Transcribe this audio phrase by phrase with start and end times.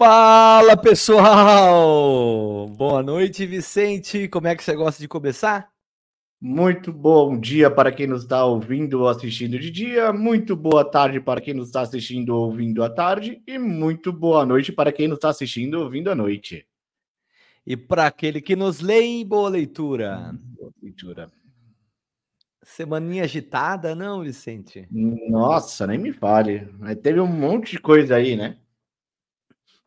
[0.00, 2.66] Fala pessoal!
[2.68, 4.28] Boa noite, Vicente.
[4.28, 5.70] Como é que você gosta de começar?
[6.40, 11.20] Muito bom dia para quem nos está ouvindo ou assistindo de dia, muito boa tarde
[11.20, 15.06] para quem nos está assistindo ou ouvindo à tarde, e muito boa noite para quem
[15.06, 16.66] nos está assistindo ou ouvindo à noite.
[17.66, 20.32] E para aquele que nos lê, boa leitura.
[20.58, 21.30] Boa leitura.
[22.62, 24.88] Semaninha agitada, não, Vicente?
[24.90, 26.66] Nossa, nem me fale.
[26.78, 28.56] Mas teve um monte de coisa aí, né?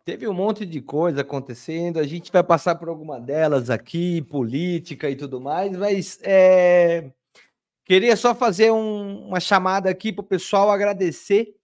[0.06, 5.10] Teve um monte de coisa acontecendo, a gente vai passar por alguma delas aqui, política
[5.10, 7.10] e tudo mais, mas é,
[7.86, 11.56] queria só fazer um, uma chamada aqui para o pessoal agradecer.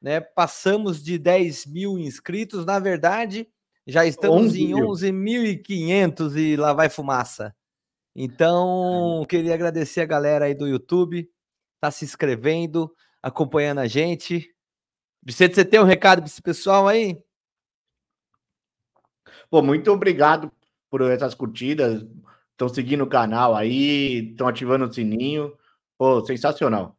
[0.00, 0.20] Né?
[0.20, 3.48] Passamos de 10 mil inscritos, na verdade,
[3.86, 7.54] já estamos em 11.500 e lá vai fumaça.
[8.14, 11.30] Então, queria agradecer a galera aí do YouTube,
[11.80, 14.52] tá se inscrevendo, acompanhando a gente.
[15.22, 17.22] Vicente, você tem um recado para esse pessoal aí?
[19.52, 20.50] Pô, muito obrigado
[20.88, 22.06] por essas curtidas.
[22.52, 25.54] Estão seguindo o canal aí, estão ativando o sininho.
[25.98, 26.96] Pô, sensacional.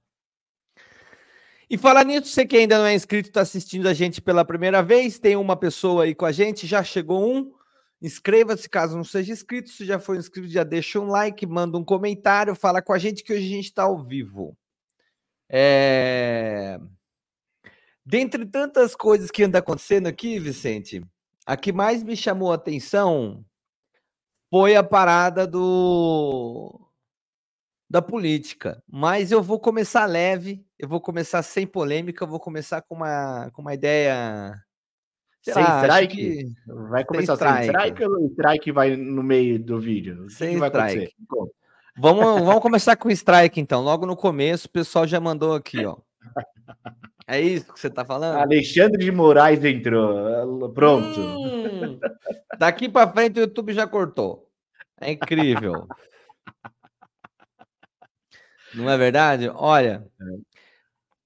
[1.68, 4.84] E falar nisso, você que ainda não é inscrito, está assistindo a gente pela primeira
[4.84, 7.52] vez, tem uma pessoa aí com a gente, já chegou um.
[8.00, 9.72] Inscreva-se caso não seja inscrito.
[9.72, 13.24] Se já for inscrito, já deixa um like, manda um comentário, fala com a gente
[13.24, 14.56] que hoje a gente está ao vivo.
[15.50, 16.80] É...
[18.06, 21.04] Dentre tantas coisas que anda acontecendo aqui, Vicente,
[21.46, 23.44] a que mais me chamou a atenção
[24.50, 26.80] foi a parada do
[27.90, 28.82] da política.
[28.90, 33.52] Mas eu vou começar leve, eu vou começar sem polêmica, eu vou começar com uma,
[33.52, 34.60] com uma ideia.
[35.44, 36.16] Sem lá, strike?
[36.16, 36.46] Que...
[36.90, 37.66] Vai começar sem strike.
[37.66, 40.28] sem strike ou strike vai no meio do vídeo?
[40.30, 41.14] Sem vai strike.
[41.96, 43.82] Vamos, vamos começar com strike, então.
[43.82, 45.98] Logo no começo, o pessoal já mandou aqui, ó.
[47.26, 48.38] É isso que você está falando?
[48.38, 50.72] Alexandre de Moraes entrou.
[50.74, 51.20] Pronto.
[51.20, 52.00] Hum,
[52.60, 54.50] daqui para frente o YouTube já cortou.
[55.00, 55.88] É incrível.
[58.74, 59.50] Não é verdade?
[59.54, 60.06] Olha,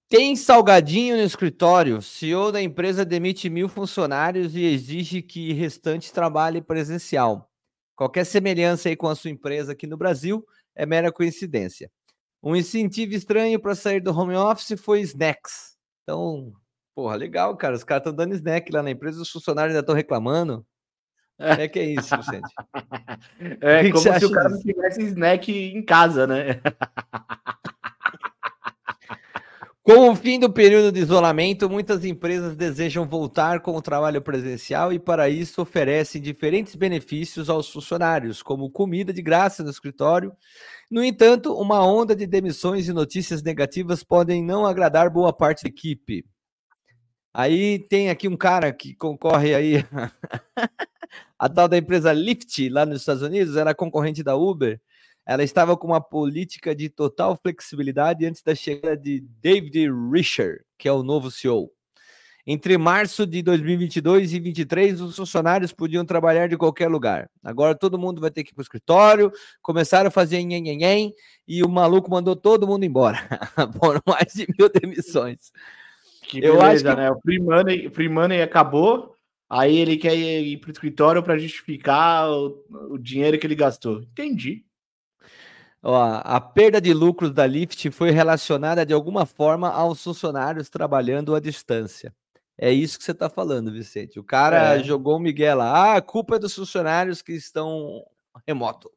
[0.09, 2.01] tem salgadinho no escritório.
[2.01, 7.49] CEO da empresa demite mil funcionários e exige que restante trabalhe presencial.
[7.95, 11.89] Qualquer semelhança aí com a sua empresa aqui no Brasil é mera coincidência.
[12.41, 15.75] Um incentivo estranho para sair do home office foi snacks.
[16.03, 16.53] Então,
[16.95, 17.75] porra, legal, cara.
[17.75, 20.65] Os caras estão dando snack lá na empresa, os funcionários ainda estão reclamando.
[21.39, 22.53] É que é isso, Vicente.
[23.61, 26.59] É que como se o cara não tivesse snack em casa, né?
[29.87, 34.91] Com o fim do período de isolamento, muitas empresas desejam voltar com o trabalho presencial
[34.91, 40.33] e, para isso, oferecem diferentes benefícios aos funcionários, como comida de graça no escritório.
[40.91, 45.69] No entanto, uma onda de demissões e notícias negativas podem não agradar boa parte da
[45.69, 46.25] equipe.
[47.33, 49.85] Aí tem aqui um cara que concorre aí,
[51.39, 54.81] a tal da empresa Lyft, lá nos Estados Unidos, era concorrente da Uber
[55.27, 60.87] ela estava com uma política de total flexibilidade antes da chegada de David Risher, que
[60.87, 61.69] é o novo CEO.
[62.49, 67.29] Entre março de 2022 e 2023, os funcionários podiam trabalhar de qualquer lugar.
[67.43, 69.29] Agora todo mundo vai ter que ir para o escritório,
[69.61, 71.13] começaram a fazer nhen,
[71.45, 73.17] e o maluco mandou todo mundo embora.
[73.83, 75.51] Foram mais de mil demissões.
[76.21, 76.95] Que beleza, Eu acho que...
[76.95, 77.11] né?
[77.11, 79.13] O free money, free money acabou,
[79.49, 84.03] aí ele quer ir para o escritório para justificar o, o dinheiro que ele gastou.
[84.03, 84.65] Entendi.
[85.83, 91.35] Ó, a perda de lucros da Lyft foi relacionada de alguma forma aos funcionários trabalhando
[91.35, 92.13] à distância.
[92.57, 94.19] É isso que você está falando, Vicente.
[94.19, 94.83] O cara é.
[94.83, 95.71] jogou o Miguel lá.
[95.71, 98.03] Ah, a culpa é dos funcionários que estão
[98.47, 98.89] remoto.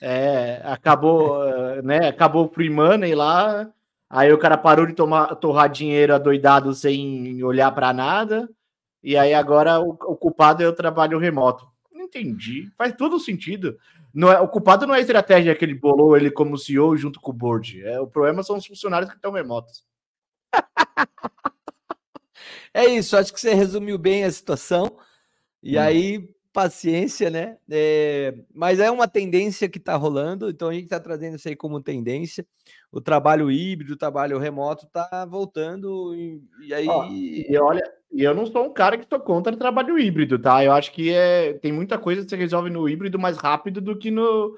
[0.00, 2.08] É, acabou, eh, né?
[2.08, 3.70] Acabou o free money lá.
[4.08, 8.48] Aí o cara parou de tomar, torrar dinheiro adoidado sem olhar para nada.
[9.02, 11.68] E aí agora o, o culpado é o trabalho remoto.
[12.10, 12.70] Entendi.
[12.76, 13.78] Faz todo sentido.
[14.12, 17.20] Não é, o culpado não é a estratégia que ele bolou ele como CEO junto
[17.20, 17.82] com o board.
[17.84, 19.84] É, o problema são os funcionários que estão remotos.
[22.74, 24.98] é isso, acho que você resumiu bem a situação.
[25.62, 25.80] E hum.
[25.80, 27.56] aí, paciência, né?
[27.70, 31.54] É, mas é uma tendência que está rolando, então a gente está trazendo isso aí
[31.54, 32.44] como tendência.
[32.90, 36.86] O trabalho híbrido, o trabalho remoto está voltando, e, e aí.
[37.48, 40.64] E olha, e eu não sou um cara que estou contra o trabalho híbrido, tá?
[40.64, 43.96] Eu acho que é, tem muita coisa que você resolve no híbrido mais rápido do
[43.96, 44.56] que no,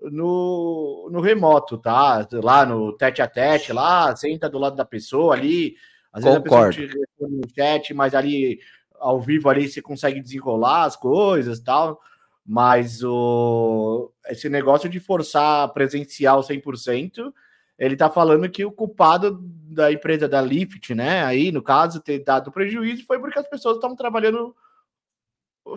[0.00, 2.26] no, no remoto, tá?
[2.32, 5.74] Lá no tete a tete, lá, senta do lado da pessoa ali.
[6.12, 6.64] Às vezes Concordo.
[6.64, 8.60] a pessoa te responde no chat, mas ali
[9.00, 12.00] ao vivo ali você consegue desenrolar as coisas tal.
[12.46, 17.32] Mas o, esse negócio de forçar presencial 100%,
[17.78, 22.20] ele tá falando que o culpado da empresa da Lyft, né, aí no caso, ter
[22.20, 24.54] dado prejuízo foi porque as pessoas estavam trabalhando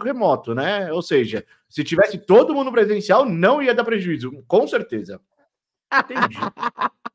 [0.04, 0.92] remoto, né?
[0.92, 5.20] Ou seja, se tivesse todo mundo presencial, não ia dar prejuízo, com certeza.
[5.94, 6.38] Entendi.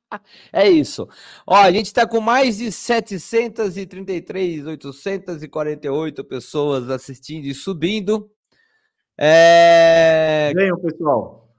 [0.53, 1.09] É isso.
[1.47, 8.29] Ó, a gente está com mais de 733, 848 pessoas assistindo e subindo.
[9.17, 10.50] É...
[10.53, 11.50] Venham, pessoal.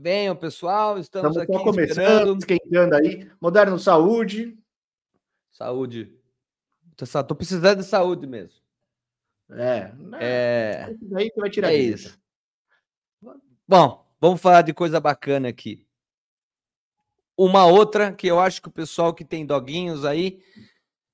[0.00, 0.96] Venham, pessoal.
[0.96, 3.28] Estamos, Estamos aqui começando, esquentando aí.
[3.40, 4.56] Moderno Saúde.
[5.50, 6.16] Saúde.
[7.26, 8.60] Tô precisando de saúde mesmo.
[9.50, 9.92] É.
[9.94, 10.18] Né?
[10.20, 10.96] é...
[11.02, 12.16] Daí você vai tirar é isso.
[13.66, 15.84] Bom, vamos falar de coisa bacana aqui.
[17.36, 20.40] Uma outra que eu acho que o pessoal que tem doguinhos aí,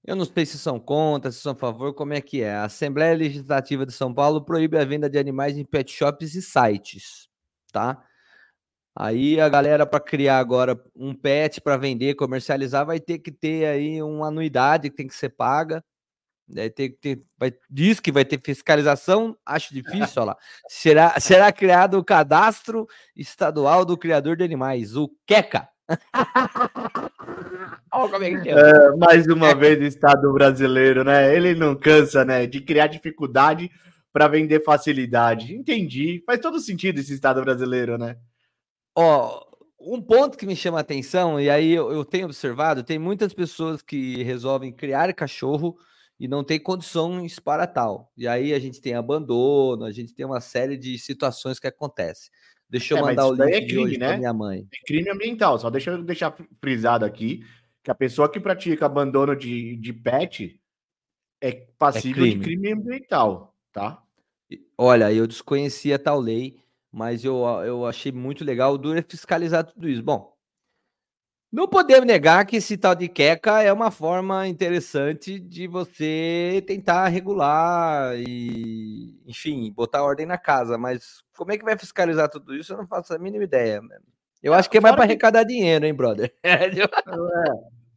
[0.04, 2.54] eu não sei se são contra, se são a favor, como é que é.
[2.54, 6.42] A Assembleia Legislativa de São Paulo proíbe a venda de animais em pet shops e
[6.42, 7.30] sites,
[7.72, 8.04] tá?
[8.96, 13.66] Aí a galera para criar agora um pet para vender, comercializar, vai ter que ter
[13.66, 15.82] aí uma anuidade que tem que ser paga.
[16.46, 20.36] Vai ter que ter, vai, diz que vai ter fiscalização, acho difícil, olha lá.
[20.68, 22.86] Será, será criado o cadastro
[23.16, 25.68] estadual do criador de animais, o QECA.
[28.46, 31.34] é, é mais uma vez o Estado brasileiro, né?
[31.34, 32.46] Ele não cansa, né?
[32.46, 33.70] De criar dificuldade
[34.12, 35.54] para vender facilidade.
[35.54, 36.22] Entendi.
[36.26, 38.16] Faz todo sentido esse Estado brasileiro, né?
[38.96, 39.44] Ó,
[39.80, 43.34] um ponto que me chama a atenção, e aí eu, eu tenho observado, tem muitas
[43.34, 45.76] pessoas que resolvem criar cachorro
[46.18, 48.12] e não tem condições para tal.
[48.16, 52.30] E aí a gente tem abandono, a gente tem uma série de situações que acontecem.
[52.68, 54.16] Deixa eu é, mandar o link é crime, né?
[54.16, 54.66] minha mãe.
[54.72, 55.58] É crime ambiental.
[55.58, 57.44] Só deixa eu deixar frisado aqui
[57.82, 60.58] que a pessoa que pratica abandono de, de pet
[61.40, 62.44] é passível é crime.
[62.44, 64.02] de crime ambiental, tá?
[64.78, 66.58] Olha, eu desconhecia tal lei,
[66.94, 68.72] mas eu, eu achei muito legal.
[68.72, 70.00] O duro é fiscalizar tudo isso.
[70.00, 70.32] Bom,
[71.52, 77.08] não podemos negar que esse tal de queca é uma forma interessante de você tentar
[77.08, 80.78] regular e, enfim, botar ordem na casa.
[80.78, 82.72] Mas como é que vai fiscalizar tudo isso?
[82.72, 83.80] Eu não faço a mínima ideia.
[84.40, 86.32] Eu acho que é mais para arrecadar dinheiro, hein, brother?
[86.44, 86.70] É,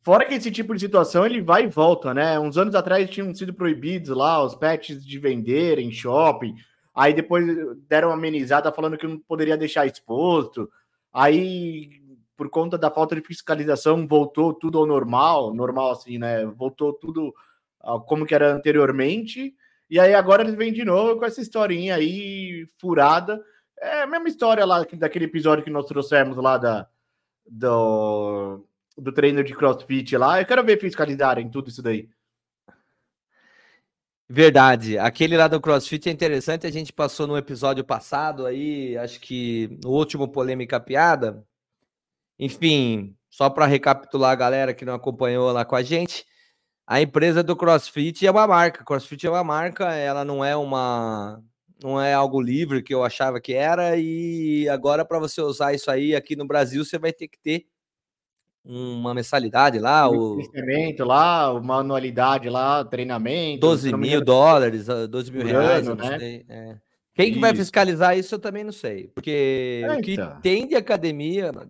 [0.03, 2.39] fora que esse tipo de situação ele vai e volta, né?
[2.39, 6.55] Uns anos atrás tinham sido proibidos lá os pets de vender em shopping.
[6.97, 7.45] Aí depois
[7.87, 10.67] deram uma amenizada falando que não poderia deixar exposto.
[11.13, 12.01] Aí
[12.35, 16.45] por conta da falta de fiscalização, voltou tudo ao normal, normal assim, né?
[16.45, 17.33] Voltou tudo
[18.07, 19.53] como que era anteriormente.
[19.89, 23.43] E aí agora eles vêm de novo com essa historinha aí furada.
[23.79, 26.87] É a mesma história lá daquele episódio que nós trouxemos lá da,
[27.45, 28.65] do,
[28.97, 30.41] do treino de crossfit lá.
[30.41, 32.09] Eu quero ver fiscalizarem tudo isso daí.
[34.29, 34.97] Verdade.
[34.97, 36.67] Aquele lá do CrossFit é interessante.
[36.67, 41.45] A gente passou no episódio passado aí, acho que no último polêmica piada,
[42.39, 46.25] enfim, só para recapitular a galera que não acompanhou lá com a gente,
[46.87, 48.83] a empresa do CrossFit é uma marca.
[48.85, 51.41] CrossFit é uma marca, ela não é uma
[51.83, 55.91] não é algo livre que eu achava que era e agora para você usar isso
[55.91, 57.67] aí aqui no Brasil você vai ter que ter
[58.67, 65.45] uma mensalidade lá, o treinamento lá, uma anualidade lá, treinamento, 12 mil dólares, 12 mil
[65.45, 66.43] reais, ano, né?
[66.49, 66.75] É.
[67.13, 70.39] Quem que vai fiscalizar isso eu também não sei, porque é, o que então.
[70.41, 71.61] tem de academia, não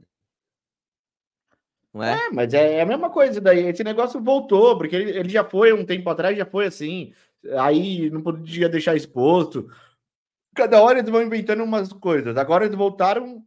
[2.04, 2.14] é?
[2.14, 3.66] é, mas é, é, a mesma coisa daí.
[3.68, 7.14] Esse negócio voltou, porque ele, ele já foi um tempo atrás, já foi assim.
[7.58, 9.70] Aí não podia deixar exposto.
[10.54, 12.36] Cada hora eles vão inventando umas coisas.
[12.38, 13.44] Agora eles voltaram,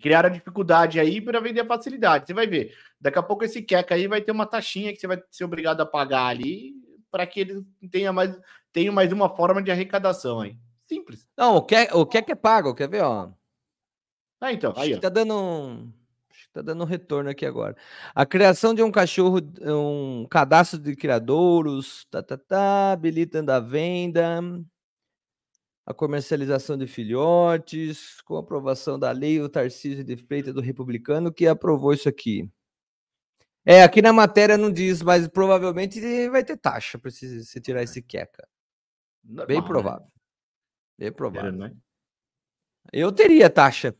[0.00, 2.26] criaram a dificuldade aí para vender a facilidade.
[2.26, 2.74] Você vai ver.
[3.00, 5.80] Daqui a pouco esse queca aí vai ter uma taxinha que você vai ser obrigado
[5.80, 6.74] a pagar ali
[7.10, 8.36] para que eles tenham mais,
[8.72, 10.56] tenham mais uma forma de arrecadação aí.
[10.88, 11.28] Simples.
[11.36, 13.30] Não, o que o que é pago, quer ver, ó?
[14.40, 14.98] Ah, então, aí.
[14.98, 15.92] Tá dando um
[16.52, 17.76] Tá dando retorno aqui agora.
[18.12, 24.42] A criação de um cachorro, um cadastro de criadouros, tá, tá, tá, habilitando a venda,
[25.90, 31.48] a comercialização de filhotes, com aprovação da lei, o Tarcísio de Freitas do Republicano que
[31.48, 32.48] aprovou isso aqui.
[33.64, 38.00] É, aqui na matéria não diz, mas provavelmente vai ter taxa para se, tirar esse
[38.00, 38.46] queca.
[39.22, 39.66] Bem né?
[39.66, 40.06] provável.
[40.96, 41.52] Bem provável.
[41.52, 41.76] Né?
[42.92, 43.94] Eu teria taxa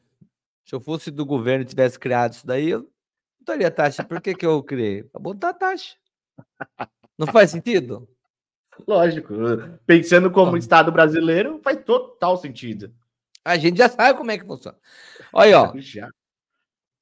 [0.65, 2.83] se eu fosse do governo e tivesse criado isso daí, eu
[3.41, 4.05] não teria taxa.
[4.05, 5.03] Por que, que eu criei?
[5.03, 5.97] Para botar taxa.
[7.19, 8.09] Não faz sentido?
[8.87, 9.35] Lógico.
[9.87, 12.93] Pensando como Estado brasileiro, faz total sentido.
[13.45, 14.79] A gente já sabe como é que funciona.
[15.33, 15.73] Olha ó.
[15.79, 16.09] Já.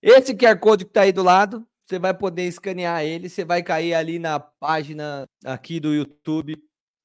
[0.00, 3.62] Esse QR Code que está aí do lado, você vai poder escanear ele, você vai
[3.62, 6.56] cair ali na página aqui do YouTube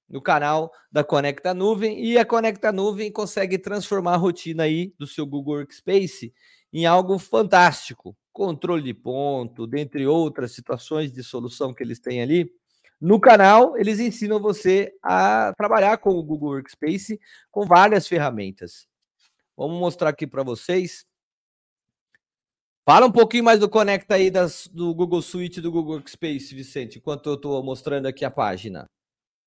[0.07, 5.07] no canal da Conecta Nuvem e a Conecta Nuvem consegue transformar a rotina aí do
[5.07, 6.31] seu Google Workspace
[6.71, 12.51] em algo fantástico, controle de ponto, dentre outras situações de solução que eles têm ali.
[13.03, 17.19] No canal, eles ensinam você a trabalhar com o Google Workspace
[17.51, 18.87] com várias ferramentas.
[19.57, 21.05] Vamos mostrar aqui para vocês.
[22.87, 26.97] Fala um pouquinho mais do Conecta aí das, do Google Suite do Google Workspace, Vicente,
[26.97, 28.89] enquanto eu estou mostrando aqui a página.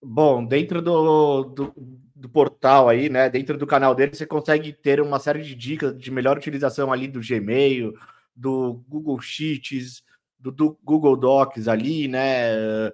[0.02, 1.74] Bom, dentro do, do,
[2.14, 3.30] do, portal aí, né?
[3.30, 7.08] Dentro do canal dele, você consegue ter uma série de dicas de melhor utilização ali
[7.08, 7.94] do Gmail,
[8.34, 10.02] do Google Sheets,
[10.46, 12.92] do, do Google Docs ali, né?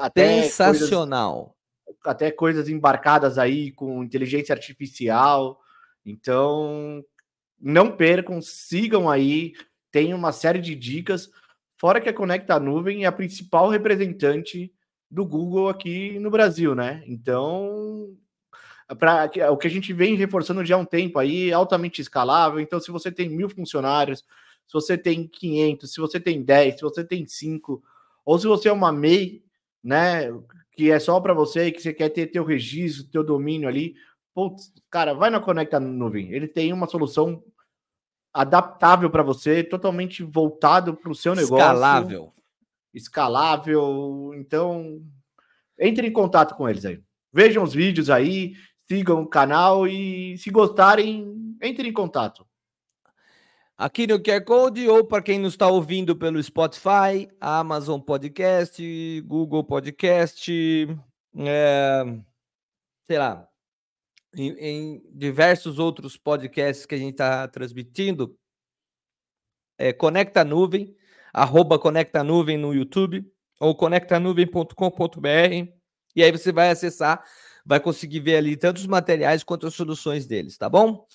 [0.00, 1.56] Até Sensacional.
[1.84, 5.60] Coisas, até coisas embarcadas aí com inteligência artificial.
[6.04, 7.04] Então,
[7.60, 9.52] não percam, sigam aí,
[9.90, 11.30] tem uma série de dicas.
[11.76, 14.72] Fora que a Conecta Nuvem é a principal representante
[15.10, 17.02] do Google aqui no Brasil, né?
[17.06, 18.16] Então,
[18.98, 22.60] pra, o que a gente vem reforçando já há um tempo aí, altamente escalável.
[22.60, 24.24] Então, se você tem mil funcionários,
[24.68, 27.82] se você tem 500, se você tem 10, se você tem 5,
[28.24, 29.42] ou se você é uma MEI,
[29.82, 30.30] né,
[30.72, 33.94] que é só para você, que você quer ter teu registro, teu domínio ali,
[34.34, 36.30] putz, cara, vai na Conecta Nuvem.
[36.32, 37.42] Ele tem uma solução
[38.32, 41.56] adaptável para você, totalmente voltado para o seu negócio.
[41.56, 42.34] Escalável.
[42.92, 44.32] Escalável.
[44.36, 45.02] Então,
[45.78, 47.00] entre em contato com eles aí.
[47.32, 52.47] Vejam os vídeos aí, sigam o canal e se gostarem, entre em contato
[53.78, 59.62] aqui no QR Code ou para quem nos está ouvindo pelo Spotify, Amazon Podcast, Google
[59.62, 60.52] Podcast,
[61.36, 62.04] é,
[63.06, 63.48] sei lá,
[64.34, 68.36] em, em, diversos outros podcasts que a gente está transmitindo.
[69.78, 70.96] É, Conecta Nuvem,
[71.32, 73.24] arroba Conecta Nuvem no YouTube
[73.60, 75.72] ou conectanuvem.com.br
[76.16, 77.24] e aí você vai acessar,
[77.64, 81.06] vai conseguir ver ali tanto os materiais quanto as soluções deles, tá bom?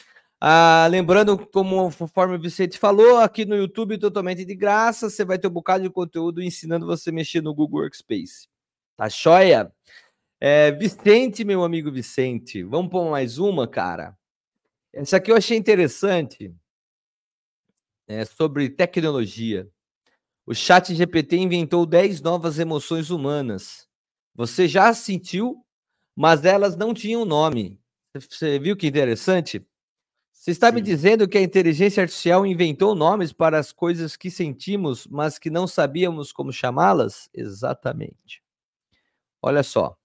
[0.45, 5.39] Ah, lembrando, como conforme o Vicente falou, aqui no YouTube totalmente de graça, você vai
[5.39, 8.49] ter um bocado de conteúdo ensinando você a mexer no Google Workspace.
[8.97, 9.73] Tá joia?
[10.41, 14.17] É, Vicente, meu amigo Vicente, vamos pôr mais uma, cara.
[14.91, 16.53] Essa aqui eu achei interessante.
[18.05, 19.69] É sobre tecnologia.
[20.45, 23.87] O Chat GPT inventou 10 novas emoções humanas.
[24.35, 25.65] Você já sentiu,
[26.13, 27.79] mas elas não tinham nome.
[28.13, 29.65] Você viu que interessante?
[30.43, 30.75] Você está Sim.
[30.75, 35.49] me dizendo que a inteligência artificial inventou nomes para as coisas que sentimos, mas que
[35.49, 37.29] não sabíamos como chamá-las?
[37.33, 38.43] Exatamente.
[39.41, 39.97] Olha só.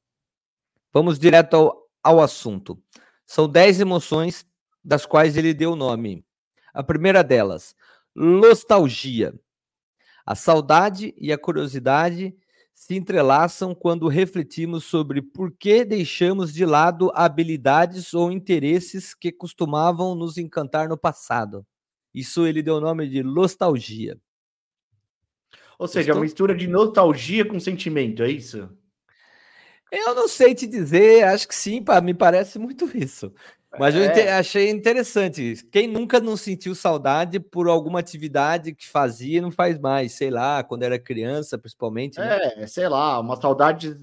[0.92, 2.80] Vamos direto ao, ao assunto.
[3.26, 4.46] São dez emoções
[4.84, 6.24] das quais ele deu nome.
[6.72, 7.74] A primeira delas,
[8.14, 9.34] nostalgia.
[10.24, 12.32] A saudade e a curiosidade
[12.78, 20.14] se entrelaçam quando refletimos sobre por que deixamos de lado habilidades ou interesses que costumavam
[20.14, 21.66] nos encantar no passado.
[22.14, 24.16] Isso ele deu o nome de nostalgia.
[25.76, 26.14] Ou seja, Estou...
[26.18, 28.70] uma mistura de nostalgia com sentimento, é isso?
[29.90, 33.34] Eu não sei te dizer, acho que sim, me parece muito isso.
[33.76, 34.28] Mas é.
[34.28, 35.66] eu achei interessante.
[35.70, 40.30] Quem nunca não sentiu saudade por alguma atividade que fazia e não faz mais, sei
[40.30, 42.18] lá, quando era criança, principalmente.
[42.18, 42.38] Né?
[42.56, 43.94] É, sei lá, uma saudade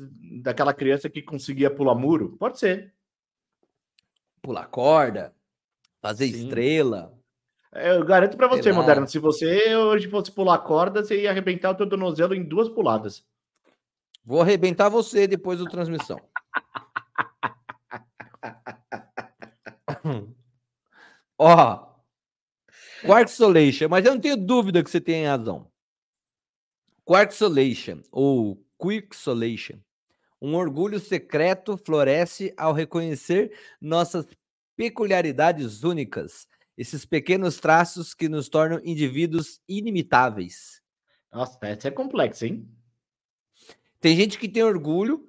[0.42, 2.36] daquela criança que conseguia pular muro?
[2.38, 2.94] Pode ser.
[4.42, 5.34] Pular corda,
[6.00, 6.44] fazer Sim.
[6.44, 7.12] estrela.
[7.74, 11.72] É, eu garanto para você, Moderno, se você hoje fosse pular corda, você ia arrebentar
[11.72, 13.26] o teu tornozelo em duas puladas.
[14.24, 16.20] Vou arrebentar você depois da transmissão.
[21.38, 21.96] Ó,
[23.06, 25.70] Quark Solation, mas eu não tenho dúvida que você tem razão.
[27.04, 29.78] Quark Solation, ou Quick Solation,
[30.42, 34.26] um orgulho secreto floresce ao reconhecer nossas
[34.76, 40.82] peculiaridades únicas, esses pequenos traços que nos tornam indivíduos inimitáveis.
[41.32, 42.68] Nossa, essa é complexa, hein?
[44.00, 45.28] Tem gente que tem orgulho,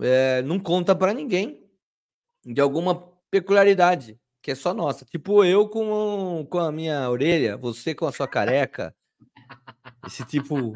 [0.00, 1.68] é, não conta para ninguém
[2.44, 2.94] de alguma
[3.30, 5.04] peculiaridade que é só nossa.
[5.04, 8.96] Tipo eu com, com a minha orelha, você com a sua careca.
[10.06, 10.72] Esse tipo.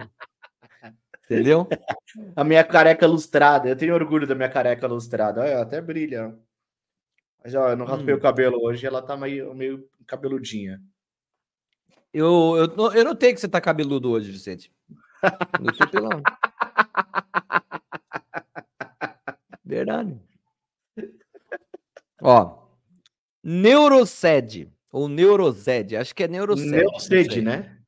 [1.24, 1.66] Entendeu?
[2.36, 3.70] A minha careca lustrada.
[3.70, 5.40] Eu tenho orgulho da minha careca lustrada.
[5.40, 6.38] Olha, até brilha.
[7.42, 8.18] Mas ó, eu não raspei hum.
[8.18, 10.78] o cabelo hoje, ela tá meio, meio cabeludinha.
[12.12, 14.70] Eu, eu, eu notei que você tá cabeludo hoje, Vicente.
[15.78, 16.10] Tô pela...
[19.64, 20.20] Verdade.
[22.20, 22.61] Ó,
[23.42, 26.68] Neuroced, ou Neurosed, acho que é Neuroced.
[26.68, 27.78] Neuroced, né?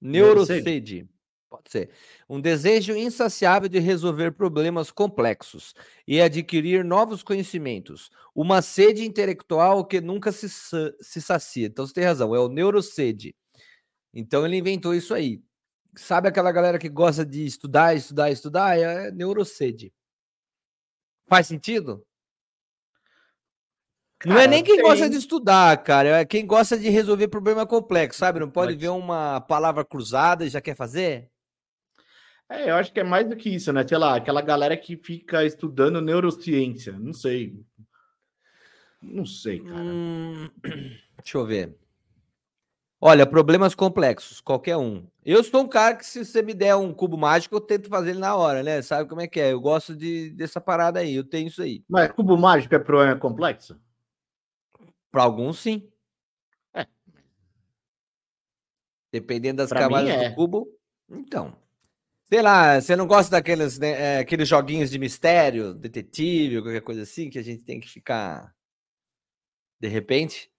[0.00, 1.08] Neuroced.
[1.48, 1.90] Pode ser.
[2.28, 5.74] Um desejo insaciável de resolver problemas complexos
[6.06, 8.10] e adquirir novos conhecimentos.
[8.34, 11.66] Uma sede intelectual que nunca se, se sacia.
[11.66, 13.34] Então você tem razão, é o neurosede.
[14.12, 15.42] Então ele inventou isso aí.
[15.96, 18.78] Sabe aquela galera que gosta de estudar, estudar, estudar?
[18.78, 19.92] É neurosede.
[21.26, 22.05] Faz sentido?
[24.18, 24.84] Cara, não é nem quem tem...
[24.84, 26.20] gosta de estudar, cara.
[26.20, 28.40] É quem gosta de resolver problema complexo, sabe?
[28.40, 31.30] Não pode, pode ver uma palavra cruzada e já quer fazer?
[32.48, 33.86] É, eu acho que é mais do que isso, né?
[33.86, 36.92] Sei lá, aquela galera que fica estudando neurociência.
[36.92, 37.60] Não sei.
[39.02, 39.76] Não sei, cara.
[39.76, 41.76] Hum, deixa eu ver.
[42.98, 45.06] Olha, problemas complexos, qualquer um.
[45.24, 48.10] Eu sou um cara que, se você me der um cubo mágico, eu tento fazer
[48.10, 48.80] ele na hora, né?
[48.80, 49.52] Sabe como é que é?
[49.52, 51.84] Eu gosto de, dessa parada aí, eu tenho isso aí.
[51.88, 53.78] Mas cubo mágico é problema complexo?
[55.16, 55.90] Para alguns, sim.
[56.74, 56.86] É.
[59.10, 60.28] Dependendo das pra camadas é.
[60.28, 60.68] do cubo.
[61.08, 61.56] Então.
[62.26, 67.00] Sei lá, você não gosta daqueles né, é, aqueles joguinhos de mistério, detetive, qualquer coisa
[67.00, 68.54] assim, que a gente tem que ficar.
[69.80, 70.52] De repente?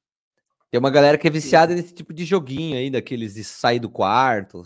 [0.71, 3.91] Tem uma galera que é viciada nesse tipo de joguinho aí, daqueles de sair do
[3.91, 4.63] quarto.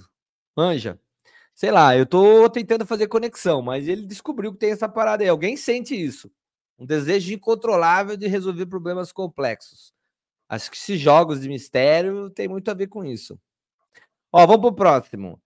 [0.55, 0.97] Manja.
[1.53, 5.27] Sei lá, eu tô tentando fazer conexão, mas ele descobriu que tem essa parada aí.
[5.27, 6.31] Alguém sente isso.
[6.81, 9.93] Um desejo incontrolável de resolver problemas complexos.
[10.49, 13.39] Acho que esses jogos de mistério tem muito a ver com isso.
[14.33, 15.39] Ó, vamos pro próximo.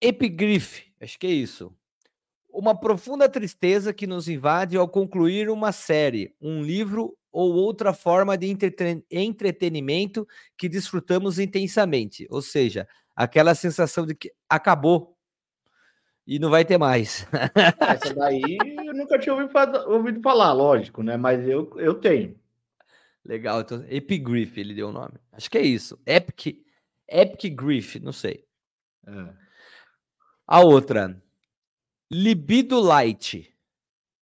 [0.00, 1.74] Epigrife, acho que é isso.
[2.48, 8.38] Uma profunda tristeza que nos invade ao concluir uma série, um livro ou outra forma
[8.38, 8.46] de
[9.10, 12.24] entretenimento que desfrutamos intensamente.
[12.30, 12.86] Ou seja,
[13.16, 15.15] aquela sensação de que acabou
[16.26, 17.26] e não vai ter mais.
[17.78, 19.52] Essa daí eu nunca tinha ouvido,
[19.88, 21.16] ouvido falar, lógico, né?
[21.16, 22.38] Mas eu, eu tenho.
[23.24, 25.14] Legal, então Epigrife ele deu o nome.
[25.32, 25.98] Acho que é isso.
[26.06, 26.64] Epic,
[27.08, 28.44] Epic Grief, não sei.
[29.06, 29.34] É.
[30.46, 31.20] A outra,
[32.10, 33.52] libido light,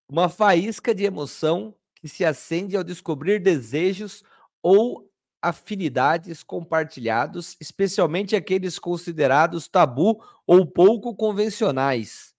[0.09, 4.23] uma faísca de emoção que se acende ao descobrir desejos
[4.63, 5.11] ou
[5.45, 12.35] afinidades compartilhados, especialmente aqueles considerados tabu ou pouco convencionais.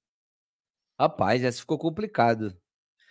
[1.00, 2.56] Rapaz, essa ficou complicado.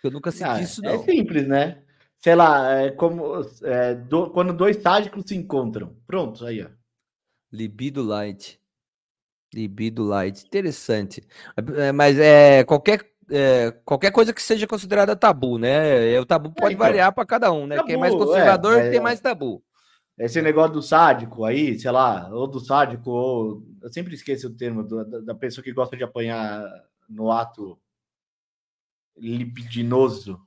[0.03, 1.01] Eu nunca senti ah, isso, é não.
[1.01, 1.81] É simples, né?
[2.19, 5.95] Sei lá, é como é, do, quando dois sádicos se encontram.
[6.05, 6.67] Pronto, aí, ó.
[7.51, 8.59] Libido light.
[9.53, 11.23] Libido light, interessante.
[11.77, 16.13] É, mas é qualquer, é, qualquer coisa que seja considerada tabu, né?
[16.13, 17.75] É, o tabu pode é, então, variar para cada um, né?
[17.75, 19.63] Tabu, Quem é mais conservador é, tem mais tabu.
[20.17, 23.63] Esse negócio do sádico aí, sei lá, ou do sádico, ou.
[23.81, 26.63] Eu sempre esqueço o termo do, da, da pessoa que gosta de apanhar
[27.09, 27.77] no ato
[29.17, 30.39] libidinoso.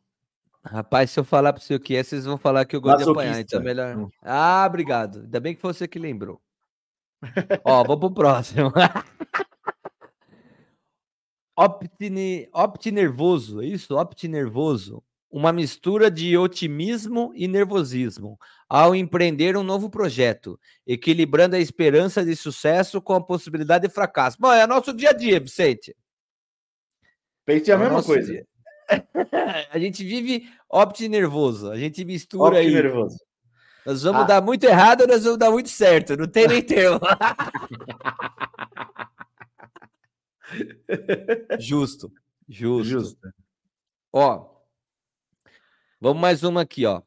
[0.64, 3.04] Rapaz, se eu falar para você o que é, vocês vão falar que eu gosto
[3.04, 3.96] de apanhar, então é melhor.
[3.96, 4.10] Hum.
[4.22, 5.20] Ah, obrigado.
[5.20, 6.40] Ainda bem que foi você que lembrou.
[7.64, 8.72] Ó, vou pro próximo.
[11.56, 13.96] Opti, opti nervoso, é isso?
[13.96, 15.02] Opti nervoso.
[15.30, 18.38] Uma mistura de otimismo e nervosismo
[18.68, 24.38] ao empreender um novo projeto, equilibrando a esperança de sucesso com a possibilidade de fracasso.
[24.40, 25.94] Bom, é nosso dia a dia, Vicente.
[27.44, 28.44] Pensei a é mesma coisa.
[29.70, 32.72] a gente vive opti nervoso, a gente mistura opti aí.
[32.72, 33.18] nervoso.
[33.86, 34.26] Nós vamos ah.
[34.26, 36.16] dar muito errado, nós vamos dar muito certo.
[36.16, 37.00] Não tem nem termo.
[41.58, 42.12] justo,
[42.46, 42.84] justo.
[42.84, 43.32] Justo.
[44.12, 44.57] Ó,
[46.00, 47.02] vamos mais uma aqui, ó.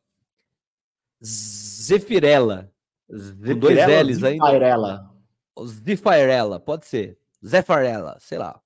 [1.24, 2.72] Zefirella.
[3.10, 4.46] Dois L's ainda.
[4.46, 5.12] Zefirella.
[5.66, 7.18] Zefirella, pode ser.
[7.46, 8.60] Zefirella, sei lá.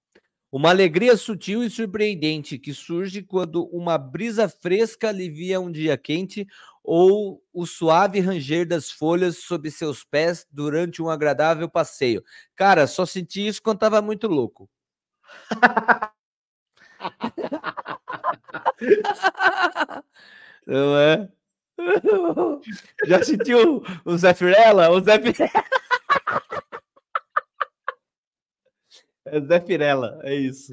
[0.52, 6.48] Uma alegria sutil e surpreendente que surge quando uma brisa fresca alivia um dia quente
[6.82, 12.24] ou o suave ranger das folhas sob seus pés durante um agradável passeio.
[12.56, 14.70] Cara, só senti isso quando tava muito louco.
[20.66, 21.30] Não é?
[23.06, 24.90] Já sentiu o Zé Firella?
[24.90, 25.52] O Zé Firella.
[29.28, 30.72] É Zé Firella, é isso.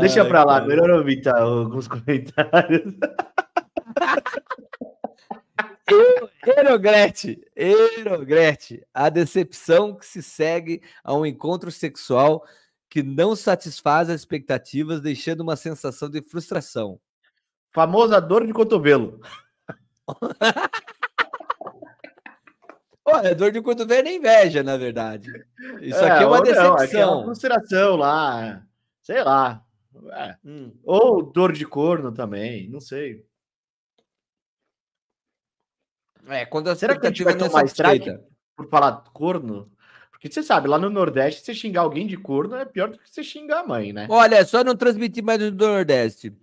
[0.00, 0.68] Deixa pra lá, cara.
[0.68, 2.94] melhor ouvir tá, alguns comentários.
[6.46, 12.46] Erogrete, Erogrete, a decepção que se segue a um encontro sexual
[12.88, 17.00] que não satisfaz as expectativas, deixando uma sensação de frustração.
[17.72, 19.20] Famosa dor de cotovelo.
[23.04, 25.30] Olha, dor de cotovelo é inveja, na verdade.
[25.80, 26.74] Isso é, aqui é uma decepção.
[26.74, 28.62] Não, aqui é uma frustração lá,
[29.02, 29.64] sei lá.
[30.12, 30.36] É.
[30.44, 30.72] Hum.
[30.84, 33.26] Ou dor de corno também, não sei.
[36.26, 38.18] É, quando a Será que a gente vai tomar strike
[38.54, 39.72] por falar corno?
[40.10, 43.08] Porque você sabe, lá no Nordeste, você xingar alguém de corno é pior do que
[43.08, 44.06] você xingar a mãe, né?
[44.10, 46.36] Olha, só não transmitir mais do Nordeste.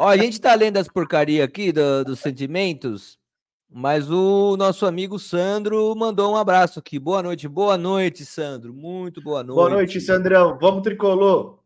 [0.00, 3.18] Ó, a gente tá lendo as porcarias aqui do, dos sentimentos,
[3.68, 6.98] mas o nosso amigo Sandro mandou um abraço aqui.
[6.98, 8.72] Boa noite, boa noite, Sandro.
[8.72, 9.56] Muito boa noite.
[9.56, 10.58] Boa noite, Sandrão.
[10.58, 11.58] Vamos tricolor.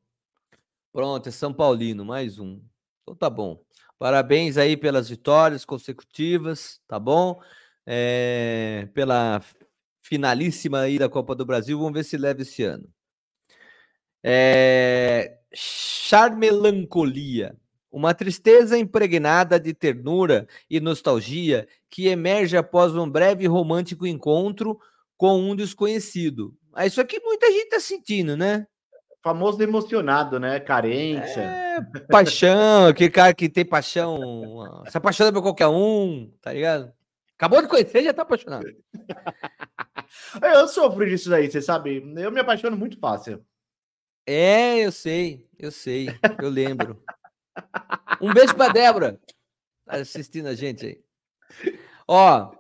[0.93, 2.61] Pronto, é São Paulino, mais um.
[3.03, 3.63] Então tá bom.
[4.01, 7.41] Parabéns aí pelas vitórias consecutivas, tá bom?
[7.87, 9.41] É, pela
[10.03, 11.79] finalíssima aí da Copa do Brasil.
[11.79, 12.93] Vamos ver se leva esse ano.
[14.25, 17.57] É, charmelancolia.
[17.95, 24.81] Uma tristeza impregnada de ternura e nostalgia que emerge após um breve romântico encontro
[25.17, 26.53] com um desconhecido.
[26.73, 28.67] Ah, isso aqui muita gente tá sentindo, né?
[29.23, 30.59] Famoso emocionado, né?
[30.59, 31.41] Carência.
[31.41, 31.81] É,
[32.11, 36.93] paixão, aquele cara que tem paixão, se apaixona por qualquer um, tá ligado?
[37.39, 38.67] Acabou de conhecer, já tá apaixonado.
[40.43, 42.03] Eu sofro disso daí, você sabe?
[42.17, 43.41] Eu me apaixono muito fácil.
[44.27, 46.09] É, eu sei, eu sei,
[46.43, 47.01] eu lembro.
[48.21, 49.21] Um beijo pra Débora.
[49.85, 51.05] Tá assistindo a gente aí.
[52.09, 52.53] Ó.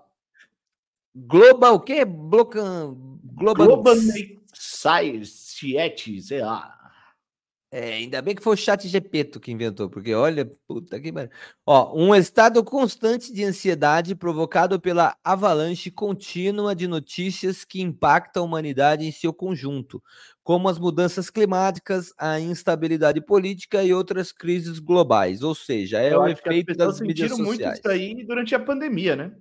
[1.14, 2.04] Global, o quê?
[2.04, 3.94] Blocan, Global, Global
[4.52, 6.83] Society, sei lá.
[7.76, 11.12] É, ainda bem que foi o chat Gepeto que inventou, porque olha, puta que
[11.66, 18.46] Ó, um estado constante de ansiedade provocado pela avalanche contínua de notícias que impactam a
[18.46, 20.00] humanidade em seu conjunto,
[20.40, 25.42] como as mudanças climáticas, a instabilidade política e outras crises globais.
[25.42, 27.58] Ou seja, é o efeito das mídias sociais.
[27.58, 29.32] muito isso aí durante a pandemia, né?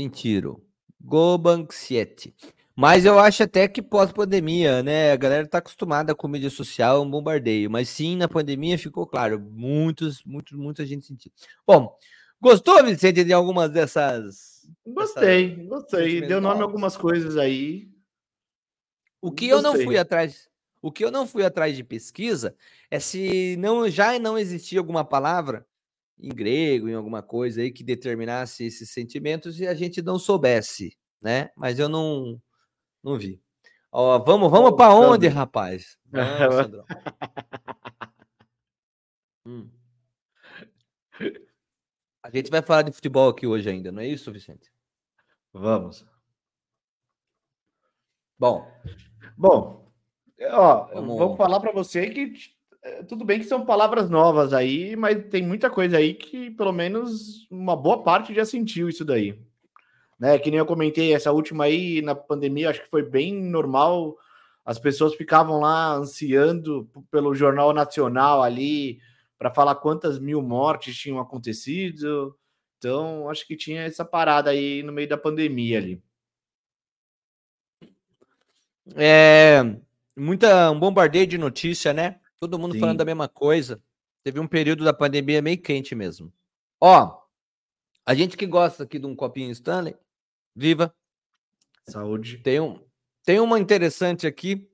[0.00, 0.62] Sentiram.
[1.00, 2.36] Gobanxiete.
[2.80, 5.12] Mas eu acho até que pós-pandemia, né?
[5.12, 7.70] A galera tá acostumada com mídia social, um bombardeio.
[7.70, 9.38] Mas sim, na pandemia ficou claro.
[9.38, 11.30] Muitos, muitos, muita gente sentiu.
[11.66, 11.94] Bom,
[12.40, 14.66] gostou, Vicente, de algumas dessas.
[14.86, 15.68] Gostei, dessas...
[15.68, 16.20] gostei.
[16.22, 17.86] Deu nome a algumas coisas aí.
[19.20, 19.50] O que gostei.
[19.50, 20.48] eu não fui atrás.
[20.80, 22.56] O que eu não fui atrás de pesquisa
[22.90, 25.66] é se não já não existia alguma palavra
[26.18, 30.96] em grego, em alguma coisa aí que determinasse esses sentimentos e a gente não soubesse,
[31.20, 31.50] né?
[31.54, 32.40] Mas eu não
[33.02, 33.42] não vi.
[33.92, 35.98] Ó, vamos vamos para onde, rapaz?
[36.06, 36.84] Vamos,
[39.44, 39.68] hum.
[42.22, 44.70] A gente vai falar de futebol aqui hoje ainda, não é isso, Vicente?
[45.52, 46.06] Vamos.
[48.38, 48.66] Bom,
[49.36, 49.92] bom,
[50.52, 52.32] ó, vamos, vou falar para você que
[52.82, 56.72] eh, tudo bem que são palavras novas aí, mas tem muita coisa aí que pelo
[56.72, 59.38] menos uma boa parte já sentiu isso daí
[60.20, 60.38] né?
[60.38, 64.16] Que nem eu comentei, essa última aí na pandemia, acho que foi bem normal.
[64.62, 69.00] As pessoas ficavam lá ansiando pelo Jornal Nacional ali
[69.38, 72.36] para falar quantas mil mortes tinham acontecido.
[72.76, 76.02] Então, acho que tinha essa parada aí no meio da pandemia ali.
[78.96, 79.62] É,
[80.16, 82.20] muita um bombardeio de notícia, né?
[82.38, 82.80] Todo mundo Sim.
[82.80, 83.82] falando da mesma coisa.
[84.22, 86.30] Teve um período da pandemia meio quente mesmo.
[86.78, 87.20] Ó,
[88.04, 89.96] a gente que gosta aqui de um copinho Stanley,
[90.54, 90.94] Viva.
[91.88, 92.38] Saúde.
[92.38, 92.82] Tem, um,
[93.24, 94.68] tem uma interessante aqui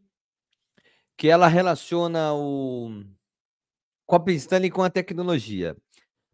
[1.17, 3.03] que ela relaciona o
[4.07, 5.77] Copa Stanley com a tecnologia.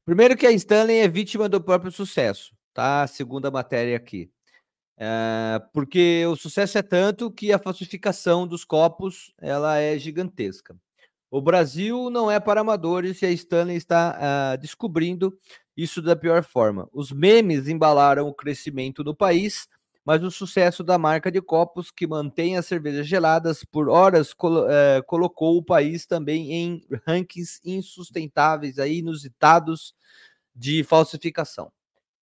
[0.05, 3.07] Primeiro que a Stanley é vítima do próprio sucesso, tá?
[3.07, 4.31] Segunda matéria aqui.
[4.97, 10.77] É, porque o sucesso é tanto que a falsificação dos copos ela é gigantesca.
[11.31, 15.37] O Brasil não é para amadores e a Stanley está uh, descobrindo
[15.77, 16.89] isso da pior forma.
[16.93, 19.69] Os memes embalaram o crescimento do país,
[20.05, 25.03] mas o sucesso da marca de copos, que mantém as cervejas geladas por horas, uh,
[25.07, 29.95] colocou o país também em rankings insustentáveis, aí, inusitados
[30.55, 31.71] de falsificação.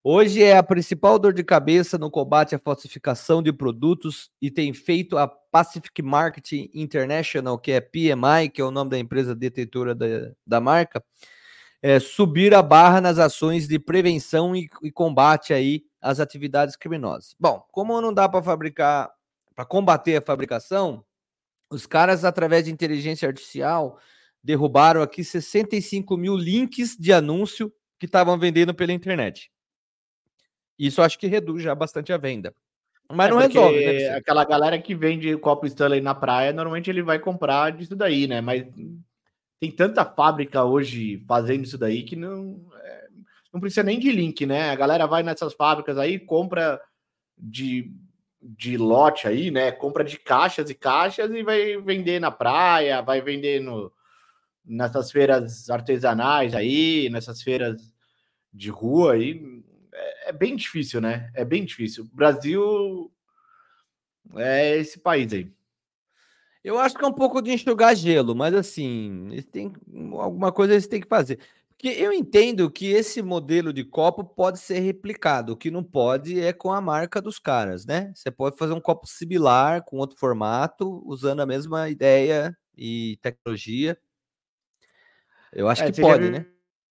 [0.02, 4.72] Hoje é a principal dor de cabeça no combate à falsificação de produtos e tem
[4.72, 9.94] feito a Pacific Marketing International, que é PMI, que é o nome da empresa detetora
[9.94, 11.04] da, da marca,
[11.82, 17.34] é, subir a barra nas ações de prevenção e, e combate aí às atividades criminosas.
[17.38, 19.10] Bom, como não dá para fabricar,
[19.54, 21.04] para combater a fabricação,
[21.70, 23.98] os caras, através de inteligência artificial,
[24.42, 29.50] derrubaram aqui 65 mil links de anúncio que estavam vendendo pela internet.
[30.78, 32.54] Isso acho que reduz já bastante a venda.
[33.12, 34.08] Mas é não resolve, né?
[34.14, 38.40] Aquela galera que vende copo Stanley na praia, normalmente ele vai comprar disso daí, né?
[38.40, 38.64] Mas
[39.60, 43.08] tem tanta fábrica hoje fazendo isso daí que não, é,
[43.52, 44.70] não precisa nem de link, né?
[44.70, 46.80] A galera vai nessas fábricas aí, compra
[47.36, 47.92] de,
[48.40, 49.70] de lote aí, né?
[49.70, 53.92] Compra de caixas e caixas e vai vender na praia, vai vender no,
[54.64, 57.92] nessas feiras artesanais aí, nessas feiras
[58.52, 61.30] de rua aí é, é, bem difícil, né?
[61.34, 62.04] É bem difícil.
[62.04, 63.12] O Brasil
[64.36, 65.52] É esse país aí.
[66.62, 69.72] Eu acho que é um pouco de enxugar gelo, mas assim, eles têm,
[70.12, 71.38] alguma coisa eles têm que fazer.
[71.70, 75.54] Porque eu entendo que esse modelo de copo pode ser replicado.
[75.54, 78.12] O que não pode é com a marca dos caras, né?
[78.14, 83.98] Você pode fazer um copo similar com outro formato, usando a mesma ideia e tecnologia.
[85.50, 86.44] Eu acho é, que pode, né?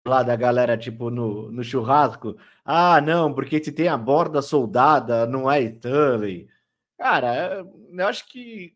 [0.05, 2.35] Lá da galera, tipo, no, no churrasco.
[2.65, 6.49] Ah, não, porque se tem a borda soldada, não é Stanley.
[6.97, 8.75] Cara, eu acho que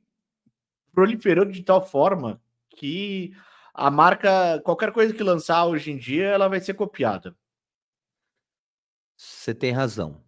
[0.98, 3.32] proliferou de tal forma que
[3.72, 7.36] a marca, qualquer coisa que lançar hoje em dia, ela vai ser copiada.
[9.16, 10.24] Você tem razão.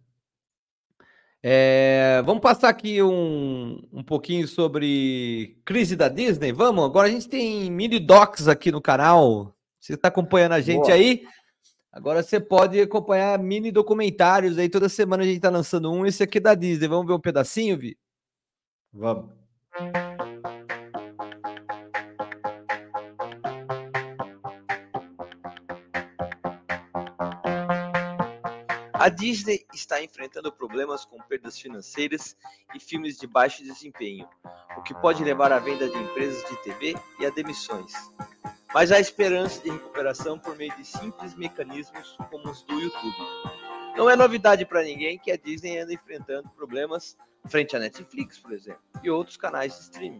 [1.42, 6.52] É, vamos passar aqui um, um pouquinho sobre crise da Disney.
[6.52, 6.84] Vamos?
[6.84, 9.52] Agora a gente tem mini docs aqui no canal.
[9.80, 10.94] Você está acompanhando a gente Boa.
[10.94, 11.26] aí?
[11.90, 14.68] Agora você pode acompanhar mini documentários aí.
[14.68, 16.06] Toda semana a gente está lançando um.
[16.06, 16.86] Esse aqui é da Disney.
[16.86, 17.98] Vamos ver um pedacinho, Vi?
[18.92, 19.39] Vamos.
[29.00, 32.36] A Disney está enfrentando problemas com perdas financeiras
[32.74, 34.28] e filmes de baixo desempenho,
[34.76, 37.94] o que pode levar à venda de empresas de TV e a demissões.
[38.74, 43.16] Mas há esperança de recuperação por meio de simples mecanismos como os do YouTube.
[43.96, 48.52] Não é novidade para ninguém que a Disney anda enfrentando problemas frente à Netflix, por
[48.52, 50.18] exemplo, e outros canais de streaming.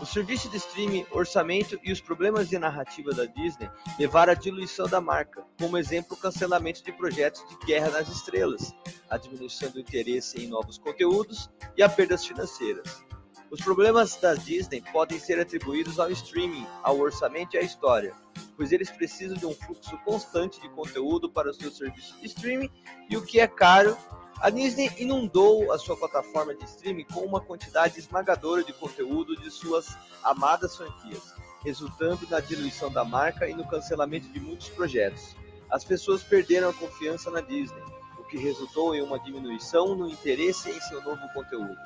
[0.00, 4.88] O serviço de streaming, orçamento e os problemas de narrativa da Disney levaram à diluição
[4.88, 8.74] da marca, como exemplo o cancelamento de projetos de Guerra nas Estrelas,
[9.08, 13.04] a diminuição do interesse em novos conteúdos e a perdas financeiras.
[13.50, 18.14] Os problemas da Disney podem ser atribuídos ao streaming, ao orçamento e à história,
[18.56, 22.70] pois eles precisam de um fluxo constante de conteúdo para o seu serviço de streaming
[23.10, 23.96] e o que é caro
[24.42, 29.48] a Disney inundou a sua plataforma de streaming com uma quantidade esmagadora de conteúdo de
[29.52, 31.32] suas amadas franquias,
[31.64, 35.36] resultando na diluição da marca e no cancelamento de muitos projetos.
[35.70, 37.84] As pessoas perderam a confiança na Disney,
[38.18, 41.78] o que resultou em uma diminuição no interesse em seu novo conteúdo.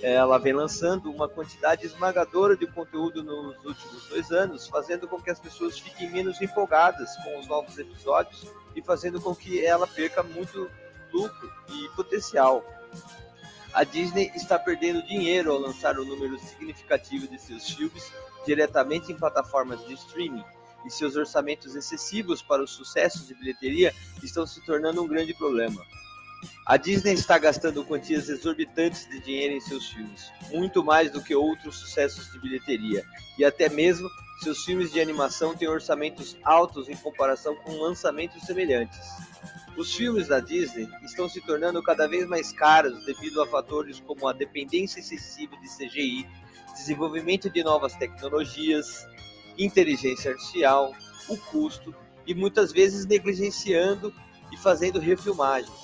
[0.00, 5.30] Ela vem lançando uma quantidade esmagadora de conteúdo nos últimos dois anos, fazendo com que
[5.30, 10.22] as pessoas fiquem menos empolgadas com os novos episódios e fazendo com que ela perca
[10.22, 10.70] muito
[11.14, 12.64] lucro e potencial.
[13.72, 18.12] A Disney está perdendo dinheiro ao lançar um número significativo de seus filmes
[18.44, 20.44] diretamente em plataformas de streaming,
[20.84, 25.82] e seus orçamentos excessivos para os sucessos de bilheteria estão se tornando um grande problema.
[26.66, 31.34] A Disney está gastando quantias exorbitantes de dinheiro em seus filmes, muito mais do que
[31.34, 33.04] outros sucessos de bilheteria,
[33.38, 34.10] e até mesmo
[34.42, 39.00] seus filmes de animação têm orçamentos altos em comparação com lançamentos semelhantes.
[39.76, 44.28] Os filmes da Disney estão se tornando cada vez mais caros devido a fatores como
[44.28, 46.28] a dependência excessiva de CGI,
[46.72, 49.06] desenvolvimento de novas tecnologias,
[49.58, 50.94] inteligência artificial,
[51.28, 54.14] o custo e muitas vezes negligenciando
[54.52, 55.74] e fazendo refilmagens.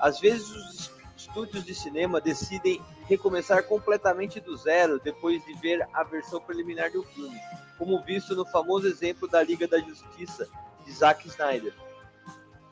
[0.00, 6.04] Às vezes os estúdios de cinema decidem recomeçar completamente do zero depois de ver a
[6.04, 7.38] versão preliminar do filme,
[7.76, 10.48] como visto no famoso exemplo da Liga da Justiça
[10.84, 11.74] de Zack Snyder.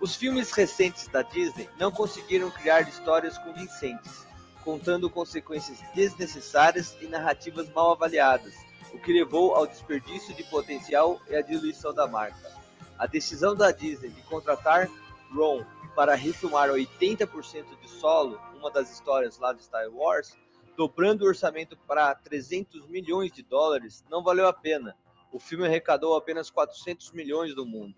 [0.01, 4.25] Os filmes recentes da Disney não conseguiram criar histórias convincentes,
[4.63, 8.55] contando consequências desnecessárias e narrativas mal avaliadas,
[8.95, 12.57] o que levou ao desperdício de potencial e à diluição da marca.
[12.97, 14.89] A decisão da Disney de contratar
[15.33, 15.65] Ron
[15.97, 20.37] para refilmar 80% de Solo, uma das histórias lá de Star Wars,
[20.77, 24.97] dobrando o orçamento para 300 milhões de dólares, não valeu a pena.
[25.33, 27.97] O filme arrecadou apenas 400 milhões no mundo.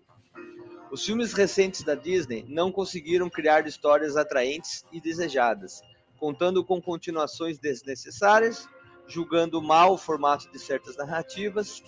[0.91, 5.81] Os filmes recentes da Disney não conseguiram criar histórias atraentes e desejadas,
[6.17, 8.67] contando com continuações desnecessárias,
[9.07, 11.81] julgando mal o formato de certas narrativas.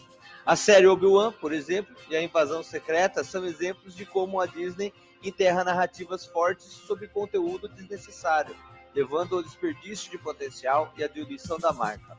[0.46, 4.94] A série Obi-Wan, por exemplo, e a Invasão Secreta são exemplos de como a Disney
[5.22, 8.56] enterra narrativas fortes sobre conteúdo desnecessário,
[8.96, 12.18] levando ao desperdício de potencial e à diluição da marca.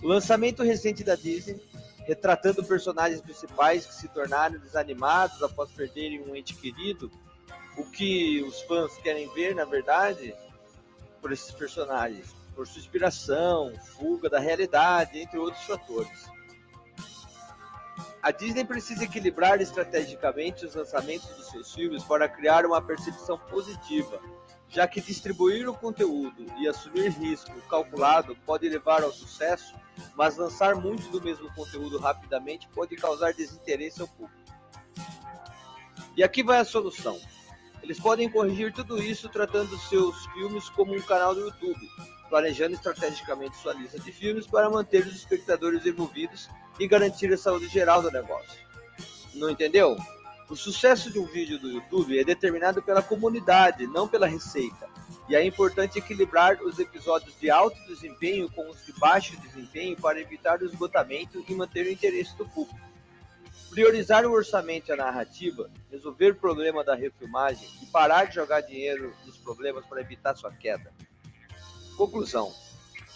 [0.00, 1.60] O lançamento recente da Disney
[2.06, 7.10] retratando personagens principais que se tornaram desanimados após perderem um ente querido.
[7.76, 10.34] O que os fãs querem ver, na verdade,
[11.20, 16.30] por esses personagens, por sua inspiração, fuga da realidade, entre outros fatores.
[18.22, 24.20] A Disney precisa equilibrar estrategicamente os lançamentos dos seus filmes para criar uma percepção positiva
[24.68, 29.74] já que distribuir o conteúdo e assumir risco calculado pode levar ao sucesso,
[30.14, 34.46] mas lançar muito do mesmo conteúdo rapidamente pode causar desinteresse ao público.
[36.16, 37.18] E aqui vai a solução.
[37.82, 41.88] Eles podem corrigir tudo isso tratando seus filmes como um canal do YouTube,
[42.28, 46.48] planejando estrategicamente sua lista de filmes para manter os espectadores envolvidos
[46.80, 48.60] e garantir a saúde geral do negócio.
[49.34, 49.96] Não entendeu?
[50.48, 54.88] O sucesso de um vídeo do YouTube é determinado pela comunidade, não pela receita.
[55.28, 60.20] E é importante equilibrar os episódios de alto desempenho com os de baixo desempenho para
[60.20, 62.78] evitar o esgotamento e manter o interesse do público.
[63.70, 68.60] Priorizar o orçamento e a narrativa, resolver o problema da refilmagem e parar de jogar
[68.60, 70.92] dinheiro nos problemas para evitar sua queda.
[71.96, 72.54] Conclusão: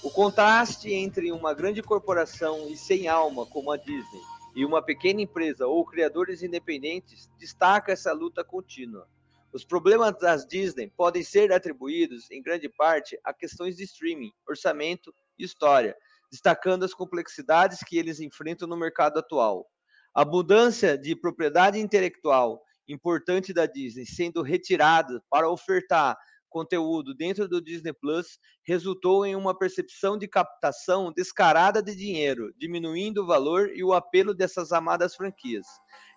[0.03, 5.21] o contraste entre uma grande corporação e sem alma como a Disney e uma pequena
[5.21, 9.09] empresa ou criadores independentes destaca essa luta contínua.
[9.53, 15.13] Os problemas das Disney podem ser atribuídos, em grande parte, a questões de streaming, orçamento
[15.39, 15.97] e história,
[16.31, 19.67] destacando as complexidades que eles enfrentam no mercado atual.
[20.15, 26.17] A mudança de propriedade intelectual importante da Disney sendo retirada para ofertar
[26.51, 33.23] conteúdo dentro do Disney Plus resultou em uma percepção de captação descarada de dinheiro, diminuindo
[33.23, 35.67] o valor e o apelo dessas amadas franquias.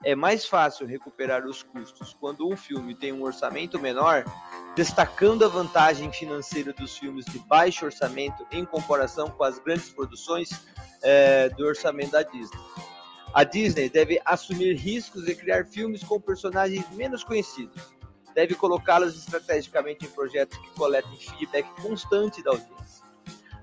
[0.04, 4.26] É mais fácil recuperar os custos quando um filme tem um orçamento menor,
[4.76, 10.50] destacando a vantagem financeira dos filmes de baixo orçamento em comparação com as grandes produções
[11.02, 12.60] é, do orçamento da Disney.
[13.34, 17.94] A Disney deve assumir riscos e criar filmes com personagens menos conhecidos
[18.34, 23.04] deve colocá-las estrategicamente em projetos que coletem feedback constante da audiência.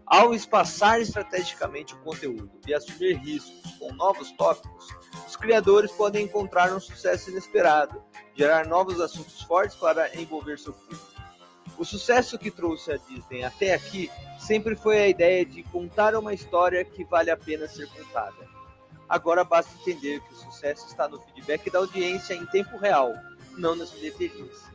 [0.06, 4.88] Ao espaçar estrategicamente o conteúdo e assumir riscos com novos tópicos,
[5.26, 8.02] os criadores podem encontrar um sucesso inesperado,
[8.34, 11.10] gerar novos assuntos fortes para envolver seu público.
[11.78, 16.34] O sucesso que trouxe a Disney até aqui sempre foi a ideia de contar uma
[16.34, 18.50] história que vale a pena ser contada.
[19.08, 23.12] Agora basta entender que o sucesso está no feedback da audiência em tempo real,
[23.60, 24.70] não nas bilheterias.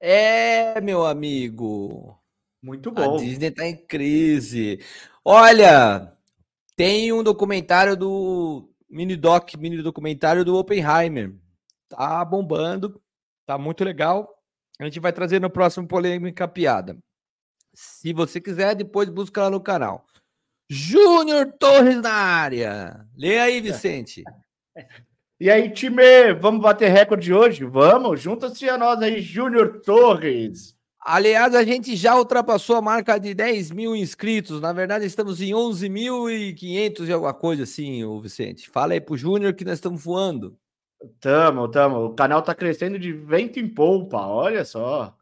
[0.00, 2.18] É, meu amigo.
[2.62, 3.16] Muito bom.
[3.16, 4.82] A Disney tá em crise.
[5.24, 6.16] Olha,
[6.76, 11.34] tem um documentário do mini doc, mini documentário do Oppenheimer.
[11.88, 13.02] Tá bombando,
[13.44, 14.32] tá muito legal.
[14.78, 16.96] A gente vai trazer no próximo polêmica piada.
[17.74, 20.06] Se você quiser, depois busca lá no canal.
[20.68, 23.06] Júnior Torres na área.
[23.16, 24.22] Lê aí, Vicente.
[25.40, 27.64] E aí, time, vamos bater recorde hoje?
[27.64, 30.76] Vamos, junta-se a nós aí, Júnior Torres.
[31.00, 34.60] Aliás, a gente já ultrapassou a marca de 10 mil inscritos.
[34.60, 38.68] Na verdade, estamos em 11.500 e alguma coisa assim, o Vicente.
[38.68, 40.58] Fala aí pro Júnior que nós estamos voando.
[41.18, 42.04] Tamo, tamo.
[42.04, 45.16] O canal tá crescendo de vento em polpa, olha só.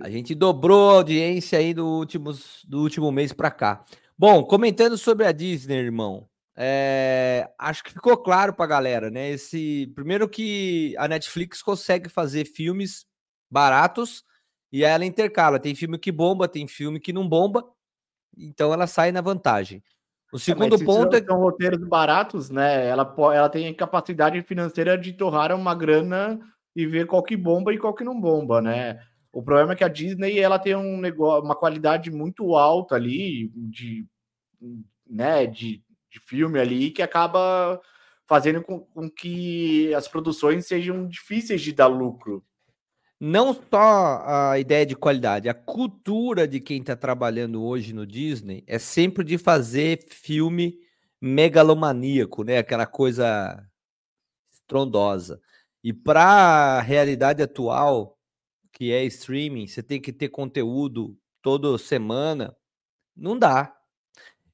[0.00, 3.84] A gente dobrou a audiência aí do, últimos, do último mês para cá.
[4.16, 6.29] Bom, comentando sobre a Disney, irmão.
[6.62, 9.30] É, acho que ficou claro para a galera, né?
[9.30, 13.06] Esse primeiro que a Netflix consegue fazer filmes
[13.50, 14.22] baratos
[14.70, 15.58] e ela intercala.
[15.58, 17.64] Tem filme que bomba, tem filme que não bomba,
[18.36, 19.82] então ela sai na vantagem.
[20.30, 22.86] O é, segundo é, ponto é são roteiros baratos, né?
[22.86, 26.38] Ela, ela tem capacidade financeira de torrar uma grana
[26.76, 29.00] e ver qual que bomba e qual que não bomba, né?
[29.32, 33.50] O problema é que a Disney ela tem um negócio, uma qualidade muito alta ali
[33.54, 34.04] de,
[35.08, 37.80] né, de de filme ali que acaba
[38.26, 42.44] fazendo com, com, que as produções sejam difíceis de dar lucro.
[43.18, 48.64] Não só a ideia de qualidade, a cultura de quem está trabalhando hoje no Disney
[48.66, 50.78] é sempre de fazer filme
[51.20, 52.58] megalomaníaco, né?
[52.58, 53.62] Aquela coisa
[54.50, 55.40] estrondosa.
[55.82, 58.18] E para a realidade atual,
[58.72, 62.56] que é streaming, você tem que ter conteúdo toda semana,
[63.16, 63.76] não dá.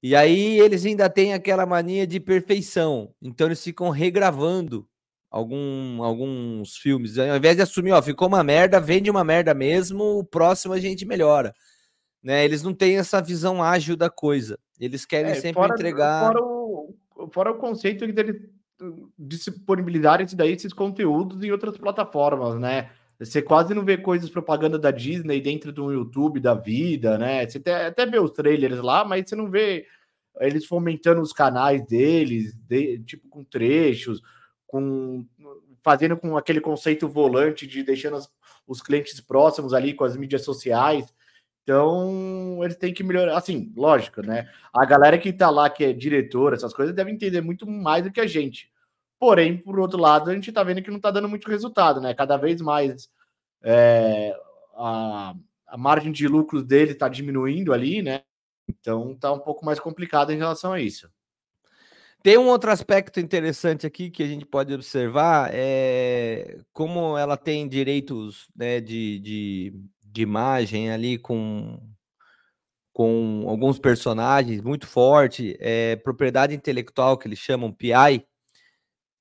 [0.02, 3.12] E aí eles ainda têm aquela mania de perfeição.
[3.20, 4.86] Então eles ficam regravando
[5.30, 7.18] algum, alguns filmes.
[7.18, 10.80] Ao invés de assumir, ó, ficou uma merda, vende uma merda mesmo, o próximo a
[10.80, 11.54] gente melhora.
[12.22, 12.44] Né?
[12.44, 14.58] Eles não têm essa visão ágil da coisa.
[14.78, 16.32] Eles querem é, sempre fora, entregar.
[16.32, 16.96] Fora o,
[17.32, 18.48] fora o conceito de
[19.18, 22.90] disponibilizar esse daí, esses conteúdos em outras plataformas, né?
[23.18, 27.48] Você quase não vê coisas propaganda da Disney dentro do YouTube da vida, né?
[27.48, 29.86] Você até, até vê os trailers lá, mas você não vê
[30.40, 34.20] eles fomentando os canais deles, de, tipo com trechos,
[34.66, 35.26] com
[35.82, 38.28] fazendo com aquele conceito volante de deixando as,
[38.66, 41.06] os clientes próximos ali com as mídias sociais.
[41.62, 43.36] Então, eles têm que melhorar.
[43.36, 44.48] Assim, lógico, né?
[44.74, 48.10] A galera que tá lá, que é diretora, essas coisas, deve entender muito mais do
[48.10, 48.70] que a gente.
[49.18, 52.12] Porém, por outro lado, a gente tá vendo que não tá dando muito resultado, né?
[52.14, 53.08] Cada vez mais
[53.62, 54.36] é,
[54.76, 55.34] a,
[55.66, 58.22] a margem de lucro dele tá diminuindo ali, né?
[58.68, 61.10] Então tá um pouco mais complicado em relação a isso.
[62.22, 67.68] Tem um outro aspecto interessante aqui que a gente pode observar, é como ela tem
[67.68, 71.78] direitos né, de, de, de imagem ali com,
[72.92, 78.26] com alguns personagens muito forte, é, propriedade intelectual que eles chamam PI,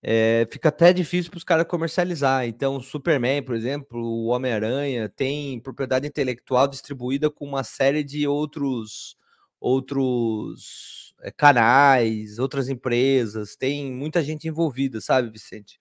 [0.07, 2.45] é, fica até difícil para os caras comercializar.
[2.45, 8.27] Então, o Superman, por exemplo, o Homem-Aranha, tem propriedade intelectual distribuída com uma série de
[8.27, 9.17] outros
[9.59, 15.79] outros é, canais, outras empresas, tem muita gente envolvida, sabe, Vicente?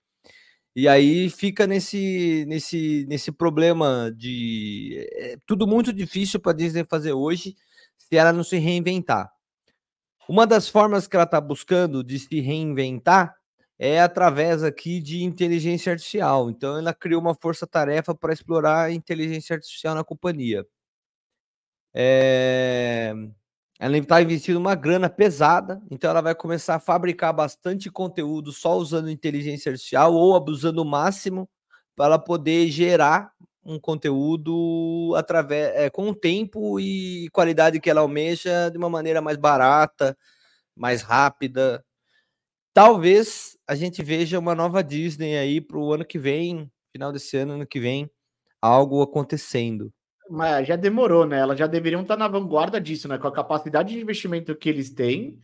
[0.74, 5.06] E aí fica nesse, nesse, nesse problema de.
[5.12, 7.54] É tudo muito difícil para Disney fazer hoje
[7.98, 9.30] se ela não se reinventar.
[10.26, 13.34] Uma das formas que ela está buscando de se reinventar
[13.78, 16.50] é através aqui de inteligência artificial.
[16.50, 20.66] Então, ela criou uma força-tarefa para explorar a inteligência artificial na companhia.
[21.94, 23.14] É...
[23.78, 28.76] Ela está investindo uma grana pesada, então ela vai começar a fabricar bastante conteúdo só
[28.76, 31.48] usando inteligência artificial ou abusando o máximo
[31.96, 33.32] para poder gerar
[33.64, 39.20] um conteúdo através é, com o tempo e qualidade que ela almeja de uma maneira
[39.20, 40.16] mais barata,
[40.76, 41.84] mais rápida.
[42.74, 47.36] Talvez a gente veja uma nova Disney aí para o ano que vem, final desse
[47.36, 48.10] ano, ano que vem,
[48.60, 49.92] algo acontecendo.
[50.28, 51.38] Mas já demorou, né?
[51.38, 53.16] Elas já deveriam estar na vanguarda disso, né?
[53.16, 55.38] Com a capacidade de investimento que eles têm,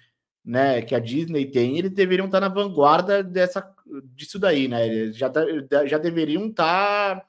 [0.45, 0.83] né?
[0.83, 3.64] Que a Disney tem, eles deveriam estar na vanguarda dessa,
[4.07, 4.85] disso daí, né?
[4.85, 5.43] Eles já, tá,
[5.87, 7.24] já deveriam estar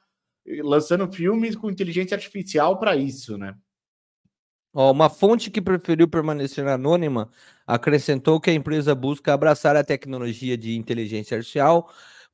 [0.63, 3.55] lançando filmes com inteligência artificial para isso, né?
[4.73, 7.29] Ó, uma fonte que preferiu permanecer anônima
[7.67, 11.89] acrescentou que a empresa busca abraçar a tecnologia de inteligência artificial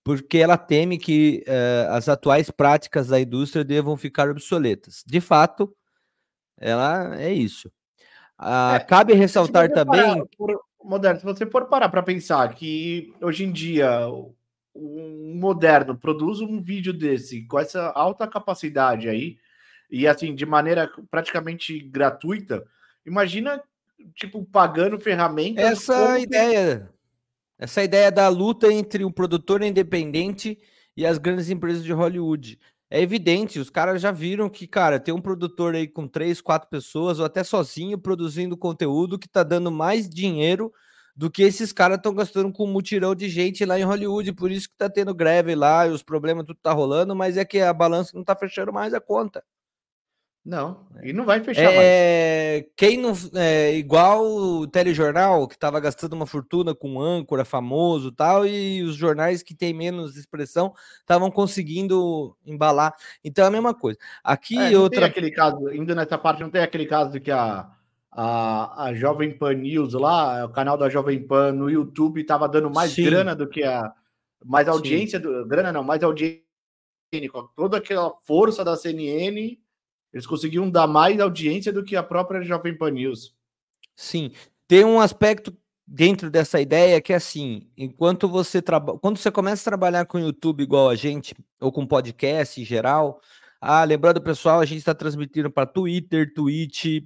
[0.08, 5.04] porque ela teme que uh, as atuais práticas da indústria devam ficar obsoletas.
[5.06, 5.76] De fato,
[6.58, 7.68] ela é isso.
[8.40, 10.26] Uh, é, cabe ressaltar também.
[10.38, 14.08] Por, moderno, se você for parar para pensar que hoje em dia
[14.74, 19.38] um moderno produz um vídeo desse com essa alta capacidade aí,
[19.90, 22.66] e assim, de maneira praticamente gratuita,
[23.06, 23.62] imagina,
[24.16, 25.64] tipo, pagando ferramentas.
[25.64, 26.90] Essa ideia.
[27.58, 30.60] Essa ideia da luta entre o produtor independente
[30.96, 32.60] e as grandes empresas de Hollywood.
[32.90, 36.70] É evidente, os caras já viram que, cara, tem um produtor aí com três, quatro
[36.70, 40.72] pessoas, ou até sozinho, produzindo conteúdo que tá dando mais dinheiro
[41.14, 44.32] do que esses caras estão gastando com um mutirão de gente lá em Hollywood.
[44.34, 47.44] Por isso que tá tendo greve lá e os problemas tudo tá rolando, mas é
[47.44, 49.44] que a balança não tá fechando mais a conta.
[50.48, 52.72] Não, e não vai fechar é, mais.
[52.78, 53.12] Quem não.
[53.36, 58.96] É, igual o telejornal, que estava gastando uma fortuna com âncora famoso tal, e os
[58.96, 62.96] jornais que têm menos expressão estavam conseguindo embalar.
[63.22, 64.00] Então é a mesma coisa.
[64.24, 65.02] Aqui é, outra.
[65.02, 67.70] Tem aquele caso, indo nessa parte, não tem aquele caso de que a,
[68.10, 72.70] a, a Jovem Pan News lá, o canal da Jovem Pan no YouTube estava dando
[72.70, 73.04] mais Sim.
[73.04, 73.92] grana do que a.
[74.46, 76.42] Mais audiência, do, grana não, mais audiência,
[77.34, 79.58] com toda aquela força da CNN
[80.18, 83.36] eles conseguiam dar mais audiência do que a própria Jovem Pan News.
[83.96, 84.32] Sim.
[84.68, 85.56] Tem um aspecto
[85.86, 90.20] dentro dessa ideia que é assim, enquanto você trabalha, quando você começa a trabalhar com
[90.20, 93.22] YouTube igual a gente, ou com podcast em geral,
[93.62, 97.04] ah, lembrando pessoal, a gente está transmitindo para Twitter, Twitch,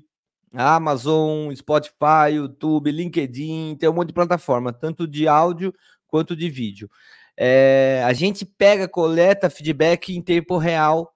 [0.54, 5.74] Amazon, Spotify, YouTube, LinkedIn, tem um monte de plataforma, tanto de áudio
[6.08, 6.90] quanto de vídeo.
[7.38, 11.11] É, a gente pega, coleta feedback em tempo real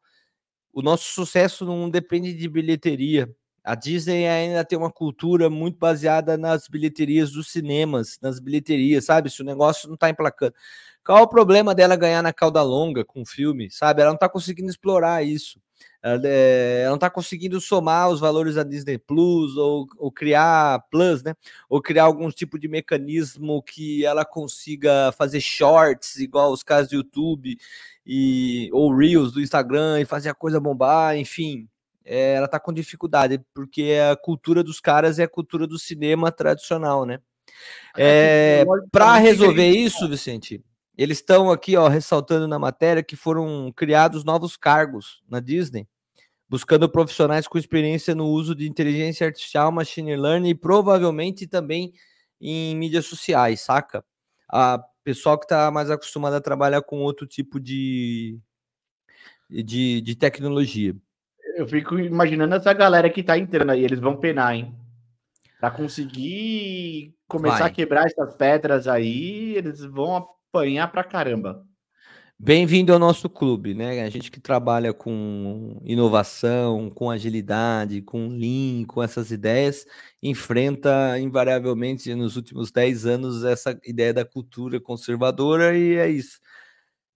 [0.75, 3.33] o nosso sucesso não depende de bilheteria.
[3.63, 9.29] A Disney ainda tem uma cultura muito baseada nas bilheterias dos cinemas, nas bilheterias, sabe?
[9.29, 10.53] Se o negócio não tá emplacando.
[11.03, 14.01] Qual o problema dela ganhar na cauda longa com o filme, sabe?
[14.01, 15.59] Ela não tá conseguindo explorar isso.
[16.05, 20.85] Ela, é, ela não tá conseguindo somar os valores da Disney Plus ou, ou criar
[20.91, 21.33] Plus, né?
[21.67, 26.97] Ou criar algum tipo de mecanismo que ela consiga fazer shorts, igual os casos do
[26.97, 27.57] YouTube
[28.05, 31.67] e ou Reels do Instagram e fazer a coisa bombar, enfim.
[32.05, 36.31] É, ela tá com dificuldade, porque a cultura dos caras é a cultura do cinema
[36.31, 37.19] tradicional, né?
[37.97, 40.63] É, é para resolver isso, Vicente,
[40.95, 45.87] eles estão aqui, ó, ressaltando na matéria que foram criados novos cargos na Disney,
[46.49, 51.93] buscando profissionais com experiência no uso de inteligência artificial, machine learning e provavelmente também
[52.39, 54.03] em mídias sociais, saca?
[54.49, 58.39] A pessoal que está mais acostumado a trabalhar com outro tipo de,
[59.49, 60.95] de, de tecnologia.
[61.55, 64.75] Eu fico imaginando essa galera que está entrando aí, eles vão penar, hein?
[65.59, 67.67] Para conseguir começar Vai.
[67.69, 71.65] a quebrar essas pedras aí, eles vão apanhar pra caramba.
[72.37, 74.03] Bem-vindo ao nosso clube, né?
[74.03, 79.85] A gente que trabalha com inovação, com agilidade, com Lean, com essas ideias,
[80.21, 86.39] enfrenta invariavelmente nos últimos 10 anos essa ideia da cultura conservadora e é isso.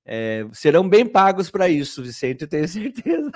[0.06, 3.30] É, serão bem pagos para isso, Vicente, eu tenho certeza.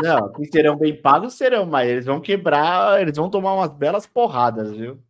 [0.00, 4.06] Não, que serão bem pagos serão, mas eles vão quebrar, eles vão tomar umas belas
[4.06, 5.02] porradas, viu?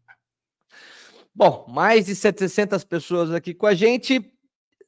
[1.34, 4.32] Bom, mais de 700 pessoas aqui com a gente.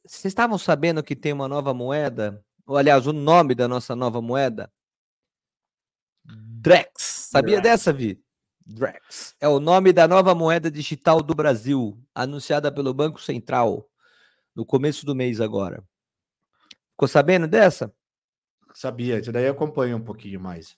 [0.09, 2.43] Vocês estavam sabendo que tem uma nova moeda?
[2.67, 4.73] Ou, aliás, o nome da nossa nova moeda?
[6.25, 7.29] Drex.
[7.31, 7.63] Sabia Drex.
[7.63, 8.19] dessa, Vi?
[8.65, 9.35] Drex.
[9.39, 13.87] É o nome da nova moeda digital do Brasil, anunciada pelo Banco Central
[14.57, 15.85] no começo do mês agora.
[16.93, 17.93] Ficou sabendo dessa?
[18.75, 20.73] Sabia, isso daí eu acompanho um pouquinho mais.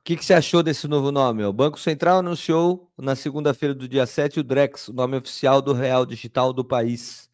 [0.00, 1.44] O que, que você achou desse novo nome?
[1.44, 5.72] O Banco Central anunciou na segunda-feira do dia 7 o Drex, o nome oficial do
[5.72, 7.28] real digital do país.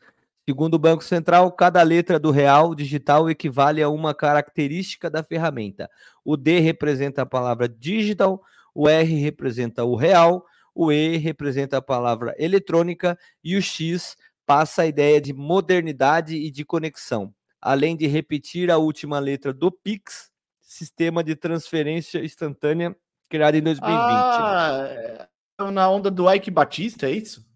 [0.46, 5.88] Segundo o Banco Central, cada letra do real digital equivale a uma característica da ferramenta.
[6.22, 8.42] O D representa a palavra digital,
[8.74, 14.82] o R representa o real, o E representa a palavra eletrônica e o X passa
[14.82, 20.30] a ideia de modernidade e de conexão, além de repetir a última letra do Pix,
[20.60, 22.94] sistema de transferência instantânea
[23.30, 23.90] criado em 2020.
[23.90, 27.46] Ah, é na onda do Ike Batista, é isso?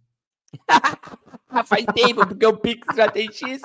[1.64, 3.62] Faz tempo, porque o Pix já tem X.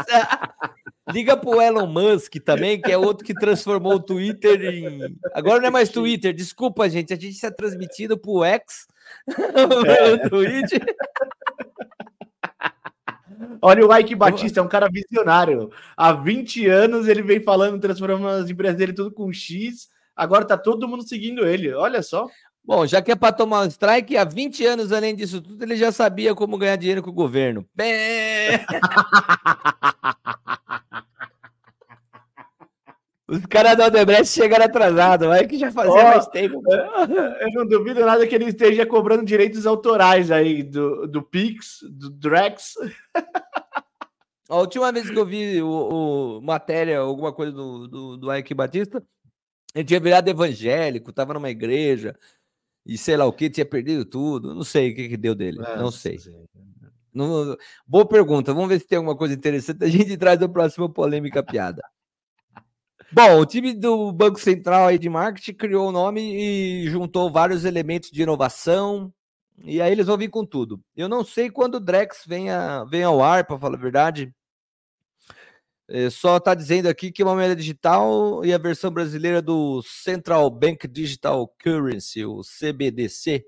[1.12, 5.18] Liga pro Elon Musk também, que é outro que transformou o Twitter em.
[5.34, 7.14] Agora não é mais Twitter, desculpa, gente.
[7.14, 8.88] A gente está transmitindo pro X,
[9.28, 10.18] é.
[10.30, 10.96] Twitter.
[13.62, 15.70] Olha o Ike Batista, é um cara visionário.
[15.98, 19.90] Há 20 anos ele vem falando, transformando as empresas dele tudo com X.
[20.16, 21.74] Agora tá todo mundo seguindo ele.
[21.74, 22.30] Olha só.
[22.66, 25.76] Bom, já que é para tomar um strike, há 20 anos, além disso tudo, ele
[25.76, 27.68] já sabia como ganhar dinheiro com o governo.
[33.28, 36.62] Os caras da Odebrecht chegaram atrasados, é que já fazia oh, mais tempo.
[36.70, 42.12] Eu não duvido nada que ele esteja cobrando direitos autorais aí do, do Pix, do
[42.12, 42.76] Drex.
[44.50, 48.54] A última vez que eu vi o, o matéria, alguma coisa do, do, do Ike
[48.54, 49.04] Batista,
[49.74, 52.16] ele tinha virado evangélico, estava numa igreja,
[52.86, 54.54] e sei lá o que, tinha perdido tudo.
[54.54, 55.60] Não sei o que, que deu dele.
[55.66, 56.20] É, não sei.
[57.14, 57.56] Não,
[57.88, 58.54] boa pergunta.
[58.54, 59.84] Vamos ver se tem alguma coisa interessante.
[59.84, 61.82] A gente traz a próxima polêmica piada.
[63.12, 67.64] Bom, o time do Banco Central aí de marketing criou o nome e juntou vários
[67.64, 69.14] elementos de inovação.
[69.64, 70.82] E aí eles vão vir com tudo.
[70.96, 74.34] Eu não sei quando o Drex vem, a, vem ao ar, para falar a verdade.
[75.94, 79.80] É, só está dizendo aqui que é uma moeda digital e a versão brasileira do
[79.84, 83.46] Central Bank Digital Currency, o CBDC.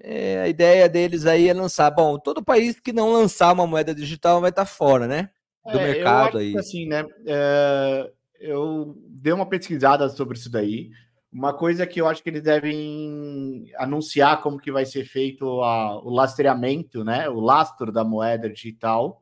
[0.00, 1.90] É, a ideia deles aí é lançar.
[1.90, 5.28] Bom, todo país que não lançar uma moeda digital vai estar tá fora, né?
[5.70, 6.56] Do é, mercado aí.
[6.56, 7.04] assim, né?
[7.26, 8.10] É,
[8.40, 10.88] eu dei uma pesquisada sobre isso daí.
[11.30, 16.02] Uma coisa que eu acho que eles devem anunciar como que vai ser feito a,
[16.02, 17.28] o lastreamento, né?
[17.28, 19.20] O lastro da moeda digital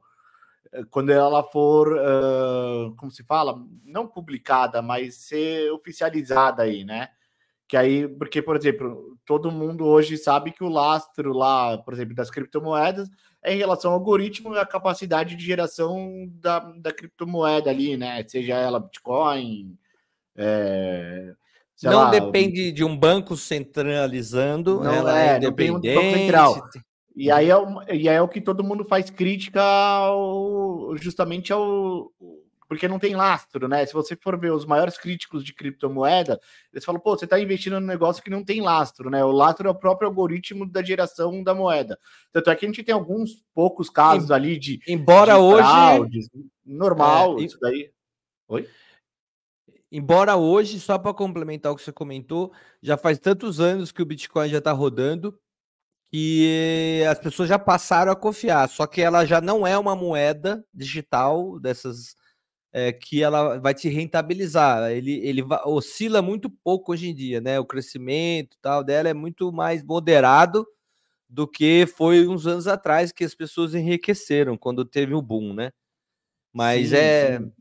[0.91, 7.09] quando ela for, uh, como se fala, não publicada, mas ser oficializada aí, né?
[7.67, 12.15] Que aí, porque, por exemplo, todo mundo hoje sabe que o lastro lá, por exemplo,
[12.15, 13.09] das criptomoedas
[13.43, 18.25] é em relação ao algoritmo e a capacidade de geração da, da criptomoeda ali, né?
[18.27, 19.77] Seja ela Bitcoin.
[20.37, 21.35] É,
[21.83, 25.91] não lá, depende de um banco centralizando, não, ela é, é independente.
[25.91, 26.69] Um banco central.
[27.19, 31.53] E aí, é o, e aí é o que todo mundo faz crítica ao, justamente
[31.53, 32.13] ao.
[32.69, 33.85] Porque não tem lastro, né?
[33.85, 36.39] Se você for ver os maiores críticos de criptomoeda,
[36.73, 39.25] eles falam, pô, você está investindo num negócio que não tem lastro, né?
[39.25, 41.99] O lastro é o próprio algoritmo da geração da moeda.
[42.31, 44.79] Tanto é que a gente tem alguns poucos casos ali de.
[44.87, 45.63] Embora de hoje.
[45.63, 46.31] Fraudes,
[46.65, 47.91] normal, é, isso daí.
[48.47, 48.69] Oi?
[49.91, 54.07] Embora hoje, só para complementar o que você comentou, já faz tantos anos que o
[54.07, 55.37] Bitcoin já está rodando
[56.11, 60.65] que as pessoas já passaram a confiar, só que ela já não é uma moeda
[60.73, 62.15] digital dessas
[62.73, 64.91] é, que ela vai te rentabilizar.
[64.91, 67.59] Ele, ele oscila muito pouco hoje em dia, né?
[67.59, 70.67] O crescimento tal dela é muito mais moderado
[71.29, 75.71] do que foi uns anos atrás que as pessoas enriqueceram quando teve o boom, né?
[76.53, 77.53] Mas sim, é sim.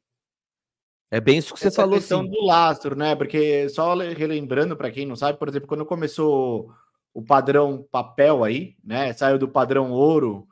[1.11, 2.29] é bem isso que Essa você falou, questão sim.
[2.29, 3.13] do lastro, né?
[3.15, 6.71] Porque só relembrando para quem não sabe, por exemplo, quando começou
[7.17, 9.11] o padrão papel aí, né?
[9.11, 10.47] Saiu do padrão ouro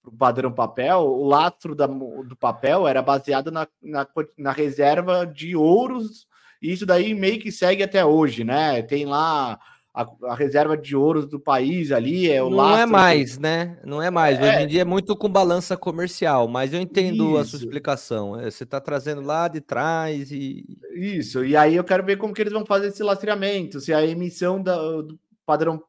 [0.00, 1.00] para o padrão papel.
[1.00, 4.06] O lastro da, do papel era baseado na, na,
[4.38, 6.28] na, reserva de ouros,
[6.62, 8.80] e isso daí meio que segue até hoje, né?
[8.82, 9.58] Tem lá
[9.92, 13.76] a, a, reserva de ouro do país ali, é o Não é mais, né?
[13.84, 14.38] Não é mais.
[14.38, 14.42] É...
[14.42, 17.38] Hoje em dia é muito com balança comercial, mas eu entendo Isso.
[17.38, 18.38] a sua explicação.
[18.38, 20.78] É, você está trazendo lá de trás e.
[20.94, 24.06] Isso, e aí eu quero ver como que eles vão fazer esse lastreamento, se a
[24.06, 25.82] emissão da, do padrão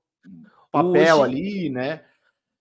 [0.84, 1.24] papel Hoje...
[1.24, 2.04] ali, né?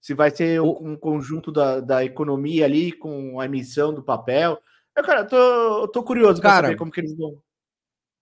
[0.01, 4.61] Se vai ser um conjunto da, da economia ali com a emissão do papel.
[4.95, 7.41] Eu, cara, eu tô, eu tô curioso para saber como que eles vão.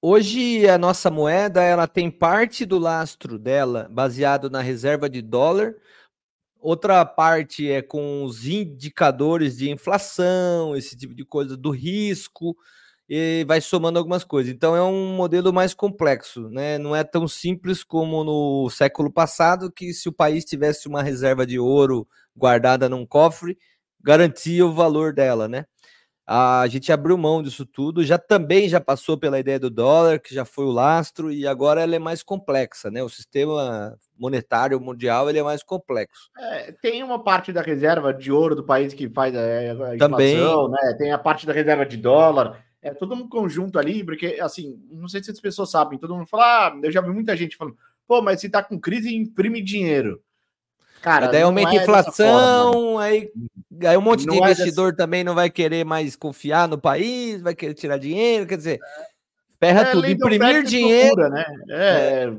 [0.01, 5.77] Hoje a nossa moeda ela tem parte do lastro dela baseado na reserva de dólar,
[6.59, 12.57] outra parte é com os indicadores de inflação, esse tipo de coisa do risco
[13.15, 14.51] e vai somando algumas coisas.
[14.51, 16.79] Então é um modelo mais complexo, né?
[16.79, 21.45] Não é tão simples como no século passado que se o país tivesse uma reserva
[21.45, 23.59] de ouro guardada num cofre,
[24.03, 25.67] garantia o valor dela, né?
[26.27, 30.35] A gente abriu mão disso tudo, já também já passou pela ideia do dólar, que
[30.35, 33.03] já foi o lastro, e agora ela é mais complexa, né?
[33.03, 36.31] O sistema monetário mundial ele é mais complexo.
[36.39, 39.99] É, tem uma parte da reserva de ouro do país que faz a, a inflação,
[39.99, 40.39] também.
[40.71, 40.95] né?
[40.97, 45.09] Tem a parte da reserva de dólar, é todo um conjunto ali, porque assim, não
[45.09, 47.77] sei se as pessoas sabem, todo mundo fala, ah, eu já vi muita gente falando,
[48.07, 50.21] pô, mas se tá com crise, imprime dinheiro.
[51.01, 53.31] Cara, daí aumenta a é inflação, forma, aí,
[53.85, 54.97] aí um monte de é investidor é dessa...
[54.97, 58.81] também não vai querer mais confiar no país, vai querer tirar dinheiro, quer dizer,
[59.59, 60.09] ferra é, tudo.
[60.09, 61.29] Imprimir dinheiro.
[61.29, 61.45] né?
[61.69, 62.33] É, é,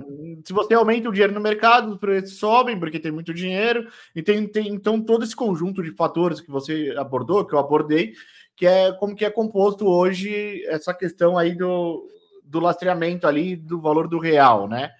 [0.45, 4.23] Se você aumenta o dinheiro no mercado, os preços sobem porque tem muito dinheiro, e
[4.23, 8.13] tem, tem então todo esse conjunto de fatores que você abordou, que eu abordei,
[8.55, 12.07] que é como que é composto hoje essa questão aí do,
[12.43, 14.91] do lastreamento ali do valor do real, né?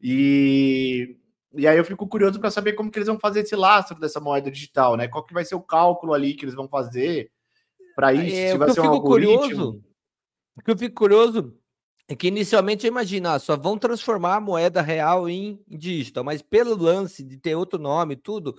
[0.00, 1.16] E
[1.54, 4.20] e aí eu fico curioso para saber como que eles vão fazer esse lastro dessa
[4.20, 5.08] moeda digital, né?
[5.08, 7.30] Qual que vai ser o cálculo ali que eles vão fazer
[7.94, 8.36] para isso?
[8.36, 9.38] É, se vai ser um algoritmo.
[9.38, 9.84] Curioso,
[10.54, 11.58] o que eu fico curioso
[12.08, 16.40] é que inicialmente eu imagino, ah, só vão transformar a moeda real em digital, mas
[16.40, 18.54] pelo lance de ter outro nome e tudo,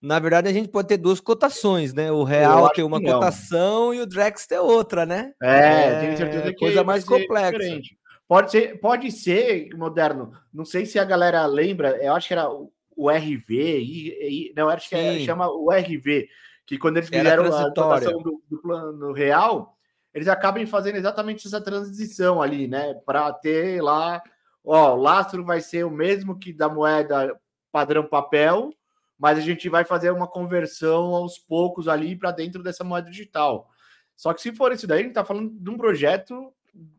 [0.00, 2.10] na verdade a gente pode ter duas cotações, né?
[2.10, 5.32] O real ter uma cotação e o Drex ter outra, né?
[5.42, 7.52] É, é tenho certeza que coisa mais complexa.
[7.52, 7.98] Diferente.
[8.28, 10.32] Pode ser, pode ser moderno.
[10.52, 14.08] Não sei se a galera lembra, eu acho que era o RV, e,
[14.48, 16.28] e, não, acho que é, chama o RV,
[16.64, 19.75] que quando eles fizeram a votação do, do, plano real,
[20.16, 22.94] eles acabam fazendo exatamente essa transição ali, né?
[23.04, 24.22] Para ter lá,
[24.64, 27.38] ó, o lastro vai ser o mesmo que da moeda
[27.70, 28.72] padrão papel,
[29.18, 33.68] mas a gente vai fazer uma conversão aos poucos ali para dentro dessa moeda digital.
[34.16, 36.50] Só que se for isso daí, a gente está falando de um projeto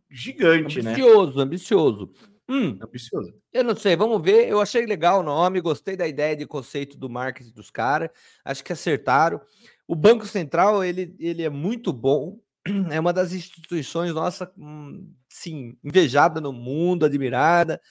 [0.08, 0.92] gigante, ambicioso, né?
[0.92, 2.14] Ambicioso, ambicioso.
[2.48, 3.34] Hum, ambicioso.
[3.52, 4.48] Eu não sei, vamos ver.
[4.48, 8.12] Eu achei legal o nome, gostei da ideia de conceito do marketing dos caras.
[8.46, 9.42] Acho que acertaram.
[9.88, 12.38] O Banco Central, ele, ele é muito bom.
[12.92, 17.82] É uma das instituições, nossa, hum, sim, invejada no mundo, admirada.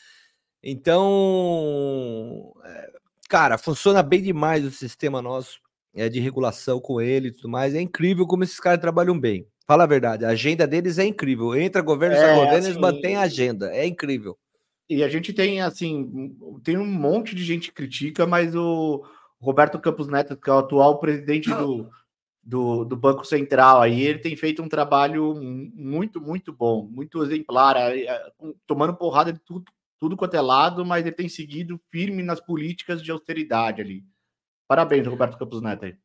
[0.62, 2.90] Então, é,
[3.28, 5.60] cara, funciona bem demais o sistema nosso
[5.94, 7.74] é, de regulação com ele e tudo mais.
[7.74, 9.46] É incrível como esses caras trabalham bem.
[9.66, 11.54] Fala a verdade, a agenda deles é incrível.
[11.56, 13.74] Entra governo, é, sai governo, assim, eles mantêm a agenda.
[13.74, 14.38] É incrível.
[14.88, 19.04] E a gente tem, assim, tem um monte de gente que critica, mas o
[19.40, 21.90] Roberto Campos Neto, que é o atual presidente do,
[22.46, 27.74] do, do, Banco Central, aí ele tem feito um trabalho muito, muito bom, muito exemplar,
[28.64, 29.64] tomando porrada de tudo,
[29.98, 34.04] tudo quanto é lado, mas ele tem seguido firme nas políticas de austeridade ali.
[34.68, 35.96] Parabéns, Roberto Campos Neto aí.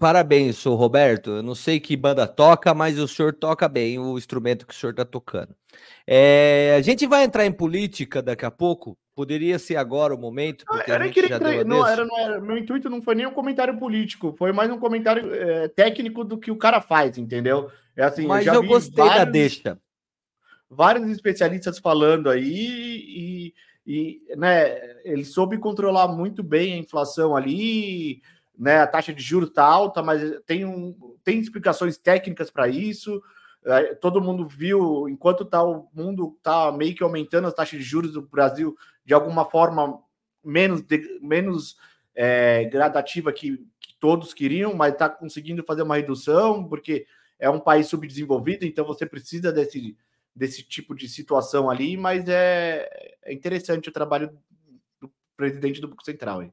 [0.00, 1.30] Parabéns, senhor Roberto.
[1.30, 4.76] Eu não sei que banda toca, mas o senhor toca bem o instrumento que o
[4.76, 5.54] senhor está tocando.
[6.04, 8.98] É, a gente vai entrar em política daqui a pouco.
[9.14, 12.58] Poderia ser agora o momento, porque a gente já deu não, era, não era, Meu
[12.58, 16.50] intuito não foi nem um comentário político, foi mais um comentário é, técnico do que
[16.50, 17.70] o cara faz, entendeu?
[17.96, 19.78] É assim, mas eu, eu gostei vários, da deixa.
[20.68, 22.44] Vários especialistas falando aí
[23.06, 23.54] e,
[23.86, 28.20] e né, ele soube controlar muito bem a inflação ali
[28.58, 28.78] né?
[28.78, 33.22] A taxa de juros está alta, mas tem, um, tem explicações técnicas para isso.
[33.64, 37.84] É, todo mundo viu, enquanto tá, o mundo está meio que aumentando as taxas de
[37.84, 40.02] juros do Brasil de alguma forma
[40.42, 41.76] menos, de, menos
[42.14, 47.06] é, gradativa que, que, todos queriam, mas está conseguindo fazer uma redução, porque
[47.38, 49.96] é um país subdesenvolvido, então você precisa desse,
[50.34, 52.88] desse tipo de situação ali, mas é,
[53.22, 54.36] é interessante o trabalho
[55.00, 56.42] do presidente do Banco Central.
[56.42, 56.52] Hein?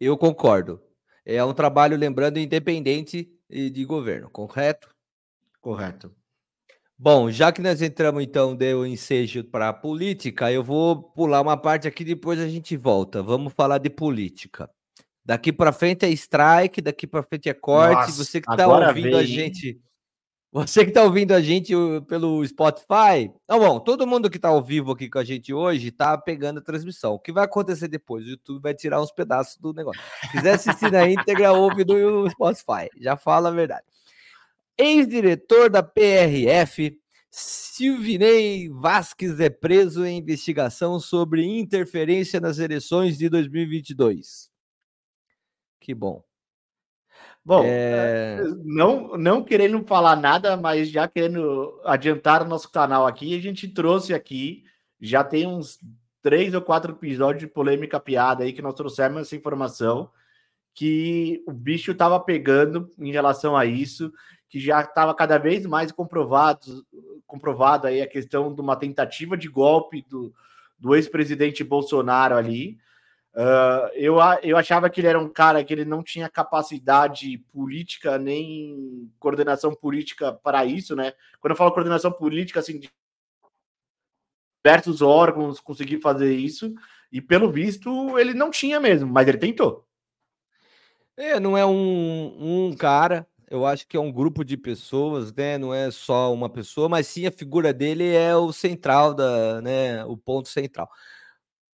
[0.00, 0.82] Eu concordo.
[1.24, 4.94] É um trabalho, lembrando, independente de governo, correto?
[5.60, 6.12] Correto.
[7.04, 11.56] Bom, já que nós entramos, então, deu ensejo para a política, eu vou pular uma
[11.56, 13.20] parte aqui, depois a gente volta.
[13.20, 14.70] Vamos falar de política.
[15.24, 17.94] Daqui para frente é strike, daqui para frente é corte.
[17.94, 19.80] Nossa, Você que está ouvindo vem, a gente.
[20.52, 21.72] Você que está ouvindo a gente
[22.06, 25.88] pelo Spotify, não, bom, todo mundo que está ao vivo aqui com a gente hoje
[25.88, 27.14] está pegando a transmissão.
[27.14, 28.24] O que vai acontecer depois?
[28.24, 30.00] O YouTube vai tirar uns pedaços do negócio.
[30.20, 32.88] Se quiser assistir na íntegra, ouve no Spotify.
[33.00, 33.86] Já fala a verdade.
[34.78, 36.98] Ex-diretor da PRF,
[37.30, 44.50] Silvinei Vasques é preso em investigação sobre interferência nas eleições de 2022.
[45.80, 46.22] Que bom.
[47.44, 48.40] Bom, é...
[48.64, 53.66] não, não querendo falar nada, mas já querendo adiantar o nosso canal aqui, a gente
[53.66, 54.64] trouxe aqui,
[55.00, 55.78] já tem uns
[56.22, 60.08] três ou quatro episódios de polêmica piada aí que nós trouxemos essa informação
[60.74, 64.12] que o bicho estava pegando em relação a isso,
[64.52, 66.86] que já estava cada vez mais comprovado,
[67.26, 70.30] comprovado aí a questão de uma tentativa de golpe do,
[70.78, 72.78] do ex-presidente Bolsonaro ali.
[73.32, 78.18] Uh, eu, eu achava que ele era um cara que ele não tinha capacidade política
[78.18, 81.14] nem coordenação política para isso, né?
[81.40, 82.78] Quando eu falo coordenação política, assim,
[84.62, 86.74] diversos órgãos conseguir fazer isso,
[87.10, 89.88] e pelo visto ele não tinha mesmo, mas ele tentou.
[91.16, 95.58] É, não é um, um cara, eu acho que é um grupo de pessoas, né?
[95.58, 100.04] Não é só uma pessoa, mas sim a figura dele é o central da, né?
[100.04, 100.88] O ponto central.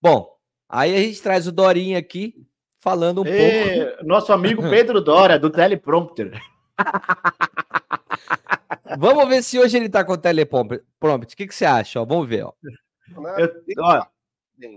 [0.00, 2.46] Bom, Aí a gente traz o Dorinha aqui,
[2.78, 4.04] falando um e, pouco.
[4.04, 6.38] Nosso amigo Pedro Dora, do Teleprompter.
[8.98, 10.84] Vamos ver se hoje ele tá com o teleprompter.
[11.00, 12.00] O que, que você acha?
[12.00, 12.44] Ó, vamos ver.
[12.44, 12.52] Ó.
[13.36, 13.50] Eu,
[13.80, 14.06] ó.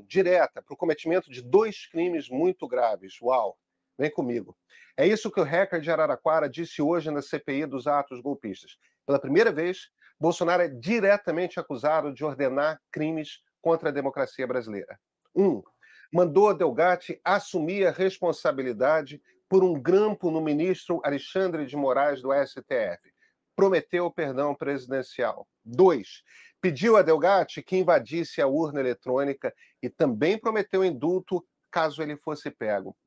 [0.06, 3.20] Direta para o cometimento de dois crimes muito graves.
[3.22, 3.58] Uau!
[4.02, 4.58] Vem comigo.
[4.97, 8.76] É isso que o hacker de Araraquara disse hoje na CPI dos atos golpistas.
[9.06, 14.99] Pela primeira vez, Bolsonaro é diretamente acusado de ordenar crimes contra a democracia brasileira.
[15.36, 15.62] Um,
[16.12, 22.30] mandou a Delgatti assumir a responsabilidade por um grampo no ministro Alexandre de Moraes do
[22.34, 23.14] STF.
[23.56, 25.47] Prometeu perdão presidencial.
[25.64, 26.24] Dois,
[26.60, 32.49] pediu a Delgatti que invadisse a urna eletrônica e também prometeu indulto caso ele fosse
[32.49, 32.97] pego.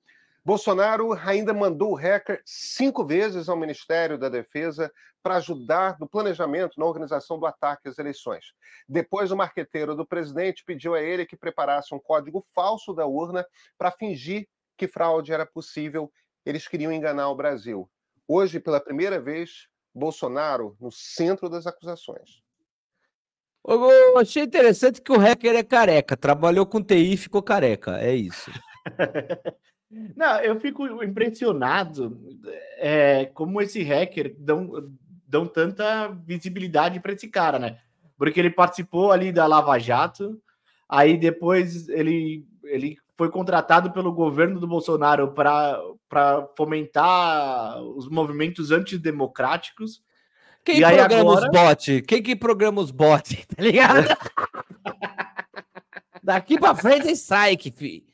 [0.45, 4.93] Bolsonaro ainda mandou o hacker cinco vezes ao Ministério da Defesa
[5.23, 8.53] para ajudar no planejamento, na organização do ataque às eleições.
[8.87, 13.47] Depois, o marqueteiro do presidente pediu a ele que preparasse um código falso da urna
[13.79, 16.13] para fingir que fraude era possível.
[16.45, 17.91] Eles queriam enganar o Brasil.
[18.29, 22.43] Hoje, pela primeira vez, Bolsonaro no centro das acusações.
[23.67, 28.15] Eu achei interessante que o hacker é careca, trabalhou com TI e ficou careca, é
[28.15, 28.51] isso.
[30.17, 32.19] Não, eu fico impressionado
[32.79, 34.91] é, como esse hacker dão,
[35.27, 37.79] dão tanta visibilidade para esse cara, né?
[38.17, 40.41] Porque ele participou ali da Lava Jato,
[40.89, 45.81] aí depois ele, ele foi contratado pelo governo do Bolsonaro para
[46.57, 50.03] fomentar os movimentos antidemocráticos.
[50.65, 51.47] Quem e programa agora...
[51.47, 52.01] os bots?
[52.07, 54.07] Quem que programa os bots, tá ligado?
[56.23, 58.14] Daqui para frente é strike, filho.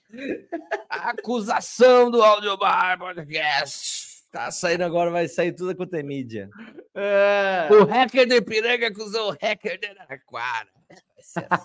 [0.89, 4.11] Acusação do Audiobar Podcast.
[4.31, 6.49] Tá saindo agora, vai sair tudo quanto é mídia.
[6.95, 7.69] É.
[7.71, 10.69] O hacker de Ipiranga acusou o hacker de Araraquara.
[11.19, 11.65] Ser assim.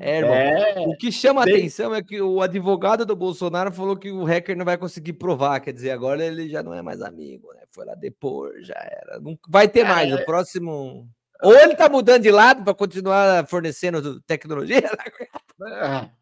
[0.00, 0.34] É, irmão.
[0.34, 1.54] É, o que chama tem...
[1.54, 5.60] atenção é que o advogado do Bolsonaro falou que o hacker não vai conseguir provar.
[5.60, 7.62] Quer dizer, agora ele já não é mais amigo, né?
[7.70, 9.20] Foi lá depois, já era.
[9.20, 10.12] Não vai ter mais.
[10.12, 11.08] O próximo.
[11.42, 14.90] Ou ele tá mudando de lado para continuar fornecendo tecnologia.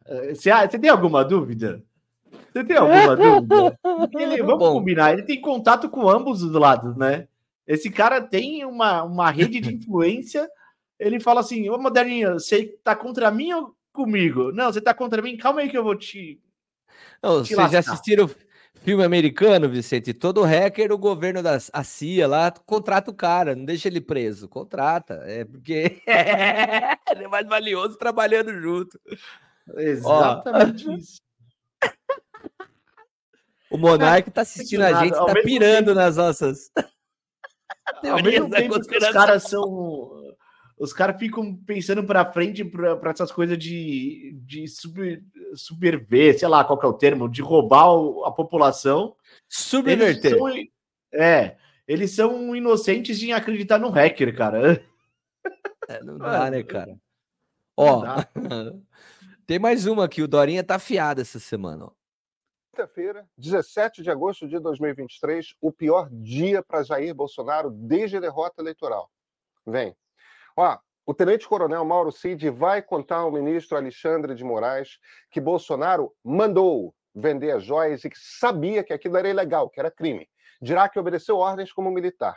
[0.06, 1.82] É, você, você tem alguma dúvida?
[2.52, 3.78] Você tem alguma dúvida?
[4.14, 4.72] Ele, vamos Bom.
[4.74, 7.28] combinar, ele tem contato com ambos os lados, né?
[7.66, 10.48] Esse cara tem uma, uma rede de influência.
[10.98, 14.52] Ele fala assim: Ô Moderninho, você tá contra mim ou comigo?
[14.52, 16.40] Não, você tá contra mim, calma aí que eu vou te.
[17.22, 17.82] Não, te vocês lascar.
[17.82, 18.30] já assistiram
[18.80, 20.12] filme americano, Vicente?
[20.12, 24.48] Todo hacker, o governo da a CIA lá contrata o cara, não deixa ele preso,
[24.48, 25.22] contrata.
[25.24, 26.00] É porque
[27.10, 29.00] ele é mais valioso trabalhando junto.
[29.76, 30.92] Exatamente Ó.
[30.96, 31.24] isso.
[33.70, 36.70] O Monark tá assistindo a gente, tá pirando tempo, nas nossas.
[38.08, 40.36] Ao mesmo tempo que os caras são.
[40.76, 45.22] Os caras ficam pensando para frente para essas coisas de, de super,
[45.54, 47.86] subverter, sei lá qual é o termo, de roubar
[48.26, 49.14] a população.
[49.48, 50.36] Subverter.
[50.36, 50.48] São,
[51.12, 51.56] é,
[51.86, 54.84] eles são inocentes em acreditar no hacker, cara.
[55.86, 56.98] É, não dá, né, cara?
[57.76, 58.02] Ó,
[59.46, 61.90] tem mais uma aqui, o Dorinha tá afiado essa semana, ó.
[62.74, 68.62] Quinta-feira, 17 de agosto de 2023, o pior dia para Jair Bolsonaro desde a derrota
[68.62, 69.10] eleitoral.
[69.66, 69.94] Vem.
[70.56, 74.98] Ó, o tenente-coronel Mauro Cid vai contar ao ministro Alexandre de Moraes
[75.30, 79.90] que Bolsonaro mandou vender as joias e que sabia que aquilo era ilegal, que era
[79.90, 80.28] crime.
[80.62, 82.36] Dirá que obedeceu ordens como militar.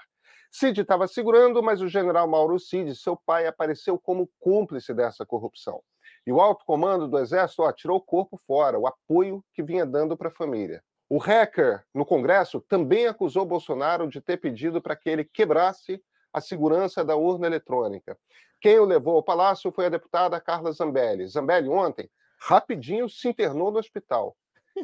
[0.52, 5.82] Cid estava segurando, mas o general Mauro Cid, seu pai, apareceu como cúmplice dessa corrupção.
[6.26, 9.86] E o alto comando do exército ó, tirou o corpo fora, o apoio que vinha
[9.86, 10.82] dando para a família.
[11.10, 16.02] O hacker no Congresso também acusou Bolsonaro de ter pedido para que ele quebrasse
[16.38, 18.18] a segurança da urna eletrônica.
[18.60, 21.28] Quem o levou ao palácio foi a deputada Carla Zambelli.
[21.28, 22.10] Zambelli, ontem,
[22.40, 24.36] rapidinho se internou no hospital.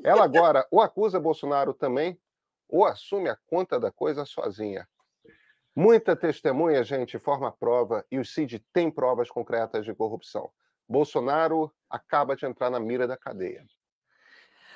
[0.04, 2.18] Ela agora ou acusa Bolsonaro também,
[2.68, 4.88] ou assume a conta da coisa sozinha.
[5.76, 10.50] Muita testemunha, gente, forma prova e o CID tem provas concretas de corrupção.
[10.88, 13.66] Bolsonaro acaba de entrar na mira da cadeia.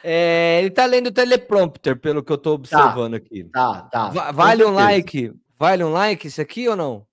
[0.03, 3.43] É, ele tá lendo o teleprompter, pelo que eu tô observando tá, aqui.
[3.45, 4.31] Tá, tá.
[4.31, 5.33] vale um like?
[5.59, 7.05] Vale um like isso aqui ou não?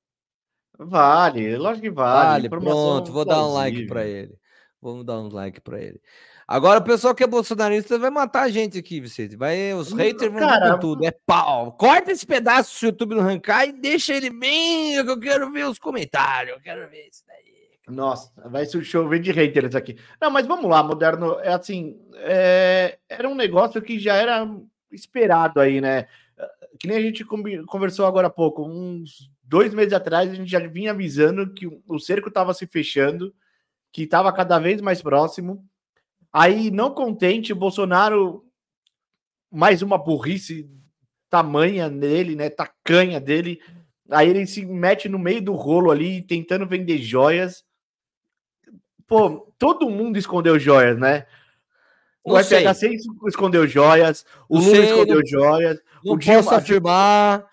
[0.79, 2.49] Vale, lógico que vale.
[2.49, 4.37] Vale, pronto, vou dar um like para ele.
[4.83, 6.01] Vamos dar um like para ele.
[6.47, 9.35] Agora o pessoal que é bolsonarista vai matar a gente aqui, Vicente.
[9.35, 11.07] Vai, os haters vão Cara, tudo.
[11.07, 11.73] É pau.
[11.73, 14.95] Corta esse pedaço do YouTube no arrancar e deixa ele bem.
[14.95, 16.55] Eu quero ver os comentários.
[16.55, 17.45] Eu quero ver isso daí.
[17.89, 19.97] Nossa, vai chover de haters aqui.
[20.21, 21.39] Não, mas vamos lá, Moderno.
[21.41, 24.47] É assim, é, era um negócio que já era
[24.93, 26.07] esperado aí, né?
[26.85, 28.63] Que nem a gente conversou agora há pouco.
[28.63, 33.35] Uns dois meses atrás, a gente já vinha avisando que o cerco estava se fechando,
[33.91, 35.67] que estava cada vez mais próximo
[36.31, 38.45] Aí, não contente, o Bolsonaro,
[39.49, 40.69] mais uma burrice
[41.31, 42.51] tamanha nele, né?
[42.51, 43.63] Tacanha dele.
[44.11, 47.65] Aí ele se mete no meio do rolo ali, tentando vender joias.
[49.07, 51.25] Pô, todo mundo escondeu joias, né?
[52.25, 52.97] O FHC
[53.27, 55.79] escondeu joias, o Lula escondeu não, joias.
[56.03, 57.47] Não o Dilma, posso afirmar.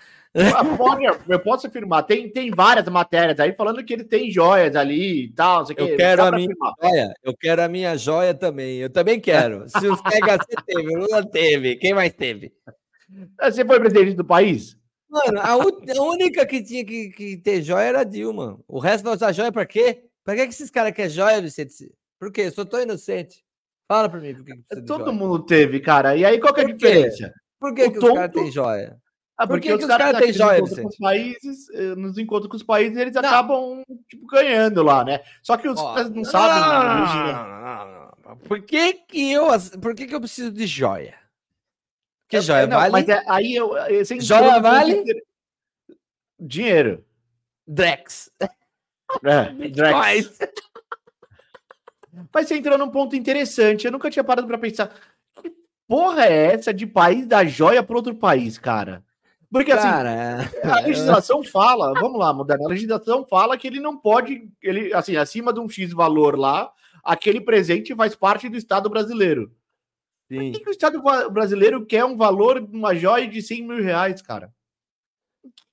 [1.27, 5.33] eu posso afirmar, tem, tem várias matérias aí falando que ele tem joias ali e
[5.33, 5.65] tal.
[5.75, 8.77] eu que, quero a minha joia, eu quero a minha joia também.
[8.77, 9.67] Eu também quero.
[9.67, 12.53] Se os PHC teve, o Lula teve, quem mais teve?
[13.41, 14.77] Você foi presidente do país?
[15.09, 18.57] Mano, a, a única que tinha que, que, ter joia era a Dilma.
[18.65, 20.05] O resto vai usar joia pra quê?
[20.23, 21.91] Pra que, que esses caras querem joia, Vicente?
[22.17, 22.43] Por quê?
[22.43, 23.43] Eu só tô inocente.
[23.91, 24.33] Fala pra mim.
[24.33, 26.15] Por que que Todo mundo teve, cara.
[26.15, 27.33] E aí qual que é a diferença?
[27.59, 28.97] Por que, que os caras têm joia?
[29.37, 32.49] Ah, porque Por que, os caras cara têm joia, com os países, eh, nos encontros
[32.49, 33.21] com os países, eles não.
[33.21, 35.19] acabam tipo, ganhando lá, né?
[35.43, 36.61] Só que os caras não sabem.
[38.23, 39.47] Não, Por que que eu,
[39.81, 41.15] por que que eu preciso de joia?
[42.29, 42.91] Que eu, joia não, vale?
[42.93, 43.73] Mas é, aí eu,
[44.21, 45.03] joia vale
[46.39, 47.03] dinheiro.
[47.67, 48.31] Drex.
[48.39, 50.39] É, Drex.
[52.33, 53.85] Mas você entrou num ponto interessante.
[53.85, 54.93] Eu nunca tinha parado para pensar.
[55.41, 55.51] Que
[55.87, 59.03] porra é essa de país da joia para outro país, cara?
[59.51, 63.81] Porque assim, Cara, assim, a legislação fala, vamos lá, moderna, a legislação fala que ele
[63.81, 66.71] não pode, ele, assim, acima de um X valor lá,
[67.03, 69.51] aquele presente faz parte do Estado brasileiro.
[70.29, 70.37] Sim.
[70.37, 73.83] Por que, que o Estado brasileiro quer um valor de uma joia de 100 mil
[73.83, 74.53] reais, cara?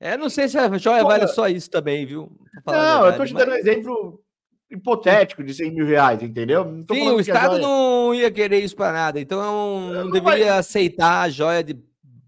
[0.01, 2.33] É, não sei se a joia vale só isso também, viu?
[2.67, 3.59] Não, verdade, eu tô te dando mas...
[3.59, 4.25] um exemplo
[4.71, 6.85] hipotético de 100 mil reais, entendeu?
[6.91, 7.63] Sim, o Estado joia...
[7.63, 10.59] não ia querer isso para nada, então não, não deveria vai...
[10.59, 11.75] aceitar a joia de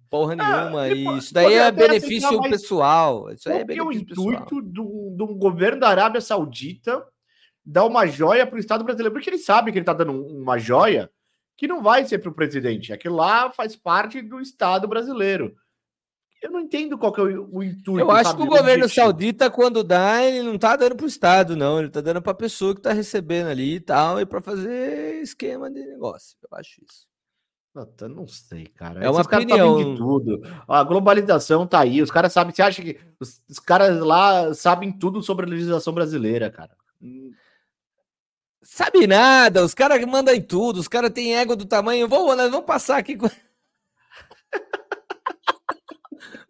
[0.08, 1.18] porra ah, nenhuma.
[1.18, 3.30] Isso daí é benefício pessoal.
[3.30, 7.04] Isso aí é benefício o intuito de um governo da Arábia Saudita
[7.64, 9.14] dar uma joia para o Estado brasileiro?
[9.14, 11.10] Porque ele sabe que ele está dando uma joia
[11.56, 12.92] que não vai ser para o presidente.
[12.92, 15.54] Aquilo lá faz parte do Estado brasileiro.
[16.42, 18.00] Eu não entendo qual que é o, o intuito.
[18.00, 19.06] Eu acho sabe, que o governo objetivo.
[19.06, 21.78] saudita, quando dá, ele não está dando para o Estado, não.
[21.78, 25.20] Ele está dando para a pessoa que está recebendo ali e tal, e para fazer
[25.20, 26.38] esquema de negócio.
[26.50, 27.10] Eu acho isso.
[27.74, 29.04] Eu não sei, cara.
[29.04, 29.76] É uma opinião.
[29.92, 30.42] de tudo.
[30.66, 32.02] A globalização tá aí.
[32.02, 32.52] Os caras sabem.
[32.54, 36.76] Você acha que os, os, caras lá sabem tudo sobre a legislação brasileira, cara?
[38.62, 39.64] Sabe nada.
[39.64, 40.80] Os caras mandam em tudo.
[40.80, 42.08] Os caras têm ego do tamanho.
[42.08, 43.16] Vou, nós vamos passar aqui.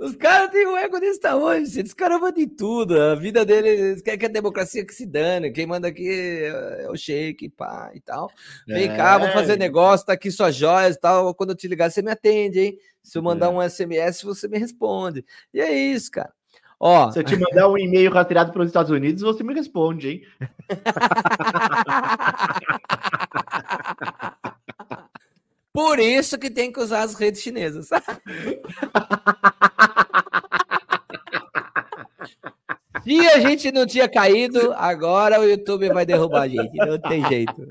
[0.00, 1.88] Os caras têm um ego desse tamanho, gente.
[1.88, 2.98] Os caras mandam em tudo.
[2.98, 5.50] A vida deles quer que a democracia que se dane.
[5.50, 8.30] Quem manda aqui é o shake, pá, e tal.
[8.66, 8.96] Vem é.
[8.96, 11.34] cá, vamos fazer negócio, tá aqui suas joias e tal.
[11.34, 12.78] Quando eu te ligar, você me atende, hein?
[13.02, 13.50] Se eu mandar é.
[13.50, 15.22] um SMS, você me responde.
[15.52, 16.32] E é isso, cara.
[16.82, 20.08] Ó, Se eu te mandar um e-mail rastreado para os Estados Unidos, você me responde,
[20.08, 20.22] hein?
[25.74, 27.90] Por isso que tem que usar as redes chinesas.
[33.02, 36.76] Se a gente não tinha caído, agora o YouTube vai derrubar a gente.
[36.76, 37.66] Não tem jeito.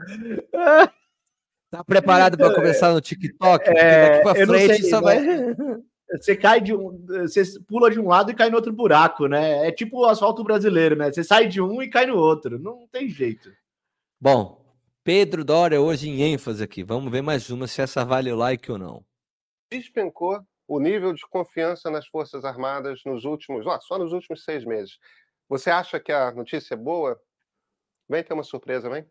[1.71, 3.69] Tá preparado para começar no TikTok?
[3.69, 5.19] É, daqui para frente sei, só vai.
[6.11, 9.67] Você cai de um, você pula de um lado e cai no outro buraco, né?
[9.67, 11.11] É tipo o asfalto brasileiro, né?
[11.11, 12.57] Você sai de um e cai no outro.
[12.57, 13.51] Não tem jeito.
[14.19, 14.65] Bom,
[15.03, 16.83] Pedro Dória hoje em ênfase aqui.
[16.83, 19.05] Vamos ver mais uma, se essa vale o like ou não.
[19.71, 24.63] Despencou o nível de confiança nas Forças Armadas nos últimos, ó, só nos últimos seis
[24.63, 24.99] meses.
[25.49, 27.19] Você acha que a notícia é boa?
[28.07, 29.03] Vem ter uma surpresa, vem?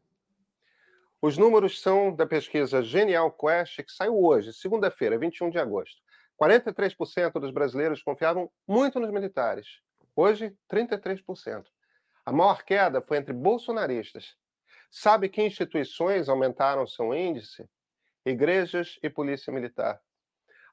[1.20, 6.00] Os números são da pesquisa Genial Quest, que saiu hoje, segunda-feira, 21 de agosto.
[6.40, 9.80] 43% dos brasileiros confiavam muito nos militares.
[10.14, 11.64] Hoje, 33%.
[12.24, 14.36] A maior queda foi entre bolsonaristas.
[14.92, 17.68] Sabe que instituições aumentaram seu índice?
[18.24, 20.00] Igrejas e polícia militar.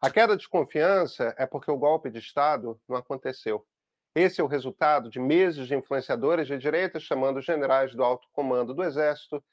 [0.02, 3.66] A queda de confiança é porque o golpe de Estado não aconteceu.
[4.14, 8.28] Esse é o resultado de meses de influenciadores de direita chamando os generais do alto
[8.32, 9.44] comando do Exército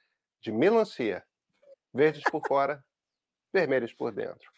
[0.41, 1.25] de melancia,
[1.93, 2.85] verdes por fora,
[3.53, 4.51] vermelhos por dentro.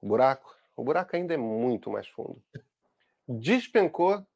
[0.00, 2.42] O buraco, o buraco ainda é muito mais fundo.
[3.28, 4.26] Despencou.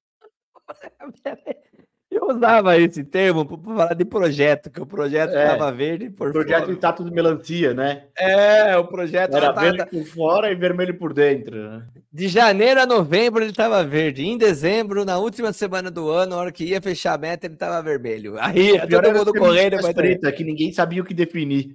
[2.15, 6.29] Eu usava esse termo para falar de projeto, que o projeto estava é, verde por
[6.29, 8.05] O projeto está tudo melancia, né?
[8.17, 11.57] É, o projeto era verde por fora e vermelho por dentro.
[11.57, 11.83] Né?
[12.13, 14.25] De janeiro a novembro ele estava verde.
[14.25, 17.55] Em dezembro, na última semana do ano, na hora que ia fechar a meta, ele
[17.55, 18.37] estava vermelho.
[18.39, 19.79] Aí todo mundo correndo.
[19.83, 21.75] Mas preta, que ninguém sabia o que definir.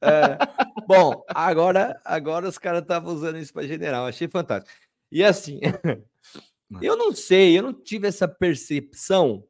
[0.00, 0.38] É.
[0.86, 4.06] Bom, agora, agora os caras estavam usando isso para general.
[4.06, 4.72] Achei fantástico.
[5.10, 5.58] E assim,
[6.80, 9.42] eu não sei, eu não tive essa percepção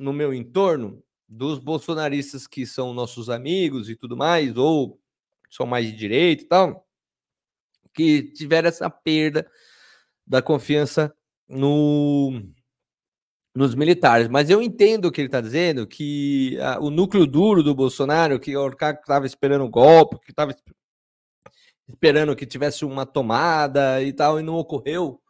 [0.00, 4.98] no meu entorno dos bolsonaristas que são nossos amigos e tudo mais, ou
[5.50, 6.88] são mais de direita e tal,
[7.92, 9.46] que tiveram essa perda
[10.26, 11.14] da confiança
[11.46, 12.42] no,
[13.54, 14.26] nos militares.
[14.28, 18.40] Mas eu entendo o que ele está dizendo, que a, o núcleo duro do Bolsonaro,
[18.40, 20.56] que o cara estava esperando o golpe, que estava
[21.86, 25.20] esperando que tivesse uma tomada e tal, e não ocorreu,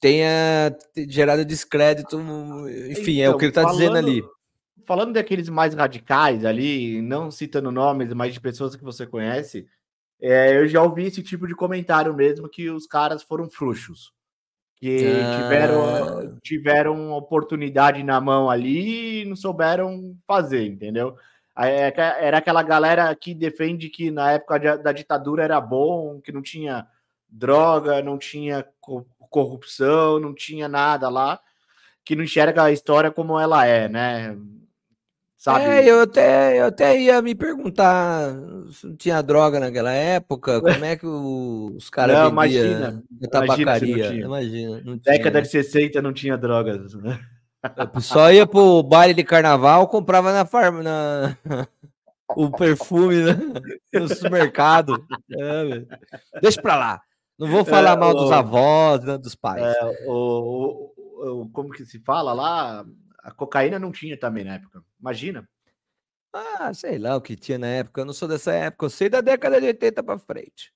[0.00, 0.76] tenha
[1.08, 2.18] gerado descrédito,
[2.90, 4.22] enfim, então, é o que ele está dizendo ali.
[4.86, 9.66] Falando daqueles mais radicais ali, não citando nomes, mas de pessoas que você conhece,
[10.20, 14.12] é, eu já ouvi esse tipo de comentário mesmo, que os caras foram frouxos.
[14.76, 15.42] Que ah.
[15.42, 21.16] tiveram, tiveram oportunidade na mão ali e não souberam fazer, entendeu?
[21.56, 21.92] É
[22.24, 26.86] era aquela galera que defende que na época da ditadura era bom, que não tinha
[27.28, 28.64] droga, não tinha
[29.30, 31.40] corrupção, não tinha nada lá,
[32.04, 34.36] que não enxerga a história como ela é, né?
[35.38, 35.64] Sabe?
[35.66, 38.34] É, eu até, eu até ia me perguntar
[38.72, 43.94] se tinha droga naquela época, como é que os caras vendiam imagina, tabacaria.
[43.96, 47.20] Imagina, imagina não tinha, Década de 60 não tinha drogas, né?
[48.00, 51.36] Só ia pro baile de carnaval, comprava na farm, na
[52.36, 53.38] o perfume né?
[53.92, 55.06] no supermercado.
[55.30, 57.00] É, Deixa pra lá.
[57.38, 59.62] Não vou falar é, mal o, dos avós, né, dos pais.
[59.62, 62.84] É, o, o, como que se fala lá?
[63.22, 64.82] A cocaína não tinha também na época.
[65.00, 65.48] Imagina.
[66.32, 68.00] Ah, sei lá o que tinha na época.
[68.00, 68.86] Eu não sou dessa época.
[68.86, 70.72] Eu sei da década de 80 para frente.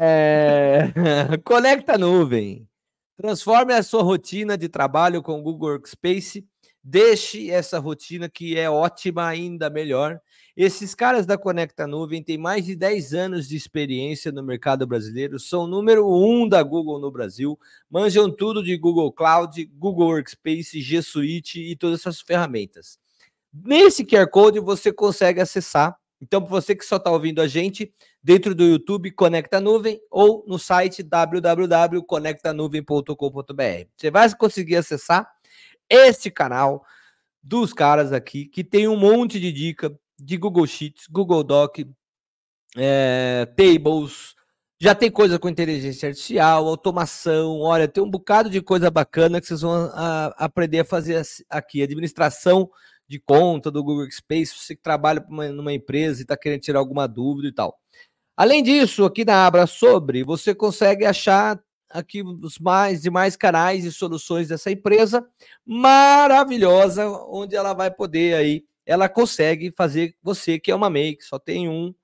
[0.00, 0.92] É...
[1.44, 2.68] Conecta nuvem.
[3.16, 6.46] Transforme a sua rotina de trabalho com o Google Workspace.
[6.84, 10.20] Deixe essa rotina que é ótima ainda melhor
[10.56, 15.36] esses caras da Conecta Nuvem têm mais de 10 anos de experiência no mercado brasileiro,
[15.36, 17.58] são o número um da Google no Brasil,
[17.90, 23.00] manjam tudo de Google Cloud, Google Workspace, G Suite e todas essas ferramentas.
[23.52, 25.96] Nesse QR Code você consegue acessar.
[26.22, 30.44] Então, para você que só está ouvindo a gente, dentro do YouTube Conecta Nuvem ou
[30.46, 33.88] no site www.conectanuvem.com.br.
[33.96, 35.28] Você vai conseguir acessar
[35.88, 36.84] este canal
[37.42, 41.78] dos caras aqui, que tem um monte de dica, de Google Sheets, Google Doc,
[42.76, 44.34] é, Tables,
[44.80, 49.46] já tem coisa com inteligência artificial, automação, olha, tem um bocado de coisa bacana que
[49.46, 51.82] vocês vão a, aprender a fazer aqui.
[51.82, 52.68] Administração
[53.08, 56.80] de conta do Google Space, você que trabalha uma, numa empresa e está querendo tirar
[56.80, 57.78] alguma dúvida e tal.
[58.36, 61.58] Além disso, aqui na Abra Sobre, você consegue achar
[61.94, 65.26] aqui os mais e mais canais e soluções dessa empresa
[65.64, 71.24] maravilhosa, onde ela vai poder aí ela consegue fazer você que é uma MEI, que
[71.24, 71.94] só tem um,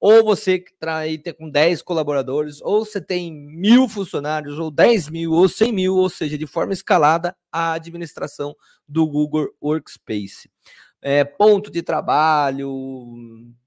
[0.00, 5.10] ou você que está aí com 10 colaboradores, ou você tem mil funcionários, ou 10
[5.10, 8.54] mil, ou 100 mil, ou seja, de forma escalada, a administração
[8.86, 10.48] do Google Workspace.
[11.02, 12.72] É, ponto de trabalho,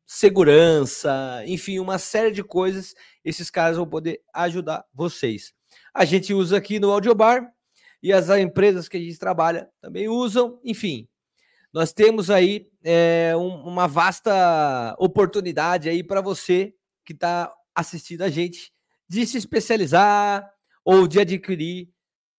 [0.07, 5.53] segurança, enfim, uma série de coisas, esses caras vão poder ajudar vocês.
[5.93, 7.53] A gente usa aqui no Audiobar,
[8.03, 11.07] e as empresas que a gente trabalha também usam, enfim,
[11.71, 16.73] nós temos aí é, um, uma vasta oportunidade aí para você
[17.05, 18.73] que está assistindo a gente
[19.07, 20.51] de se especializar
[20.83, 21.89] ou de adquirir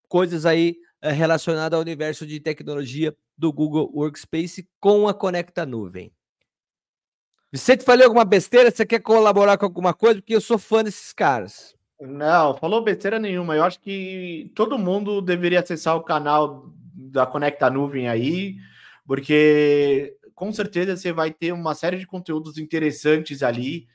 [0.09, 6.13] coisas aí é, relacionadas ao universo de tecnologia do Google Workspace com a Conecta Nuvem.
[7.51, 8.71] Vicente, falei alguma besteira?
[8.71, 10.21] Você quer colaborar com alguma coisa?
[10.21, 11.75] Porque eu sou fã desses caras.
[12.05, 13.55] Não, falou besteira nenhuma.
[13.55, 18.57] Eu acho que todo mundo deveria acessar o canal da Conecta Nuvem aí,
[19.07, 23.87] porque com certeza você vai ter uma série de conteúdos interessantes ali.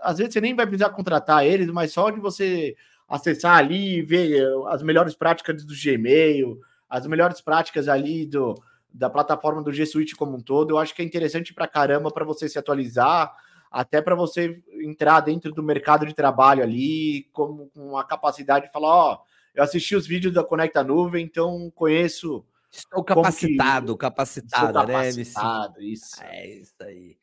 [0.00, 2.74] Às vezes você nem vai precisar contratar eles, mas só de você
[3.08, 6.58] acessar ali e ver as melhores práticas do Gmail,
[6.90, 8.60] as melhores práticas ali do,
[8.92, 12.10] da plataforma do G Suite como um todo, eu acho que é interessante para caramba
[12.10, 13.32] para você se atualizar,
[13.70, 18.72] até para você entrar dentro do mercado de trabalho ali, com, com a capacidade de
[18.72, 22.44] falar, ó, oh, eu assisti os vídeos da Conecta Nuvem, então conheço.
[22.70, 24.00] Estou capacitado, que...
[24.00, 25.10] capacitado, Estou né?
[25.10, 26.22] Capacitado, isso.
[26.22, 27.16] É isso aí.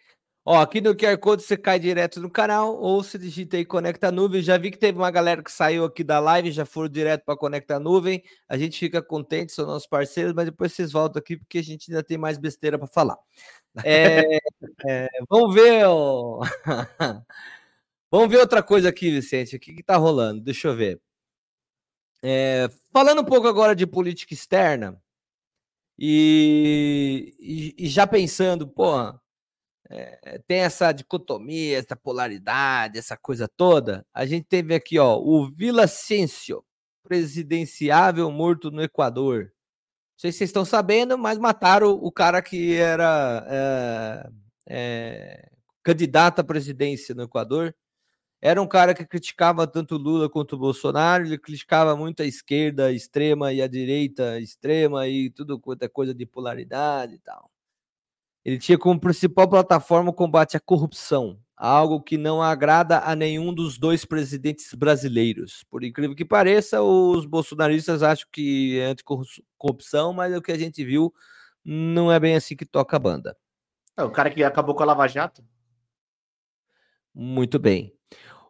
[0.46, 4.12] Ó, aqui no QR Code você cai direto no canal ou se digita aí Conecta
[4.12, 4.42] Nuvem.
[4.42, 7.38] Já vi que teve uma galera que saiu aqui da live, já foram direto para
[7.38, 8.22] Conecta Nuvem.
[8.50, 11.90] A gente fica contente, são nossos parceiros, mas depois vocês voltam aqui porque a gente
[11.90, 13.18] ainda tem mais besteira para falar.
[13.86, 14.20] É,
[14.86, 15.86] é, vamos ver.
[15.88, 16.42] Ó.
[18.12, 19.56] vamos ver outra coisa aqui, Vicente.
[19.56, 20.42] O que está rolando?
[20.42, 21.02] Deixa eu ver.
[22.22, 25.02] É, falando um pouco agora de política externa
[25.98, 29.23] e, e, e já pensando, porra
[29.90, 34.06] é, tem essa dicotomia, essa polaridade, essa coisa toda.
[34.14, 36.64] A gente teve aqui, ó, o Vila Ciencio,
[37.04, 39.46] presidenciável morto no Equador.
[39.46, 39.52] Não
[40.18, 44.30] sei se vocês estão sabendo, mas mataram o cara que era é,
[44.68, 45.52] é,
[45.84, 47.76] candidato à presidência no Equador.
[48.42, 53.54] Era um cara que criticava tanto Lula quanto Bolsonaro, ele criticava muito a esquerda extrema
[53.54, 57.53] e a direita extrema e tudo quanto é coisa de polaridade e tal.
[58.46, 63.54] Ele tinha como principal plataforma o combate à corrupção, algo que não agrada a nenhum
[63.54, 65.64] dos dois presidentes brasileiros.
[65.70, 70.84] Por incrível que pareça, os bolsonaristas acham que é anticorrupção, mas o que a gente
[70.84, 71.14] viu
[71.64, 73.38] não é bem assim que toca a banda.
[73.96, 75.44] É o cara que acabou com a Lava Jato?
[77.14, 77.94] Muito bem.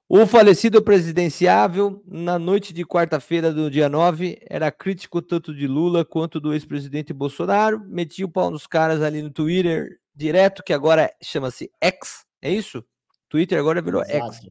[0.08, 6.04] O falecido presidenciável, na noite de quarta-feira do dia 9, era crítico tanto de Lula
[6.04, 11.12] quanto do ex-presidente Bolsonaro, metia o pau nos caras ali no Twitter direto, que agora
[11.22, 12.86] chama-se X, é isso?
[13.30, 14.36] Twitter agora virou Exato.
[14.36, 14.49] X.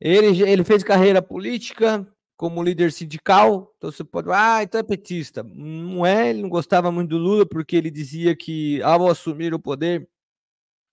[0.00, 5.42] Ele, ele fez carreira política como líder sindical, então você pode, ah, então é petista.
[5.42, 9.58] Não é, ele não gostava muito do Lula porque ele dizia que ao assumir o
[9.58, 10.08] poder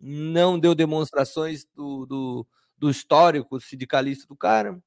[0.01, 2.47] não deu demonstrações do, do
[2.78, 4.80] do histórico sindicalista do cara.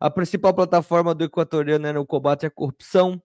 [0.00, 3.20] A principal plataforma do equatoriano era o combate à corrupção.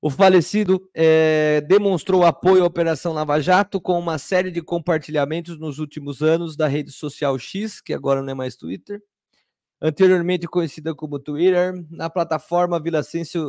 [0.00, 5.78] O falecido é, demonstrou apoio à Operação Lava Jato com uma série de compartilhamentos nos
[5.78, 9.00] últimos anos da rede social X, que agora não é mais Twitter,
[9.80, 11.72] anteriormente conhecida como Twitter.
[11.90, 13.00] Na plataforma, Vila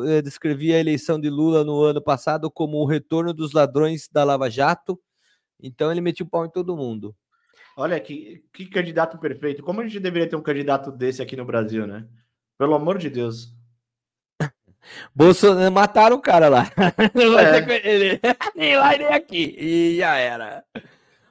[0.08, 4.24] é, descrevia a eleição de Lula no ano passado como o retorno dos ladrões da
[4.24, 5.00] Lava Jato.
[5.60, 7.16] Então ele metia o pau em todo mundo.
[7.76, 9.64] Olha que, que candidato perfeito.
[9.64, 12.08] Como a gente deveria ter um candidato desse aqui no Brasil, né?
[12.58, 13.52] Pelo amor de Deus.
[15.14, 16.72] Bolsonaro mataram o cara lá.
[17.16, 17.90] É.
[17.90, 18.20] Ele,
[18.56, 19.56] nem lá nem aqui.
[19.58, 20.64] E já era.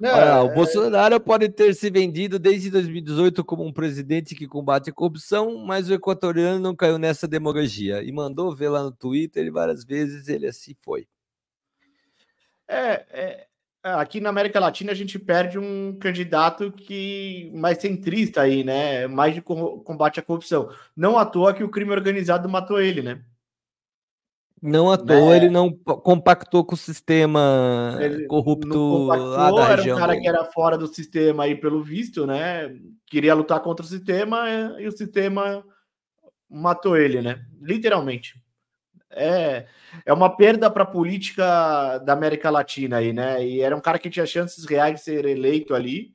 [0.01, 0.41] Não, Olha, é...
[0.41, 5.65] O Bolsonaro pode ter se vendido desde 2018 como um presidente que combate a corrupção,
[5.65, 9.85] mas o equatoriano não caiu nessa demagogia e mandou ver lá no Twitter e várias
[9.85, 11.07] vezes ele assim foi.
[12.67, 13.47] É, é, é,
[13.83, 19.07] aqui na América Latina a gente perde um candidato que mais centrista aí, né?
[19.07, 20.71] Mais de combate à corrupção.
[20.97, 23.23] Não à toa que o crime organizado matou ele, né?
[24.61, 25.37] Não à toa né?
[25.37, 29.97] ele não compactou com o sistema ele corrupto lá da era região.
[29.97, 32.73] Era um cara que era fora do sistema aí, pelo visto, né?
[33.07, 34.45] Queria lutar contra o sistema
[34.79, 35.65] e o sistema
[36.49, 37.45] matou ele, né?
[37.61, 38.42] Literalmente
[39.13, 39.67] é,
[40.05, 43.45] é uma perda para a política da América Latina aí, né?
[43.47, 46.13] E era um cara que tinha chances reais de ser eleito ali.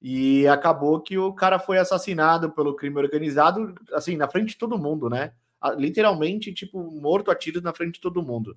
[0.00, 4.78] E acabou que o cara foi assassinado pelo crime organizado, assim, na frente de todo
[4.78, 5.32] mundo, né?
[5.76, 8.56] Literalmente, tipo, morto a tiros na frente de todo mundo.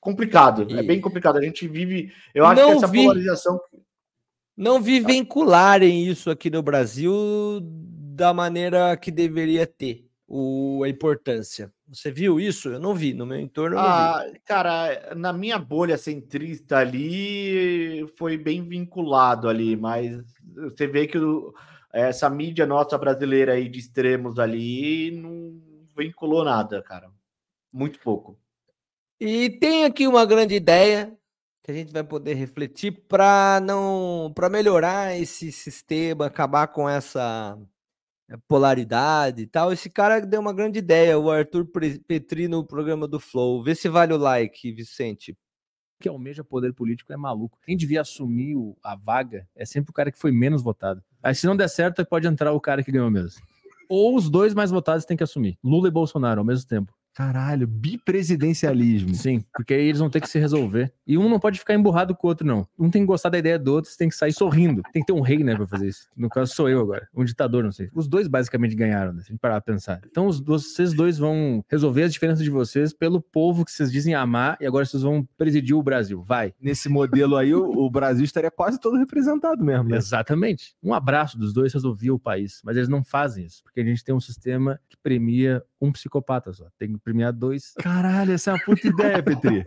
[0.00, 0.78] Complicado, e...
[0.78, 1.36] é bem complicado.
[1.36, 2.10] A gente vive.
[2.34, 3.02] Eu acho Não que essa vi...
[3.02, 3.60] polarização.
[4.56, 11.72] Não vi vincularem isso aqui no Brasil da maneira que deveria ter o, a importância.
[11.90, 12.68] Você viu isso?
[12.68, 13.76] Eu não vi, no meu entorno.
[13.76, 20.22] Ah, cara, na minha bolha centrista ali foi bem vinculado ali, mas
[20.54, 21.52] você vê que o,
[21.92, 25.60] essa mídia nossa brasileira aí de extremos ali não
[25.96, 27.10] vinculou nada, cara.
[27.72, 28.38] Muito pouco.
[29.18, 31.12] E tem aqui uma grande ideia
[31.62, 37.58] que a gente vai poder refletir para não para melhorar esse sistema, acabar com essa
[38.38, 39.72] polaridade e tal.
[39.72, 41.66] Esse cara deu uma grande ideia, o Arthur
[42.06, 43.62] Petri no programa do Flow.
[43.62, 45.36] Vê se vale o like, Vicente.
[46.00, 47.58] Que almeja poder político é maluco.
[47.64, 51.02] Quem devia assumir a vaga é sempre o cara que foi menos votado.
[51.22, 53.42] Aí se não der certo, pode entrar o cara que ganhou mesmo.
[53.88, 55.58] ou os dois mais votados têm que assumir.
[55.62, 56.94] Lula e Bolsonaro ao mesmo tempo.
[57.14, 59.14] Caralho, bipresidencialismo.
[59.14, 60.92] Sim, porque aí eles vão ter que se resolver.
[61.06, 62.66] E um não pode ficar emburrado com o outro, não.
[62.78, 64.82] Um tem que gostar da ideia do outro, você tem que sair sorrindo.
[64.92, 66.08] Tem que ter um rei, né, pra fazer isso.
[66.16, 67.08] No caso, sou eu agora.
[67.14, 67.90] Um ditador, não sei.
[67.94, 69.22] Os dois basicamente ganharam, né?
[69.22, 70.00] Se a gente parar pra pensar.
[70.06, 74.14] Então, os, vocês dois vão resolver as diferenças de vocês pelo povo que vocês dizem
[74.14, 76.22] amar e agora vocês vão presidir o Brasil.
[76.22, 76.54] Vai.
[76.60, 79.96] Nesse modelo aí, o, o Brasil estaria quase todo representado mesmo, né?
[79.96, 80.74] Exatamente.
[80.82, 82.60] Um abraço dos dois resolvia o país.
[82.64, 86.52] Mas eles não fazem isso, porque a gente tem um sistema que premia um psicopata
[86.52, 86.66] só.
[86.78, 87.72] Tem que premiar dois.
[87.78, 89.64] Caralho, essa é uma puta ideia, Petri.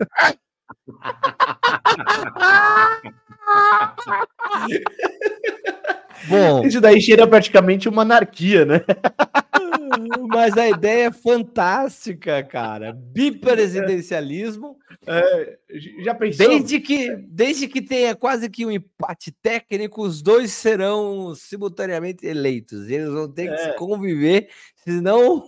[6.28, 8.80] Bom, Isso daí cheira praticamente uma anarquia, né?
[10.28, 12.92] mas a ideia é fantástica, cara.
[12.92, 14.76] Bipresidencialismo,
[15.06, 15.58] É,
[16.02, 16.48] já pensou?
[16.48, 22.88] desde que, desde que tenha quase que um empate técnico, os dois serão simultaneamente eleitos.
[22.88, 23.58] Eles vão ter que É.
[23.72, 25.44] se conviver, senão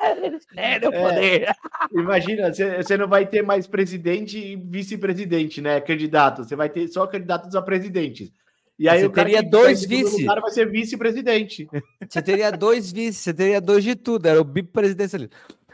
[0.22, 1.02] eles perdem o É.
[1.02, 1.56] poder.
[1.92, 5.80] Imagina, você não vai ter mais presidente e vice-presidente, né?
[5.80, 6.44] Candidato.
[6.44, 8.32] Você vai ter só candidatos a presidentes.
[8.78, 10.22] E aí Você o cara teria dois vice.
[10.22, 11.68] lugar vai ser vice-presidente.
[12.08, 15.32] Você teria dois vices, você teria dois de tudo, era o bipresidencialismo.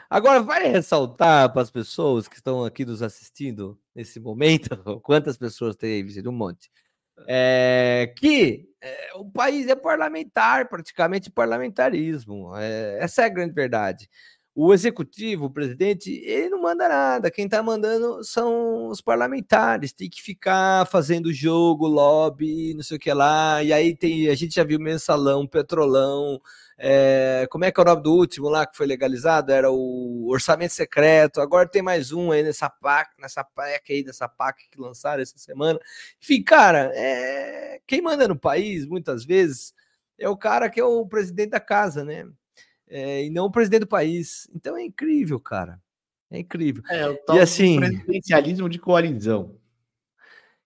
[0.09, 5.77] Agora, vai ressaltar para as pessoas que estão aqui nos assistindo nesse momento, quantas pessoas
[5.77, 6.29] tem aí?
[6.29, 6.69] Um monte.
[7.27, 12.57] É, que é, o país é parlamentar, praticamente parlamentarismo.
[12.57, 14.09] é, essa é a grande verdade.
[14.55, 17.31] O executivo, o presidente, ele não manda nada.
[17.31, 19.93] Quem está mandando são os parlamentares.
[19.93, 23.63] Tem que ficar fazendo jogo, lobby, não sei o que lá.
[23.63, 26.41] E aí tem, a gente já viu mensalão, petrolão.
[26.83, 29.53] É, como é que é o nome do último lá que foi legalizado?
[29.53, 31.39] Era o orçamento secreto.
[31.43, 35.37] Agora tem mais um aí nessa PAC, nessa PAC aí, dessa PAC que lançaram essa
[35.37, 35.79] semana.
[36.23, 39.75] Enfim, cara, é, quem manda no país, muitas vezes,
[40.19, 42.27] é o cara que é o presidente da casa, né?
[42.89, 44.49] É, e não o presidente do país.
[44.55, 45.79] Então é incrível, cara.
[46.31, 46.83] É incrível.
[46.89, 49.55] É, o tal E assim- presidencialismo de coalizão.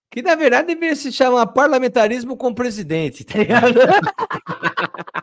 [0.09, 3.79] Que na verdade deveria se chamar parlamentarismo com presidente, tá ligado?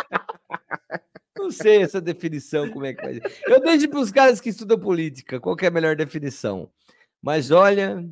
[1.42, 3.20] Não sei essa definição, como é que vai.
[3.46, 6.70] Eu deixo para os caras que estudam política, qual é a melhor definição.
[7.20, 8.08] Mas olha,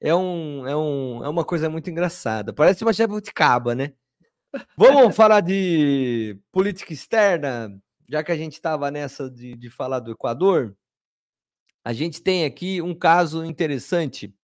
[0.00, 2.52] é, um, é, um, é uma coisa muito engraçada.
[2.52, 3.92] Parece uma jabuticaba, né?
[4.76, 7.80] Vamos falar de política externa,
[8.10, 10.76] já que a gente estava nessa de, de falar do Equador.
[11.84, 14.34] A gente tem aqui um caso interessante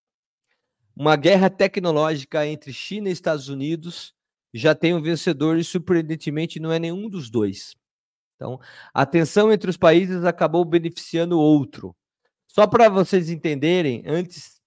[0.95, 4.15] uma guerra tecnológica entre China e Estados Unidos
[4.55, 7.75] já tem um vencedor e surpreendentemente não é nenhum dos dois.
[8.43, 8.59] Então,
[8.93, 11.95] a tensão entre os países acabou beneficiando outro.
[12.49, 14.61] Só para vocês entenderem, antes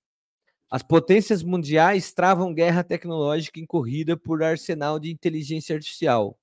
[0.72, 6.40] as potências mundiais travam guerra tecnológica em corrida por arsenal de inteligência artificial.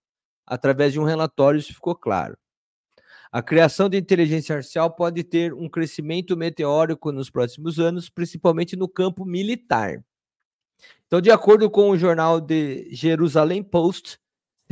[0.47, 2.37] Através de um relatório isso ficou claro.
[3.33, 8.87] A criação de inteligência artificial pode ter um crescimento meteórico nos próximos anos, principalmente no
[8.87, 10.05] campo militar.
[11.07, 14.21] Então, de acordo com o jornal de Jerusalem Post,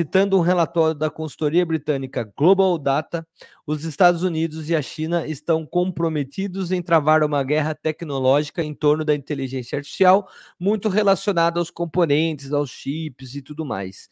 [0.01, 3.27] citando um relatório da consultoria britânica Global Data,
[3.67, 9.05] os Estados Unidos e a China estão comprometidos em travar uma guerra tecnológica em torno
[9.05, 10.27] da inteligência artificial,
[10.59, 14.09] muito relacionada aos componentes, aos chips e tudo mais.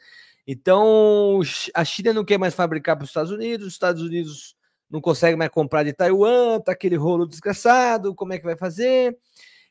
[0.47, 1.41] Então,
[1.75, 4.55] a China não quer mais fabricar para os Estados Unidos, os Estados Unidos
[4.91, 9.17] não consegue mais comprar de Taiwan, tá aquele rolo desgraçado, como é que vai fazer?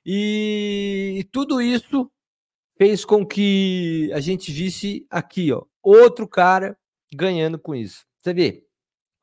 [0.03, 2.09] E, e tudo isso
[2.75, 6.77] fez com que a gente visse aqui, ó, outro cara
[7.13, 8.05] ganhando com isso.
[8.21, 8.65] Você vê,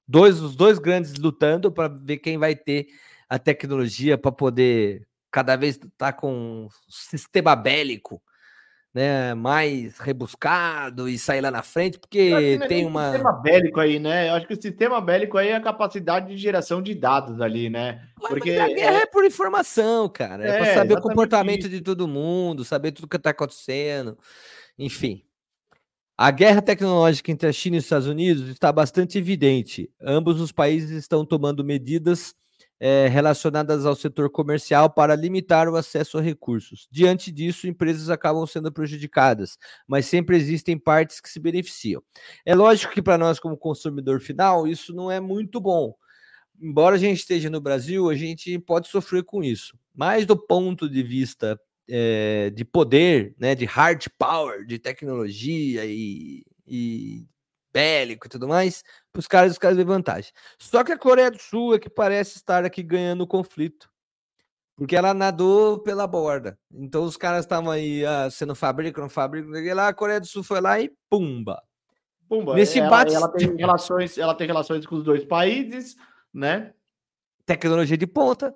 [0.07, 2.89] dois, os dois grandes lutando para ver quem vai ter
[3.29, 8.23] a tecnologia para poder cada vez estar tá com um sistema bélico
[8.95, 13.11] né, mais rebuscado e sair lá na frente, porque é tem uma.
[13.11, 14.29] sistema bélico aí, né?
[14.29, 17.69] Eu acho que o sistema bélico aí é a capacidade de geração de dados ali,
[17.69, 18.07] né?
[18.23, 19.07] Mas- Porque mas a guerra é...
[19.07, 20.47] por informação, cara.
[20.47, 21.71] É, É, para saber o comportamento isso.
[21.71, 24.17] de todo mundo, saber tudo que está acontecendo.
[24.79, 25.25] Enfim.
[26.17, 29.91] A guerra tecnológica entre a China e os Estados Unidos está bastante evidente.
[30.01, 32.33] Ambos os países estão tomando medidas
[32.79, 36.87] eh, relacionadas ao setor comercial para limitar o acesso a recursos.
[36.89, 39.59] Diante disso, empresas acabam sendo prejudicadas,
[39.89, 42.01] mas sempre existem partes que se beneficiam.
[42.47, 45.95] É lógico que para nós, como consumidor final, isso não é muito bom
[46.61, 49.77] embora a gente esteja no Brasil, a gente pode sofrer com isso.
[49.95, 51.59] Mas do ponto de vista
[51.89, 57.27] eh, de poder, né, de hard power, de tecnologia e, e
[57.73, 58.83] bélico e tudo mais,
[59.13, 60.33] para os caras, os caras têm vantagem.
[60.59, 63.91] Só que a Coreia do Sul é que parece estar aqui ganhando o conflito.
[64.77, 66.59] Porque ela nadou pela borda.
[66.73, 69.75] Então os caras estavam aí, ah, você não fabrica, não fabrica, não sei o que
[69.75, 71.63] lá, a Coreia do Sul foi lá e pumba.
[72.29, 75.95] Pumba, Nesse ela, embate- ela tem relações, ela tem relações com os dois países,
[76.33, 76.75] né?
[77.47, 78.55] Tecnologia de ponta.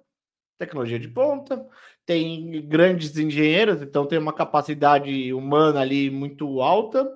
[0.59, 1.69] Tecnologia de ponta,
[2.09, 7.07] tem grandes engenheiros, então tem uma capacidade humana ali muito alta.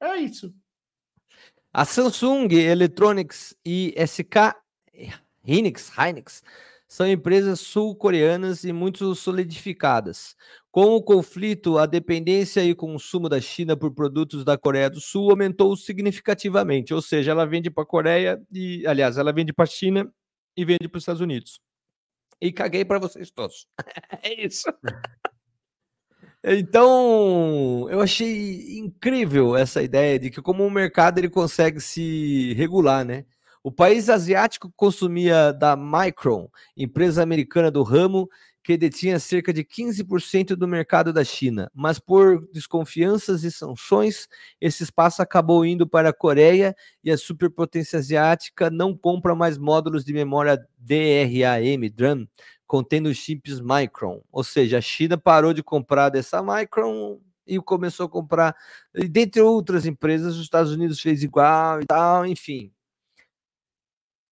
[0.00, 0.54] É isso.
[1.72, 4.54] A Samsung Electronics e SK
[5.44, 6.44] Hynix, Hynix
[6.86, 10.36] são empresas sul-coreanas e muito solidificadas.
[10.70, 15.28] Com o conflito, a dependência e consumo da China por produtos da Coreia do Sul
[15.28, 16.94] aumentou significativamente.
[16.94, 20.08] Ou seja, ela vende para a Coreia e, aliás, ela vende para a China
[20.56, 21.65] e vende para os Estados Unidos.
[22.40, 23.66] E caguei para vocês todos.
[24.22, 24.66] é isso.
[26.44, 33.04] Então, eu achei incrível essa ideia de que como o mercado ele consegue se regular,
[33.04, 33.24] né?
[33.64, 38.28] O país asiático consumia da Micron, empresa americana do ramo,
[38.66, 44.26] que detinha cerca de 15% do mercado da China, mas por desconfianças e sanções,
[44.60, 46.74] esse espaço acabou indo para a Coreia
[47.04, 52.28] e a superpotência asiática não compra mais módulos de memória DRAM, DRAM,
[52.66, 54.20] contendo chips Micron.
[54.32, 58.56] Ou seja, a China parou de comprar dessa Micron e começou a comprar,
[58.92, 62.72] dentre outras empresas, os Estados Unidos fez igual e tal, enfim.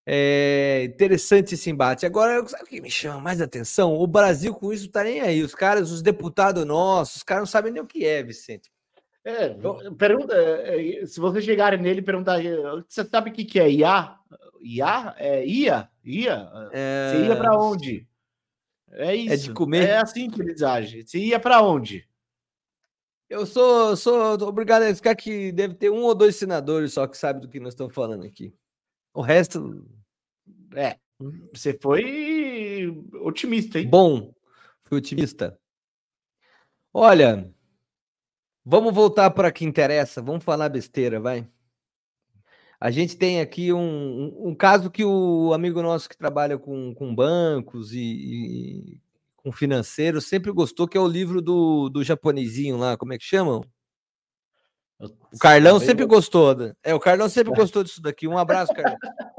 [0.06, 2.04] É interessante esse embate.
[2.04, 3.94] Agora, sabe o que me chama mais atenção?
[3.94, 5.42] O Brasil com isso tá nem aí.
[5.42, 8.70] Os caras, os deputados nossos, os caras não sabem nem o que é, Vicente.
[9.24, 9.56] É,
[9.96, 12.54] pergunta, é, se vocês chegarem nele e perguntar, é,
[12.86, 14.18] você sabe o que, que é IA?
[14.60, 15.14] IA?
[15.16, 15.88] É IA?
[16.04, 16.50] IA?
[16.70, 18.06] Você ia para onde?
[18.92, 19.32] É isso.
[19.32, 19.88] É de comer?
[19.88, 21.06] É assim que eles agem.
[21.06, 22.06] Você ia para onde?
[23.30, 27.16] Eu sou, sou obrigado a ficar que deve ter um ou dois senadores só que
[27.16, 28.54] sabem do que nós estamos falando aqui.
[29.14, 29.86] O resto.
[30.74, 30.98] É.
[31.54, 32.88] Você foi
[33.22, 33.88] otimista, hein?
[33.88, 34.34] Bom,
[34.82, 35.58] fui otimista.
[36.92, 37.48] Olha,
[38.64, 40.20] vamos voltar para que interessa.
[40.20, 41.48] Vamos falar besteira, vai.
[42.80, 46.92] A gente tem aqui um, um, um caso que o amigo nosso que trabalha com,
[46.94, 49.00] com bancos e, e,
[49.36, 53.24] com financeiro sempre gostou, que é o livro do, do japonesinho lá, como é que
[53.24, 53.64] chamam?
[55.00, 56.54] O Carlão sempre gostou.
[56.54, 56.72] né?
[56.82, 58.28] É, o Carlão sempre gostou disso daqui.
[58.28, 58.96] Um abraço, Carlão.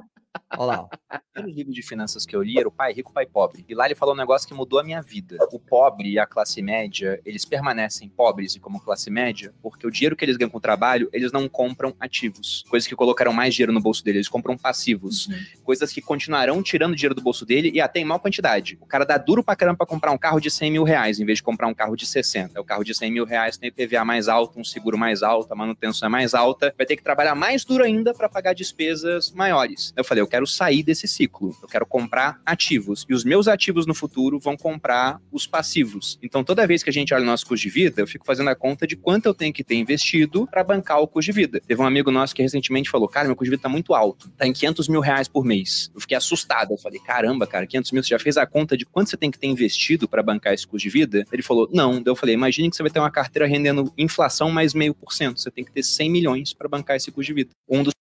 [0.58, 1.20] Olha lá.
[1.34, 3.66] primeiro livro de finanças que eu li era o Pai Rico, Pai Pobre.
[3.68, 5.38] E lá ele falou um negócio que mudou a minha vida.
[5.52, 9.92] O pobre e a classe média, eles permanecem pobres e como classe média, porque o
[9.92, 12.64] dinheiro que eles ganham com o trabalho, eles não compram ativos.
[12.70, 15.28] Coisas que colocaram mais dinheiro no bolso dele, eles compram passivos.
[15.64, 18.78] Coisas que continuarão tirando dinheiro do bolso dele e até em mal quantidade.
[18.82, 21.26] O cara dá duro pra caramba pra comprar um carro de 100 mil reais, em
[21.26, 22.60] vez de comprar um carro de 60.
[22.62, 25.56] O carro de 100 mil reais tem IPVA mais alto, um seguro mais alto, a
[25.56, 26.74] manutenção é mais alta.
[26.78, 29.94] Vai ter que trabalhar mais duro ainda pra pagar despesas maiores.
[29.98, 31.56] Eu falei, eu quero sair desse ciclo.
[31.62, 33.06] Eu quero comprar ativos.
[33.10, 36.20] E os meus ativos no futuro vão comprar os passivos.
[36.22, 38.50] Então, toda vez que a gente olha o nosso custo de vida, eu fico fazendo
[38.50, 41.62] a conta de quanto eu tenho que ter investido para bancar o custo de vida.
[41.66, 44.30] Teve um amigo nosso que recentemente falou: Cara, meu custo de vida tá muito alto.
[44.38, 45.92] Tá em 500 mil reais por mês.
[45.94, 46.74] Eu fiquei assustado.
[46.74, 49.32] Eu falei: Caramba, cara, 500 mil, você já fez a conta de quanto você tem
[49.32, 51.26] que ter investido para bancar esse custo de vida?
[51.32, 52.02] Ele falou: Não.
[52.02, 55.14] Daí eu falei: Imagine que você vai ter uma carteira rendendo inflação mais meio por
[55.14, 55.40] cento.
[55.40, 57.50] Você tem que ter 100 milhões para bancar esse custo de vida.
[57.70, 57.96] Um dos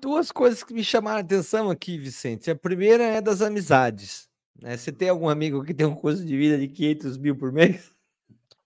[0.00, 2.50] Duas coisas que me chamaram a atenção aqui, Vicente.
[2.50, 4.28] A primeira é das amizades.
[4.60, 4.76] né?
[4.76, 7.92] Você tem algum amigo que tem um custo de vida de 500 mil por mês?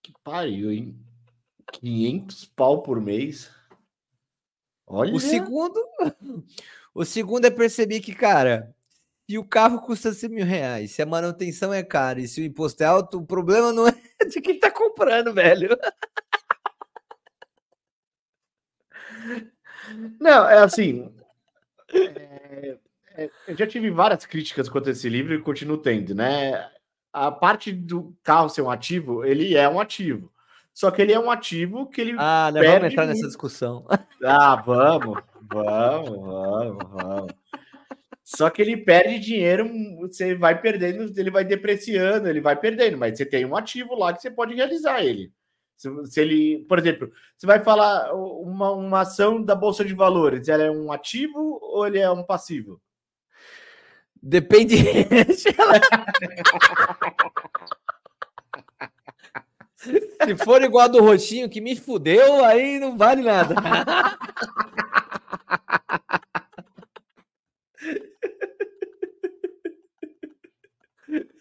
[0.03, 0.97] Que pariu, hein?
[1.73, 3.51] 500 pau por mês.
[4.87, 5.13] Olha.
[5.13, 5.81] O segundo,
[6.95, 8.75] o segundo é perceber que, cara,
[9.29, 12.45] se o carro custa 100 mil reais, se a manutenção é cara e se o
[12.45, 13.93] imposto é alto, o problema não é
[14.31, 15.77] de quem tá comprando, velho.
[20.21, 21.13] Não, é assim.
[21.95, 22.79] É-
[23.17, 26.69] é- eu já tive várias críticas quanto a esse livro e continuo tendo, né?
[27.13, 30.33] A parte do carro ser um ativo, ele é um ativo.
[30.73, 32.17] Só que ele é um ativo que ele.
[32.19, 33.29] Ah, né, Perde vamos entrar nessa muito.
[33.29, 33.87] discussão.
[34.25, 37.33] Ah, vamos, vamos, vamos, vamos.
[38.25, 43.17] Só que ele perde dinheiro, você vai perdendo, ele vai depreciando, ele vai perdendo, mas
[43.19, 45.31] você tem um ativo lá que você pode realizar ele.
[45.77, 50.49] Se, se ele, por exemplo, você vai falar uma, uma ação da Bolsa de Valores,
[50.49, 52.81] ela é um ativo ou ele é um passivo?
[54.23, 54.77] Depende.
[60.25, 63.55] Se for igual a do roxinho que me fudeu, aí não vale nada.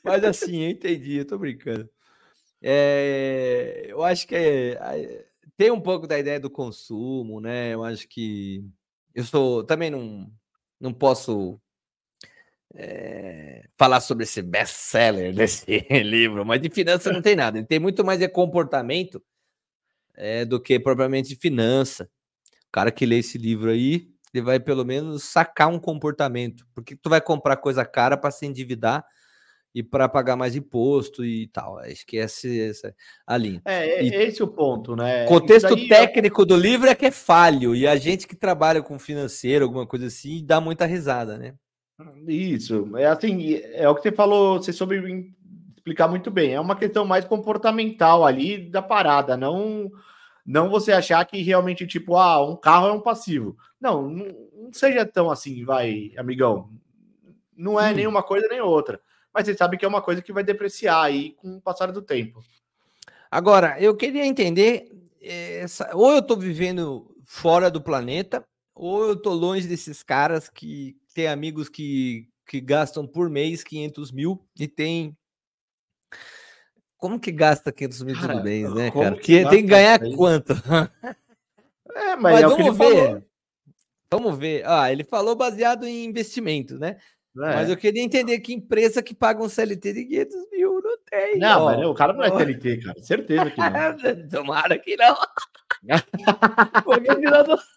[0.03, 1.89] Mas assim, eu entendi, eu tô brincando.
[2.65, 5.25] É, eu acho que é, é,
[5.57, 7.73] tem um pouco da ideia do consumo, né?
[7.73, 8.65] Eu acho que
[9.13, 10.31] eu sou também não,
[10.79, 11.59] não posso
[12.73, 15.65] é, falar sobre esse best-seller desse
[16.03, 17.57] livro, mas de finança não tem nada.
[17.57, 19.21] Ele tem muito mais de comportamento
[20.15, 22.09] é, do que propriamente de finança.
[22.71, 26.65] cara que lê esse livro aí, ele vai pelo menos sacar um comportamento.
[26.73, 29.05] Porque tu vai comprar coisa cara para se endividar
[29.73, 31.83] e para pagar mais imposto e tal.
[31.85, 32.95] Esquece essa,
[33.25, 33.61] a linha.
[33.65, 35.25] É, E- esse é o ponto, né?
[35.25, 38.99] Contexto é- técnico do livro é que é falho, e a gente que trabalha com
[38.99, 41.55] financeiro, alguma coisa assim, dá muita risada, né?
[42.27, 45.33] Isso, é assim, é o que você falou, você soube
[45.75, 46.53] explicar muito bem.
[46.53, 49.91] É uma questão mais comportamental ali da parada, não
[50.45, 53.55] não você achar que realmente, tipo, ah, um carro é um passivo.
[53.79, 54.25] Não, não,
[54.63, 56.69] não seja tão assim, vai, amigão.
[57.55, 57.95] Não é Hum.
[57.95, 58.99] nenhuma coisa nem outra.
[59.33, 62.01] Mas você sabe que é uma coisa que vai depreciar aí com o passar do
[62.01, 62.43] tempo.
[63.31, 68.45] Agora, eu queria entender, eh, essa- ou eu tô vivendo fora do planeta,
[68.75, 74.11] ou eu tô longe desses caras que têm amigos que, que gastam por mês 500
[74.11, 75.17] mil e tem.
[76.97, 79.15] Como que gasta 500 mil Cara, mês, né, cara?
[79.15, 80.53] que Que tem que ganhar quanto?
[81.95, 82.95] É, mas, Mas é o que ele vamos ver.
[82.95, 83.23] falou.
[84.11, 84.63] Vamos ver.
[84.67, 86.97] Ah, ele falou baseado em investimento, né?
[87.35, 87.55] Né?
[87.55, 91.39] Mas eu queria entender que empresa que paga um CLT de 500 mil não tem.
[91.39, 91.65] Não, ó.
[91.65, 93.01] mas não, o cara não é TLT, cara.
[93.01, 94.29] Certeza que não.
[94.29, 95.15] Tomara que não.
[96.85, 97.07] Porque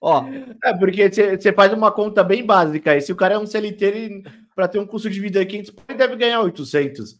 [0.00, 0.24] Ó,
[0.62, 3.00] É, porque você faz uma conta bem básica aí.
[3.00, 4.22] Se o cara é um CLT, ele,
[4.54, 7.18] para ter um custo de vida de 500, ele deve ganhar 800.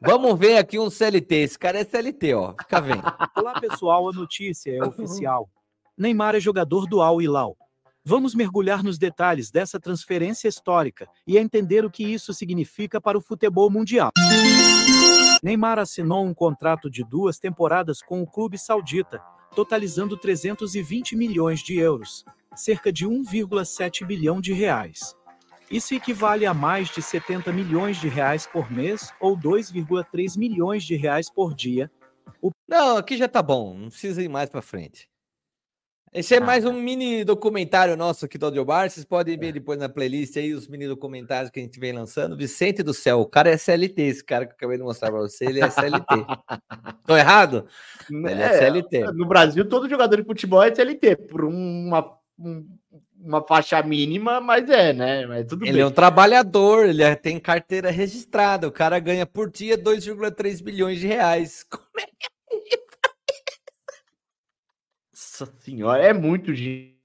[0.00, 1.34] vamos ver aqui um CLT.
[1.34, 2.54] Esse cara é CLT, ó.
[2.58, 3.02] Fica vendo.
[3.36, 5.50] Olá pessoal, a notícia é oficial.
[5.96, 7.56] Neymar é jogador do Al Hilal.
[8.10, 13.20] Vamos mergulhar nos detalhes dessa transferência histórica e entender o que isso significa para o
[13.20, 14.12] futebol mundial.
[15.42, 19.20] Neymar assinou um contrato de duas temporadas com o clube saudita,
[19.54, 22.24] totalizando 320 milhões de euros,
[22.56, 25.14] cerca de 1,7 bilhão de reais.
[25.70, 30.96] Isso equivale a mais de 70 milhões de reais por mês ou 2,3 milhões de
[30.96, 31.90] reais por dia,
[32.66, 33.76] Não, aqui já tá bom.
[33.76, 35.10] Não precisa ir mais pra frente.
[36.12, 38.88] Esse é mais um mini documentário nosso aqui do Audiobar.
[38.90, 42.36] Vocês podem ver depois na playlist aí os mini documentários que a gente vem lançando.
[42.36, 45.20] Vicente do Céu, o cara é CLT, esse cara que eu acabei de mostrar pra
[45.20, 46.06] você, ele é CLT.
[47.06, 47.66] Tô errado?
[48.10, 49.12] Ele é, É, CLT.
[49.12, 52.66] no Brasil, todo jogador de futebol é CLT, por uma, um-
[53.20, 55.26] uma faixa mínima, mas é, né?
[55.26, 55.82] Mas tudo Ele bem.
[55.82, 58.66] é um trabalhador, ele é- tem carteira registrada.
[58.66, 61.64] O cara ganha por dia 2,3 bilhões de reais.
[61.68, 62.28] Como é que
[65.38, 66.96] Nossa senhora, é muito dinheiro.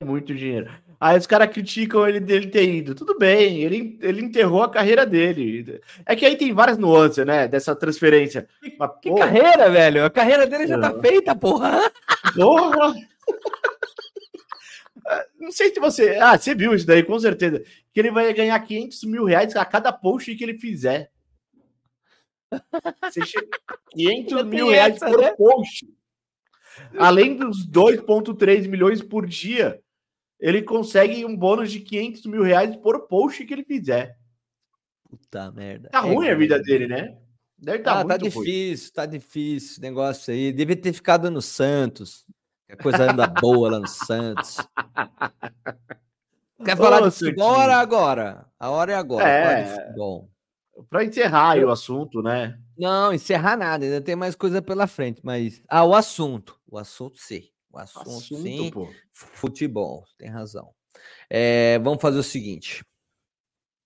[0.00, 0.70] É muito dinheiro.
[0.98, 2.94] Aí os caras criticam ele dele ter ido.
[2.94, 5.80] Tudo bem, ele, ele enterrou a carreira dele.
[6.06, 7.46] É que aí tem várias nuances, né?
[7.46, 8.48] Dessa transferência.
[8.78, 10.04] Mas, Que carreira, velho?
[10.06, 11.02] A carreira dele já tá Não.
[11.02, 11.92] feita, porra.
[12.34, 12.94] porra!
[15.38, 16.16] Não sei se você.
[16.16, 17.62] Ah, você viu isso daí, com certeza.
[17.92, 21.10] Que ele vai ganhar 500 mil reais a cada post que ele fizer.
[23.02, 23.46] Você chega...
[23.90, 25.30] 500 Ainda mil reais essa, por né?
[25.32, 25.86] post.
[26.98, 29.80] Além dos 2,3 milhões por dia,
[30.38, 34.16] ele consegue um bônus de 500 mil reais por post que ele fizer.
[35.08, 35.88] Puta merda.
[35.90, 36.38] Tá É ruim a grande.
[36.38, 37.16] vida dele, né?
[37.58, 38.44] Deve estar ah, tá muito ruim.
[38.44, 40.52] difícil, tá difícil esse negócio aí.
[40.52, 42.26] Devia ter ficado no Santos.
[42.68, 44.56] A coisa anda boa lá no Santos.
[46.64, 47.54] Quer falar Ô, de futebol?
[47.54, 48.46] A hora é agora.
[48.58, 49.28] A hora é agora.
[49.28, 49.88] É.
[50.90, 52.58] Para encerrar aí o assunto, né?
[52.76, 55.62] Não, encerrar nada, ainda tem mais coisa pela frente, mas.
[55.68, 56.55] Ah, o assunto.
[56.68, 57.48] O assunto sim.
[57.70, 58.70] O assunto, Assunto, sim.
[58.70, 58.88] pô.
[59.12, 60.72] Futebol, tem razão.
[61.28, 62.84] É, vamos fazer o seguinte.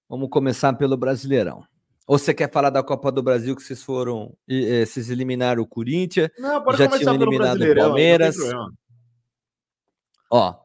[0.08, 1.64] Vamos começar pelo Brasileirão.
[2.06, 4.36] Ou você quer falar da Copa do Brasil que vocês foram.
[4.48, 6.28] eh, vocês eliminaram o Corinthians?
[6.38, 8.36] Não, Já tinham eliminado o Palmeiras.
[10.28, 10.60] Ó,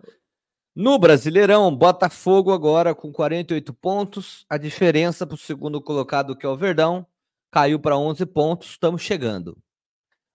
[0.75, 4.45] no Brasileirão, Botafogo agora com 48 pontos.
[4.49, 7.05] A diferença para o segundo colocado, que é o Verdão,
[7.51, 8.69] caiu para 11 pontos.
[8.71, 9.57] Estamos chegando.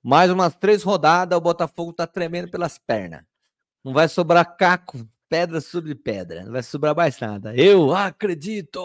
[0.02, 3.22] Mais umas três rodadas, o Botafogo tá tremendo pelas pernas.
[3.84, 6.44] Não vai sobrar caco, pedra sobre pedra.
[6.44, 7.54] Não vai sobrar mais nada.
[7.54, 8.80] Eu acredito!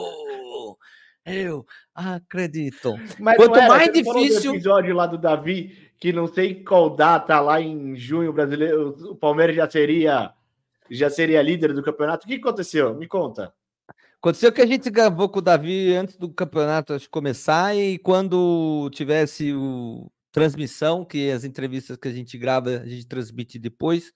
[1.25, 2.93] Eu acredito.
[3.19, 7.59] Mas Quanto era, mais difícil- episódio lá do Davi, que não sei qual data lá
[7.59, 10.31] em junho, o brasileiro, o Palmeiras já seria
[10.87, 12.25] já seria líder do campeonato.
[12.25, 12.93] O que aconteceu?
[12.93, 13.51] Me conta.
[14.19, 18.87] Aconteceu que a gente gravou com o Davi antes do campeonato acho, começar e quando
[18.91, 24.11] tivesse o transmissão, que as entrevistas que a gente grava, a gente transmite depois,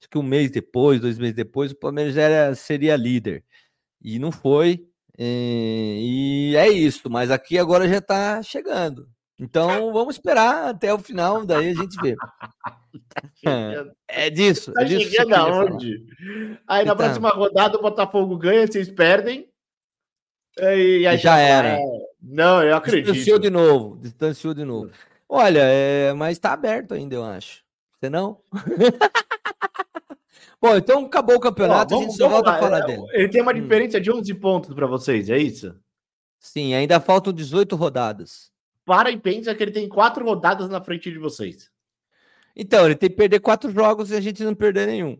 [0.00, 3.44] acho que um mês depois, dois meses depois, o Palmeiras era- seria líder.
[4.02, 4.86] E não foi.
[5.18, 9.08] eh, E é isso, mas aqui agora já tá chegando.
[9.38, 12.14] Então vamos esperar até o final, daí a gente vê.
[14.08, 14.72] É disso.
[14.72, 16.06] Tá é disso chegando aonde?
[16.68, 16.96] Aí na Então.
[16.96, 19.48] próxima rodada o Botafogo ganha, vocês perdem.
[20.58, 21.78] E aí Já era.
[21.78, 21.80] é,
[22.20, 23.06] Não, eu acredito.
[23.12, 24.90] Distanciou de novo, distanciou de novo.
[25.34, 27.64] Olha, é, mas tá aberto ainda, eu acho.
[27.98, 28.42] Você não?
[30.60, 32.56] Bom, então acabou o campeonato, Ó, a gente só volta lá.
[32.56, 33.02] a falar É, dele.
[33.12, 33.54] Ele tem uma Hum.
[33.54, 35.74] diferença de 11 pontos para vocês, é isso?
[36.38, 38.52] Sim, ainda faltam 18 rodadas.
[38.84, 41.70] Para e pensa que ele tem quatro rodadas na frente de vocês.
[42.54, 45.16] Então, ele tem que perder quatro jogos e a gente não perder nenhum.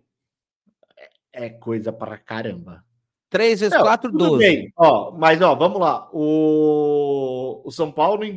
[1.32, 2.84] É coisa para caramba.
[3.30, 4.44] 3 vezes Não, 4, tudo 12.
[4.44, 4.70] bem.
[4.76, 6.06] Ó, mas ó, vamos lá.
[6.12, 8.36] O, o São Paulo em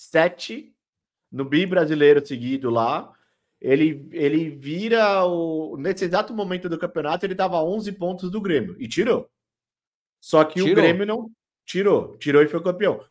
[0.00, 0.72] 2007,
[1.30, 3.12] no bi brasileiro seguido lá,
[3.60, 8.40] ele, ele vira o nesse exato momento do campeonato, ele tava a 11 pontos do
[8.40, 9.28] Grêmio e tirou.
[10.20, 10.82] Só que o Tirou.
[10.82, 11.30] Grêmio não
[11.66, 13.04] tirou, tirou e foi campeão.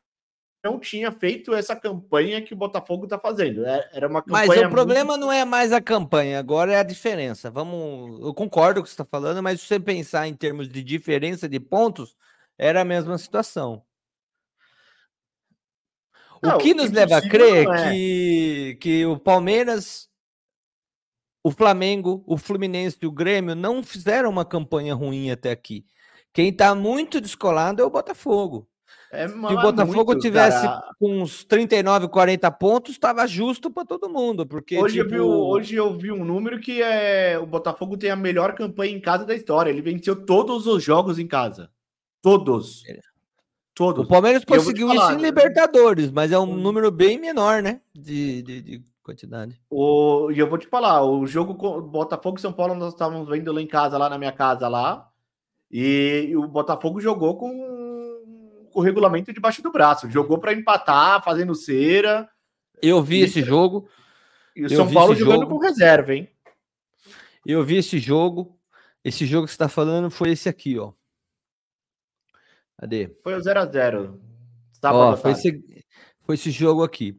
[0.63, 3.65] Não tinha feito essa campanha que o Botafogo tá fazendo.
[3.65, 6.77] É- Era uma campanha Mas o muito- problema não é mais a campanha, agora é
[6.77, 7.49] a diferença.
[7.49, 10.67] Vamos, eu concordo com o que você está falando, mas se você pensar em termos
[10.67, 12.15] de diferença de pontos,
[12.57, 13.81] era a mesma situação.
[16.43, 17.91] O que nos leva a crer é.
[17.91, 20.09] que, que o Palmeiras,
[21.43, 25.85] o Flamengo, o Fluminense e o Grêmio não fizeram uma campanha ruim até aqui.
[26.33, 28.67] Quem está muito descolado é o Botafogo.
[29.11, 30.83] É, Se o Botafogo muito, tivesse cara.
[30.99, 35.19] com uns 39, 40 pontos, estava justo para todo mundo, porque Hoje, eu tipo, vi,
[35.21, 39.01] o- hoje eu vi um número que é o Botafogo tem a melhor campanha em
[39.01, 39.71] casa da história.
[39.71, 41.71] Ele venceu todos os jogos em casa.
[42.21, 42.83] Todos.
[43.79, 44.03] Todos.
[44.03, 45.29] o Palmeiras conseguiu falar, isso em né?
[45.29, 47.79] Libertadores, mas é um número bem menor, né?
[47.95, 49.57] De, de, de quantidade.
[49.69, 53.53] O, e eu vou te falar, o jogo Botafogo e São Paulo nós estávamos vendo
[53.53, 55.07] lá em casa, lá na minha casa lá.
[55.71, 57.49] E o Botafogo jogou com,
[58.69, 60.09] com o regulamento debaixo do braço.
[60.09, 62.27] Jogou para empatar, fazendo cera.
[62.81, 63.87] Eu vi E- esse jogo,
[64.57, 65.55] E o São Paulo jogando jogo.
[65.55, 66.27] com reserva, hein?
[67.45, 68.59] eu vi esse jogo.
[69.05, 70.91] Esse jogo que você está falando foi esse aqui, ó.
[72.79, 73.15] Cadê?
[73.23, 74.17] Foi o 0x0.
[74.73, 75.85] Sábado Ó, à foi, esse,
[76.21, 77.17] foi esse jogo aqui.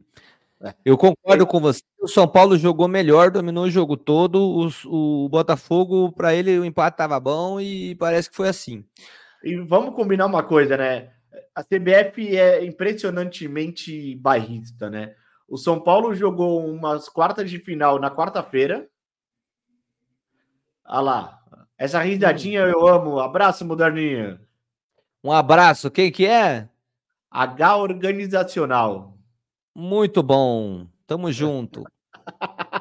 [0.63, 0.73] É.
[0.85, 1.81] Eu concordo com você.
[1.99, 4.57] O São Paulo jogou melhor, dominou o jogo todo.
[4.57, 8.83] Os- o Botafogo, para ele, o empate estava bom e parece que foi assim.
[9.43, 11.11] E vamos combinar uma coisa, né?
[11.55, 15.15] A CBF é impressionantemente bairrista, né?
[15.47, 18.87] O São Paulo jogou umas quartas de final na quarta-feira.
[20.85, 21.39] Ah lá.
[21.77, 23.19] Essa risadinha eu amo.
[23.19, 24.39] Abraço, moderninha.
[25.23, 25.91] Um abraço.
[25.91, 26.67] Quem que é?
[27.29, 29.15] H organizacional.
[29.75, 30.87] Muito bom.
[31.05, 31.83] Tamo junto.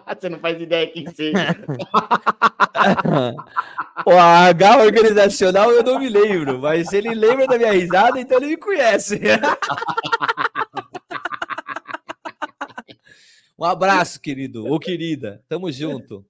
[0.09, 1.57] Você não faz ideia quem seja.
[4.07, 8.49] o H organizacional eu não me lembro, mas ele lembra da minha risada, então ele
[8.49, 9.21] me conhece.
[13.59, 15.43] um abraço, querido ou querida.
[15.49, 16.25] Tamo junto.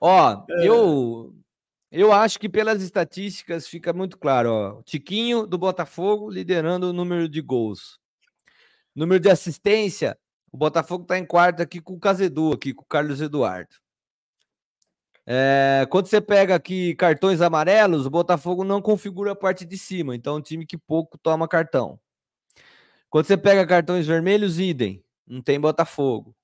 [0.00, 1.34] Ó, eu
[1.90, 4.82] eu acho que pelas estatísticas fica muito claro, ó.
[4.82, 7.98] Tiquinho do Botafogo liderando o número de gols.
[8.94, 10.18] Número de assistência,
[10.52, 13.74] o Botafogo tá em quarto aqui com o Casedu, aqui com o Carlos Eduardo.
[15.26, 20.14] É, quando você pega aqui cartões amarelos, o Botafogo não configura a parte de cima,
[20.16, 22.00] então é um time que pouco toma cartão.
[23.08, 26.34] Quando você pega cartões vermelhos, idem, não tem Botafogo.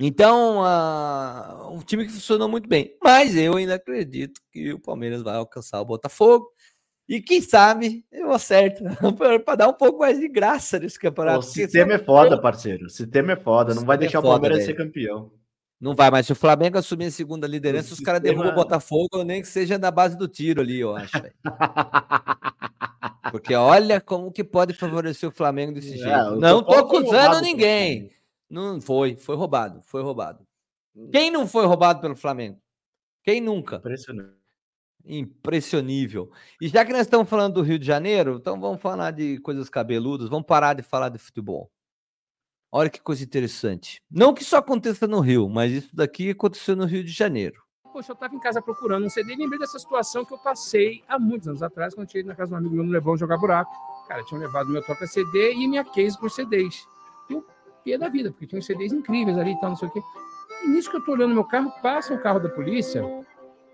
[0.00, 2.96] Então, ah, um time que funcionou muito bem.
[3.02, 6.46] Mas eu ainda acredito que o Palmeiras vai alcançar o Botafogo.
[7.08, 8.84] E quem sabe eu acerto
[9.44, 11.38] para dar um pouco mais de graça nesse campeonato.
[11.40, 12.86] O sistema é foda, parceiro.
[12.86, 13.74] O sistema é foda.
[13.74, 14.76] Não vai é deixar o foda, Palmeiras velho.
[14.76, 15.32] ser campeão.
[15.80, 19.22] Não vai, mas se o Flamengo assumir a segunda liderança, os caras derrubam o Botafogo,
[19.24, 21.12] nem que seja na base do tiro ali, eu acho.
[23.30, 26.30] Porque olha como que pode favorecer o Flamengo desse É, jeito.
[26.32, 28.10] o Não tô foi acusando ninguém.
[28.48, 30.46] Não foi, foi roubado, foi roubado.
[31.12, 32.60] Quem não foi roubado pelo Flamengo?
[33.22, 33.76] Quem nunca?
[33.76, 34.38] Impressionante.
[35.04, 36.30] Impressionível.
[36.60, 39.68] E já que nós estamos falando do Rio de Janeiro, então vamos falar de coisas
[39.68, 41.70] cabeludas, vamos parar de falar de futebol.
[42.70, 44.02] Olha que coisa interessante.
[44.10, 47.62] Não que isso aconteça no Rio, mas isso daqui aconteceu no Rio de Janeiro.
[47.92, 51.02] Poxa, eu estava em casa procurando um CD e lembrei dessa situação que eu passei
[51.08, 53.16] há muitos anos atrás, quando eu cheguei na casa de um amigo meu no Leblon
[53.16, 53.72] jogar buraco.
[54.06, 56.86] Cara, tinham levado meu toca CD e minha case por CDs.
[57.30, 57.46] E eu
[57.96, 60.00] da vida, porque tinha uns CDs incríveis ali e tal, não sei o quê.
[60.64, 63.02] E nisso que eu tô olhando meu carro, passa um carro da polícia,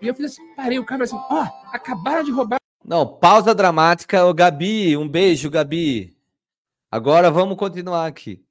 [0.01, 4.25] e eu fiz assim, parei, o falou assim, ó, acabaram de roubar Não, pausa dramática.
[4.25, 6.15] Ô, Gabi, um beijo, Gabi.
[6.91, 8.43] Agora vamos continuar aqui.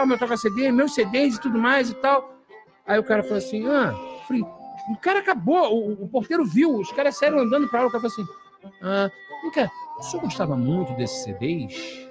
[0.00, 2.38] o meu toca CD, meus CDs e tudo mais e tal.
[2.86, 3.92] Aí o cara falou assim, ah,
[4.26, 7.90] falei, o cara acabou, o, o porteiro viu, os caras saíram andando pra lá, o
[7.90, 9.10] cara falou assim, ah,
[9.42, 12.07] vem cá, o senhor gostava muito desses CDs?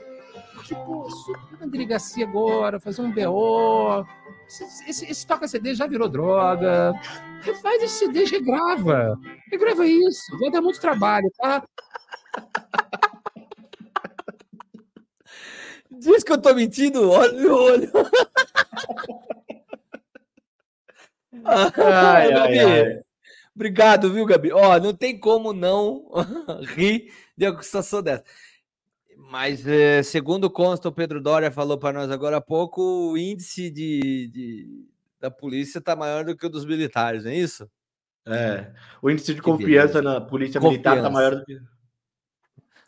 [0.75, 4.05] Pô, o senhor tá na delegacia agora, fazer um BO,
[4.47, 6.93] esse, esse, esse toca CD já virou droga,
[7.41, 9.17] refaz esse CD, regrava,
[9.51, 11.63] regrava isso, vai dar muito trabalho, tá?
[15.89, 17.91] Diz que eu tô mentindo, olha no olho.
[21.43, 21.71] Ai,
[22.31, 23.01] Gabi, ai, ai.
[23.55, 24.51] Obrigado, viu, Gabi?
[24.51, 26.11] Ó, não tem como não
[26.75, 28.23] rir de uma situação dessa.
[29.29, 32.81] Mas, eh, segundo consta, o Pedro Doria falou para nós agora há pouco,
[33.11, 34.85] o índice de, de-
[35.19, 37.69] da polícia está maior do que o dos militares, não é isso?
[38.25, 38.73] É.
[39.01, 40.19] O índice de Que confiança beleza.
[40.19, 41.09] na polícia militar tá Confiança.
[41.09, 41.59] maior do que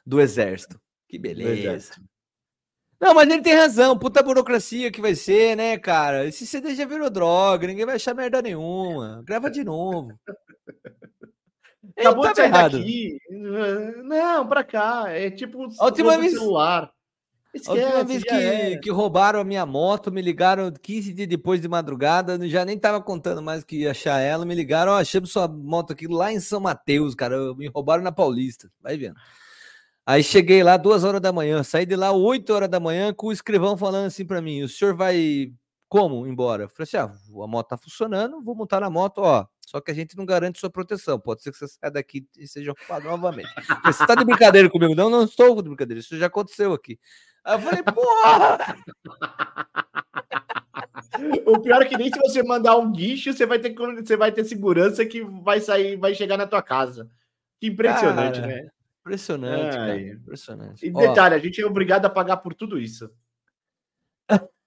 [0.06, 0.80] Do Exército.
[1.07, 1.52] Que beleza.
[1.52, 2.02] exército.
[3.02, 3.98] Não, mas ele tem razão.
[3.98, 6.26] Puta burocracia que vai ser, né, cara?
[6.26, 9.24] Esse CD já virou droga, ninguém vai achar merda nenhuma.
[9.26, 10.14] Grava de novo.
[12.00, 12.78] Acabou não de sair errado.
[12.80, 13.18] daqui.
[14.04, 15.06] Não, pra cá.
[15.10, 16.92] É tipo A última vez- celular.
[17.66, 18.80] A última Esquece, vez que, era.
[18.80, 23.02] que roubaram a minha moto, me ligaram 15 dias depois de madrugada, já nem tava
[23.02, 26.40] contando mais que ia achar ela, me ligaram, ó, achamos sua moto aqui lá em
[26.40, 29.16] São Mateus, cara, me roubaram na Paulista, vai vendo.
[30.06, 33.28] Aí cheguei lá duas horas da manhã, saí de lá 8 horas da manhã com
[33.28, 35.52] o escrivão falando assim pra mim, o senhor vai
[35.88, 36.66] como embora?
[36.66, 37.12] Eu falei assim, ah,
[37.44, 40.60] a moto tá funcionando, vou montar na moto, ó, só que a gente não garante
[40.60, 43.50] sua proteção, pode ser que você saia daqui e seja ocupado novamente.
[43.86, 44.96] Você tá de brincadeira comigo?
[44.96, 47.00] Não, não estou de brincadeira, isso já aconteceu aqui.
[47.44, 48.58] Aí eu falei, porra!
[51.46, 54.32] O pior é que nem se você mandar um guincho, você vai ter, você vai
[54.32, 57.08] ter segurança que vai sair, vai chegar na tua casa.
[57.60, 58.70] Que impressionante, Cara, né?
[59.02, 59.91] Impressionante, cara.
[59.91, 60.10] Ai.
[60.10, 60.88] Impressionante.
[60.88, 63.08] E Ó, detalhe, a gente é obrigado a pagar por tudo isso.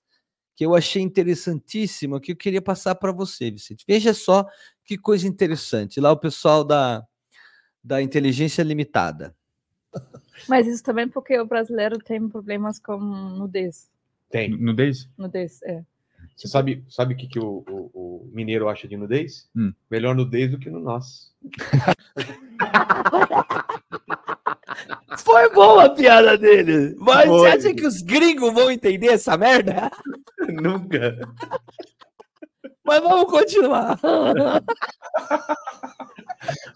[0.56, 3.84] que eu achei interessantíssima, que eu queria passar para você, Vicente.
[3.88, 4.46] Veja só
[4.86, 6.00] que coisa interessante.
[6.00, 7.06] Lá o pessoal da,
[7.84, 9.36] da inteligência limitada.
[10.48, 13.90] Mas isso também porque o brasileiro tem problemas com nudez.
[14.30, 14.50] Tem.
[14.50, 15.10] Nudez?
[15.18, 15.84] Nudez, é.
[16.40, 19.50] Você sabe, sabe o que, que o, o- o mineiro acha de nudez?
[19.54, 19.74] Hum.
[19.92, 21.34] Melhor nudez do que no nosso.
[25.18, 27.40] Foi boa a piada dele, mas Foi.
[27.40, 29.92] você acha que os gringos vão entender essa merda?
[30.48, 31.18] Nunca.
[32.86, 34.00] Mas vamos continuar.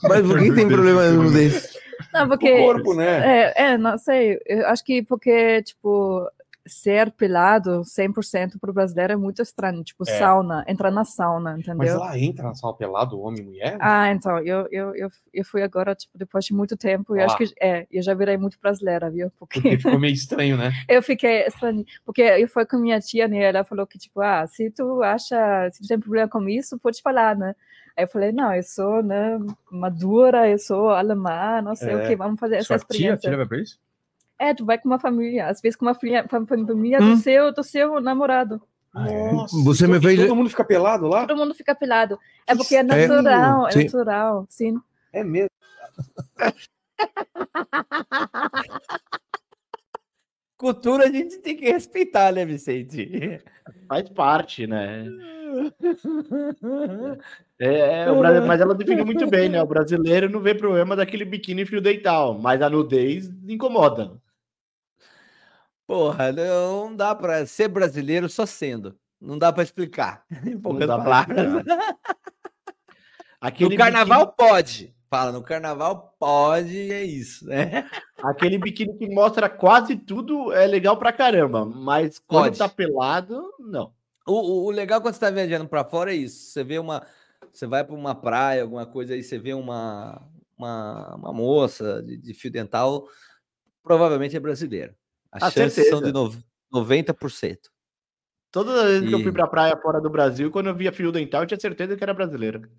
[0.03, 1.73] Mas por que tem problema no nudez?
[2.13, 2.51] Não, porque.
[2.53, 3.51] O corpo, né?
[3.55, 4.37] É, é, não sei.
[4.45, 6.27] Eu acho que porque, tipo,
[6.65, 9.83] ser pelado 100% pro brasileiro é muito estranho.
[9.83, 10.17] Tipo, É.
[10.17, 11.99] sauna, entrar na sauna, Mas entendeu?
[11.99, 13.77] lá entra na sala pelado, homem e mulher?
[13.81, 17.25] Ah, então, eu, eu, eu, eu fui agora, tipo, depois de muito tempo, Ah.
[17.25, 19.29] acho que, é, eu já virei muito brasileira, viu?
[19.37, 20.71] Porque Porque ficou meio estranho, né?
[20.87, 24.47] eu fiquei estranho, porque eu fui com minha tia, né, ela falou que, tipo, ah,
[24.47, 27.55] se tu acha, se tu tem problema com isso, pode falar, né?
[27.95, 29.37] Aí eu falei, não, eu sou, né,
[29.69, 31.95] madura, eu sou alemã, não sei É.
[31.95, 33.47] o que, vamos fazer essa Sua tia, experiência.
[33.47, 33.79] tia isso?
[34.39, 37.05] É, tu vai com uma família, às vezes com uma filha, fam- fam- família do,
[37.05, 37.17] Hum.
[37.17, 38.61] seu, do seu namorado.
[38.93, 41.25] Nossa, Você me então- fez- Todo mundo fica pelado lá?
[41.25, 42.19] Todo mundo fica pelado.
[42.45, 43.83] É porque é natural, é Sim.
[43.85, 44.75] natural, sim.
[45.11, 45.49] É mesmo.
[50.57, 53.41] Cultura a gente tem que respeitar, né, Vicente?
[53.87, 55.05] Faz parte, né?
[57.59, 59.61] É, é, mas ela definiu muito bem, né?
[59.61, 64.19] O brasileiro não vê problema daquele biquíni fio dental, mas a nudez incomoda.
[65.87, 68.97] Porra, não dá pra ser brasileiro só sendo.
[69.21, 70.25] Não dá pra explicar.
[70.45, 71.63] Em poucas palavras.
[73.59, 74.93] No carnaval pode.
[75.09, 77.87] Fala, no carnaval pode é isso, né?
[78.23, 82.57] Aquele biquíni que mostra quase tudo é legal pra caramba, mas quando Pode.
[82.57, 83.93] tá pelado, não.
[84.25, 86.51] O, o- legal quando você tá viajando pra fora é isso.
[86.51, 87.05] Você vê uma,
[87.51, 90.21] Você vai para uma praia, alguma coisa aí, você vê uma,
[90.57, 93.07] uma, uma moça de, de fio dental,
[93.83, 94.95] provavelmente é brasileira.
[95.31, 96.37] As Ah, chances são de nov-
[96.71, 97.57] 90%.
[98.51, 101.11] Toda vez que eu E- fui pra praia fora do Brasil, quando eu via fio
[101.11, 102.69] dental, eu tinha certeza que era brasileiro.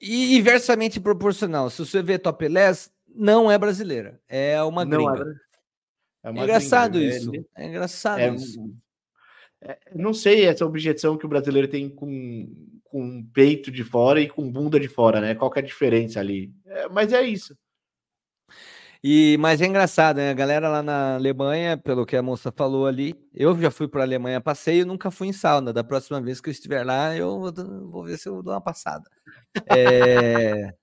[0.00, 1.68] E inversamente proporcional.
[1.70, 4.20] Se você vê topless, não é brasileira.
[4.28, 5.30] É uma Não é gringa.
[6.22, 7.32] é É, uma engraçado gringa, é- isso.
[7.56, 8.60] É, engraçado é- isso.
[9.62, 12.48] É- não sei essa objeção que o brasileiro tem com,
[12.84, 15.34] com peito de fora e com bunda de fora, né?
[15.34, 16.52] Qual que é a diferença ali?
[16.66, 17.56] É, mas é isso.
[19.04, 20.30] E, mas é engraçado, né?
[20.30, 24.02] A galera lá na Alemanha, pelo que a moça falou ali, eu já fui para
[24.02, 25.72] a Alemanha passeio, nunca fui em sauna.
[25.72, 27.40] Da próxima vez que eu estiver lá, eu
[27.90, 29.10] vou, ver se eu dou uma passada.
[29.68, 30.72] É,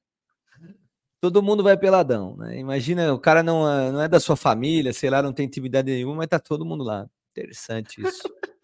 [1.22, 2.58] Todo mundo vai peladão, né?
[2.58, 5.92] Imagina, o cara não é, não é da sua família, sei lá, não tem intimidade
[5.92, 7.06] nenhuma, mas tá todo mundo lá.
[7.32, 8.24] Interessante isso.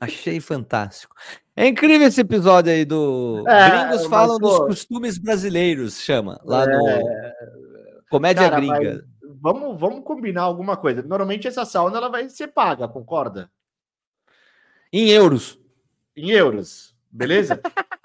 [0.00, 1.14] Achei fantástico.
[1.54, 6.38] É incrível esse episódio aí do É, Gringos mas, falam dos pô, costumes brasileiros, chama,
[6.44, 9.04] lá É, no Comédia cara, Gringa.
[9.22, 11.02] mas vamos, vamos combinar alguma coisa.
[11.02, 13.50] Normalmente essa sauna ela vai ser paga, concorda?
[14.92, 15.58] Em euros.
[16.16, 17.60] Em euros, beleza?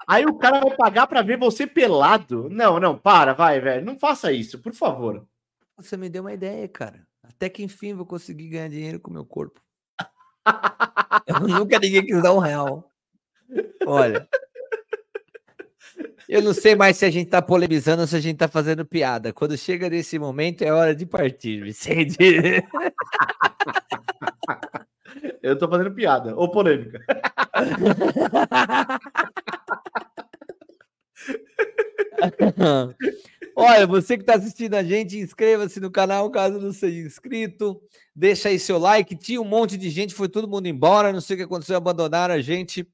[0.06, 2.48] Aí o cara vai pagar pra ver você pelado.
[2.50, 3.84] Não, não, para, vai, velho.
[3.84, 5.24] Não faça isso, por favor.
[5.76, 7.06] Você me deu uma ideia, cara.
[7.22, 9.61] Até que enfim vou conseguir ganhar dinheiro com o meu corpo.
[11.26, 12.90] Eu nunca ninguém quis dar um real.
[13.86, 14.26] Olha.
[16.28, 18.86] Eu não sei mais se a gente tá polemizando ou se a gente tá fazendo
[18.86, 19.32] piada.
[19.32, 22.16] Quando chega nesse momento, é hora de partir, Vicente.
[25.42, 27.00] Eu tô fazendo piada, ou polêmica.
[33.64, 37.80] Olha, você que está assistindo a gente, inscreva-se no canal caso não seja inscrito.
[38.14, 39.16] Deixa aí seu like.
[39.16, 41.12] Tinha um monte de gente, foi todo mundo embora.
[41.12, 42.86] Não sei o que aconteceu, abandonaram a gente.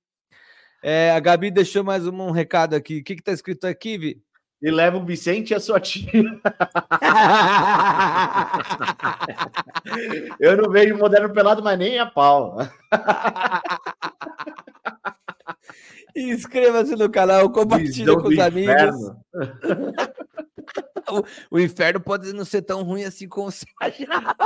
[0.83, 2.99] É, a Gabi deixou mais um, um recado aqui.
[2.99, 4.23] O que está escrito aqui, Vi?
[4.61, 6.11] E leva o Vicente e a sua tia.
[10.41, 12.57] Eu não vejo moderno pelado, mas nem a pau.
[16.17, 19.13] Inscreva-se no canal, compartilha Visão com os amigos.
[21.11, 24.37] o, o inferno pode não ser tão ruim assim como você achava.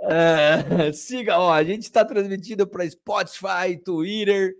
[0.00, 4.54] É, siga, ó, a gente está transmitindo para Spotify, Twitter.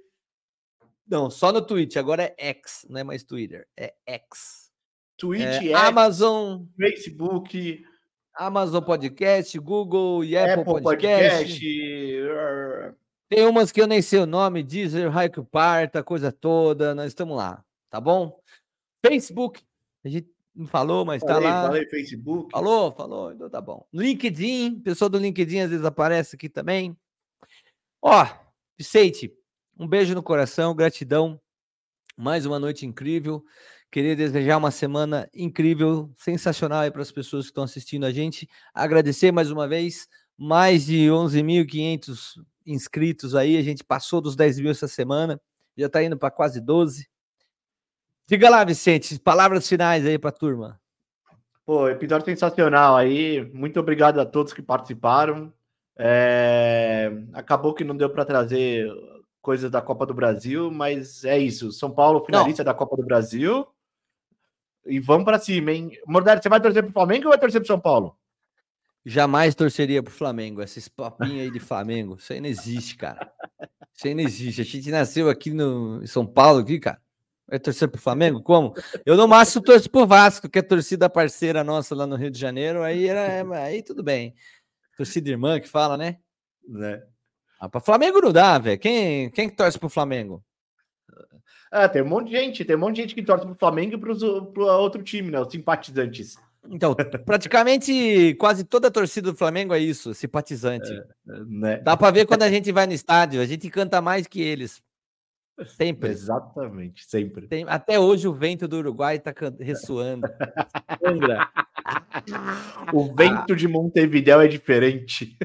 [1.07, 4.70] Não, só no Twitch, agora é X, não é mais Twitter, é X.
[5.16, 7.82] Twitch, É, X, Amazon, Facebook,
[8.35, 11.39] Amazon Podcast, Google e Apple, Apple Podcast.
[11.39, 12.99] Podcast.
[13.31, 17.36] Tem umas que eu nem sei o nome, Deezer, Haiku Parta, coisa toda, nós estamos
[17.36, 18.39] lá, tá bom?
[19.05, 19.62] Facebook,
[20.05, 21.62] a gente não falou, mas tá Falei, lá.
[21.66, 22.51] falei Facebook.
[22.51, 23.87] Falou, falou, então tá bom.
[23.93, 26.97] LinkedIn, pessoa do LinkedIn às vezes aparece aqui também.
[28.03, 28.27] Ó,
[28.77, 29.33] Vicente,
[29.79, 31.41] um beijo no coração, gratidão.
[32.16, 33.45] Mais uma noite incrível.
[33.91, 38.49] Queria desejar uma semana incrível, sensacional aí para as pessoas que estão assistindo a gente.
[38.75, 42.35] Agradecer mais uma vez, mais de 11.500
[42.66, 43.57] inscritos aí.
[43.57, 45.41] A gente passou dos 10 mil essa semana,
[45.77, 47.09] já está indo para quase 12.
[48.29, 50.79] Diga lá, Vicente, palavras finais aí para a turma.
[51.65, 53.51] Pô, episódio sensacional aí.
[53.55, 55.51] Muito obrigado a todos que participaram.
[55.97, 58.87] É, Acabou que não deu para trazer
[59.41, 61.73] coisas da Copa do Brasil, mas é isso.
[61.73, 63.67] São Paulo, finalista da Copa do Brasil.
[64.85, 65.99] E vamos para cima, hein?
[66.07, 68.15] Mordário, você vai torcer pro Flamengo ou vai torcer pro São Paulo?
[69.07, 70.61] Jamais torceria pro Flamengo.
[70.61, 73.33] Esses papinhos aí de Flamengo, isso aí não existe, cara.
[73.95, 74.61] Isso aí não existe.
[74.61, 77.01] A gente nasceu aqui no, em São Paulo, aqui, cara.
[77.49, 78.43] Vai torcer pro Flamengo?
[78.43, 78.75] Como?
[79.07, 82.39] Eu no máximo torço pro Vasco, que é torcida parceira nossa lá no Rio de
[82.39, 82.83] Janeiro.
[82.83, 84.35] Aí, era, aí tudo bem.
[84.97, 86.19] Torcida irmã que fala, né?
[86.69, 87.03] Né?
[87.59, 88.79] Ah, pra Flamengo não dá, velho.
[88.79, 90.45] Quem, quem que torce pro Flamengo?
[91.70, 93.95] Ah, tem um monte de gente, tem um monte de gente que torce pro Flamengo
[93.95, 94.20] e pros,
[94.53, 95.41] pro outro time, né?
[95.41, 96.37] Os simpatizantes.
[96.70, 96.95] Então,
[97.25, 100.91] praticamente quase toda a torcida do Flamengo é isso, simpatizante.
[101.25, 101.79] Né?
[101.79, 104.83] Dá pra ver quando a gente vai no estádio, a gente canta mais que eles.
[105.66, 106.10] Sempre.
[106.10, 107.48] Exatamente, sempre.
[107.48, 110.26] Tem- até hoje o vento do Uruguai tá can- ressoando.
[111.05, 111.48] Sangra.
[112.93, 115.36] O vento de Montevidéu é diferente.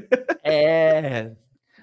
[0.42, 1.32] É.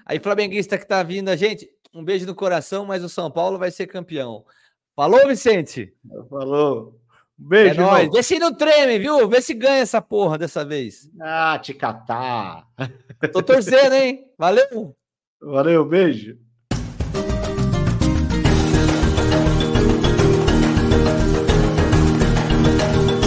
[0.06, 3.58] Aí, flamenguista que tá vindo, a gente, um beijo no coração, mas o São Paulo
[3.58, 4.44] vai ser campeão.
[4.96, 5.94] Falou, Vicente?
[6.28, 6.98] Falou.
[7.36, 8.10] Beijo, é nóis.
[8.12, 9.26] Vê se não treme, viu?
[9.28, 11.10] Vê se ganha essa porra dessa vez.
[11.20, 12.66] Ah, te catar.
[13.32, 14.26] Tô torcendo, hein?
[14.38, 14.94] Valeu.
[15.40, 16.38] Valeu, beijo.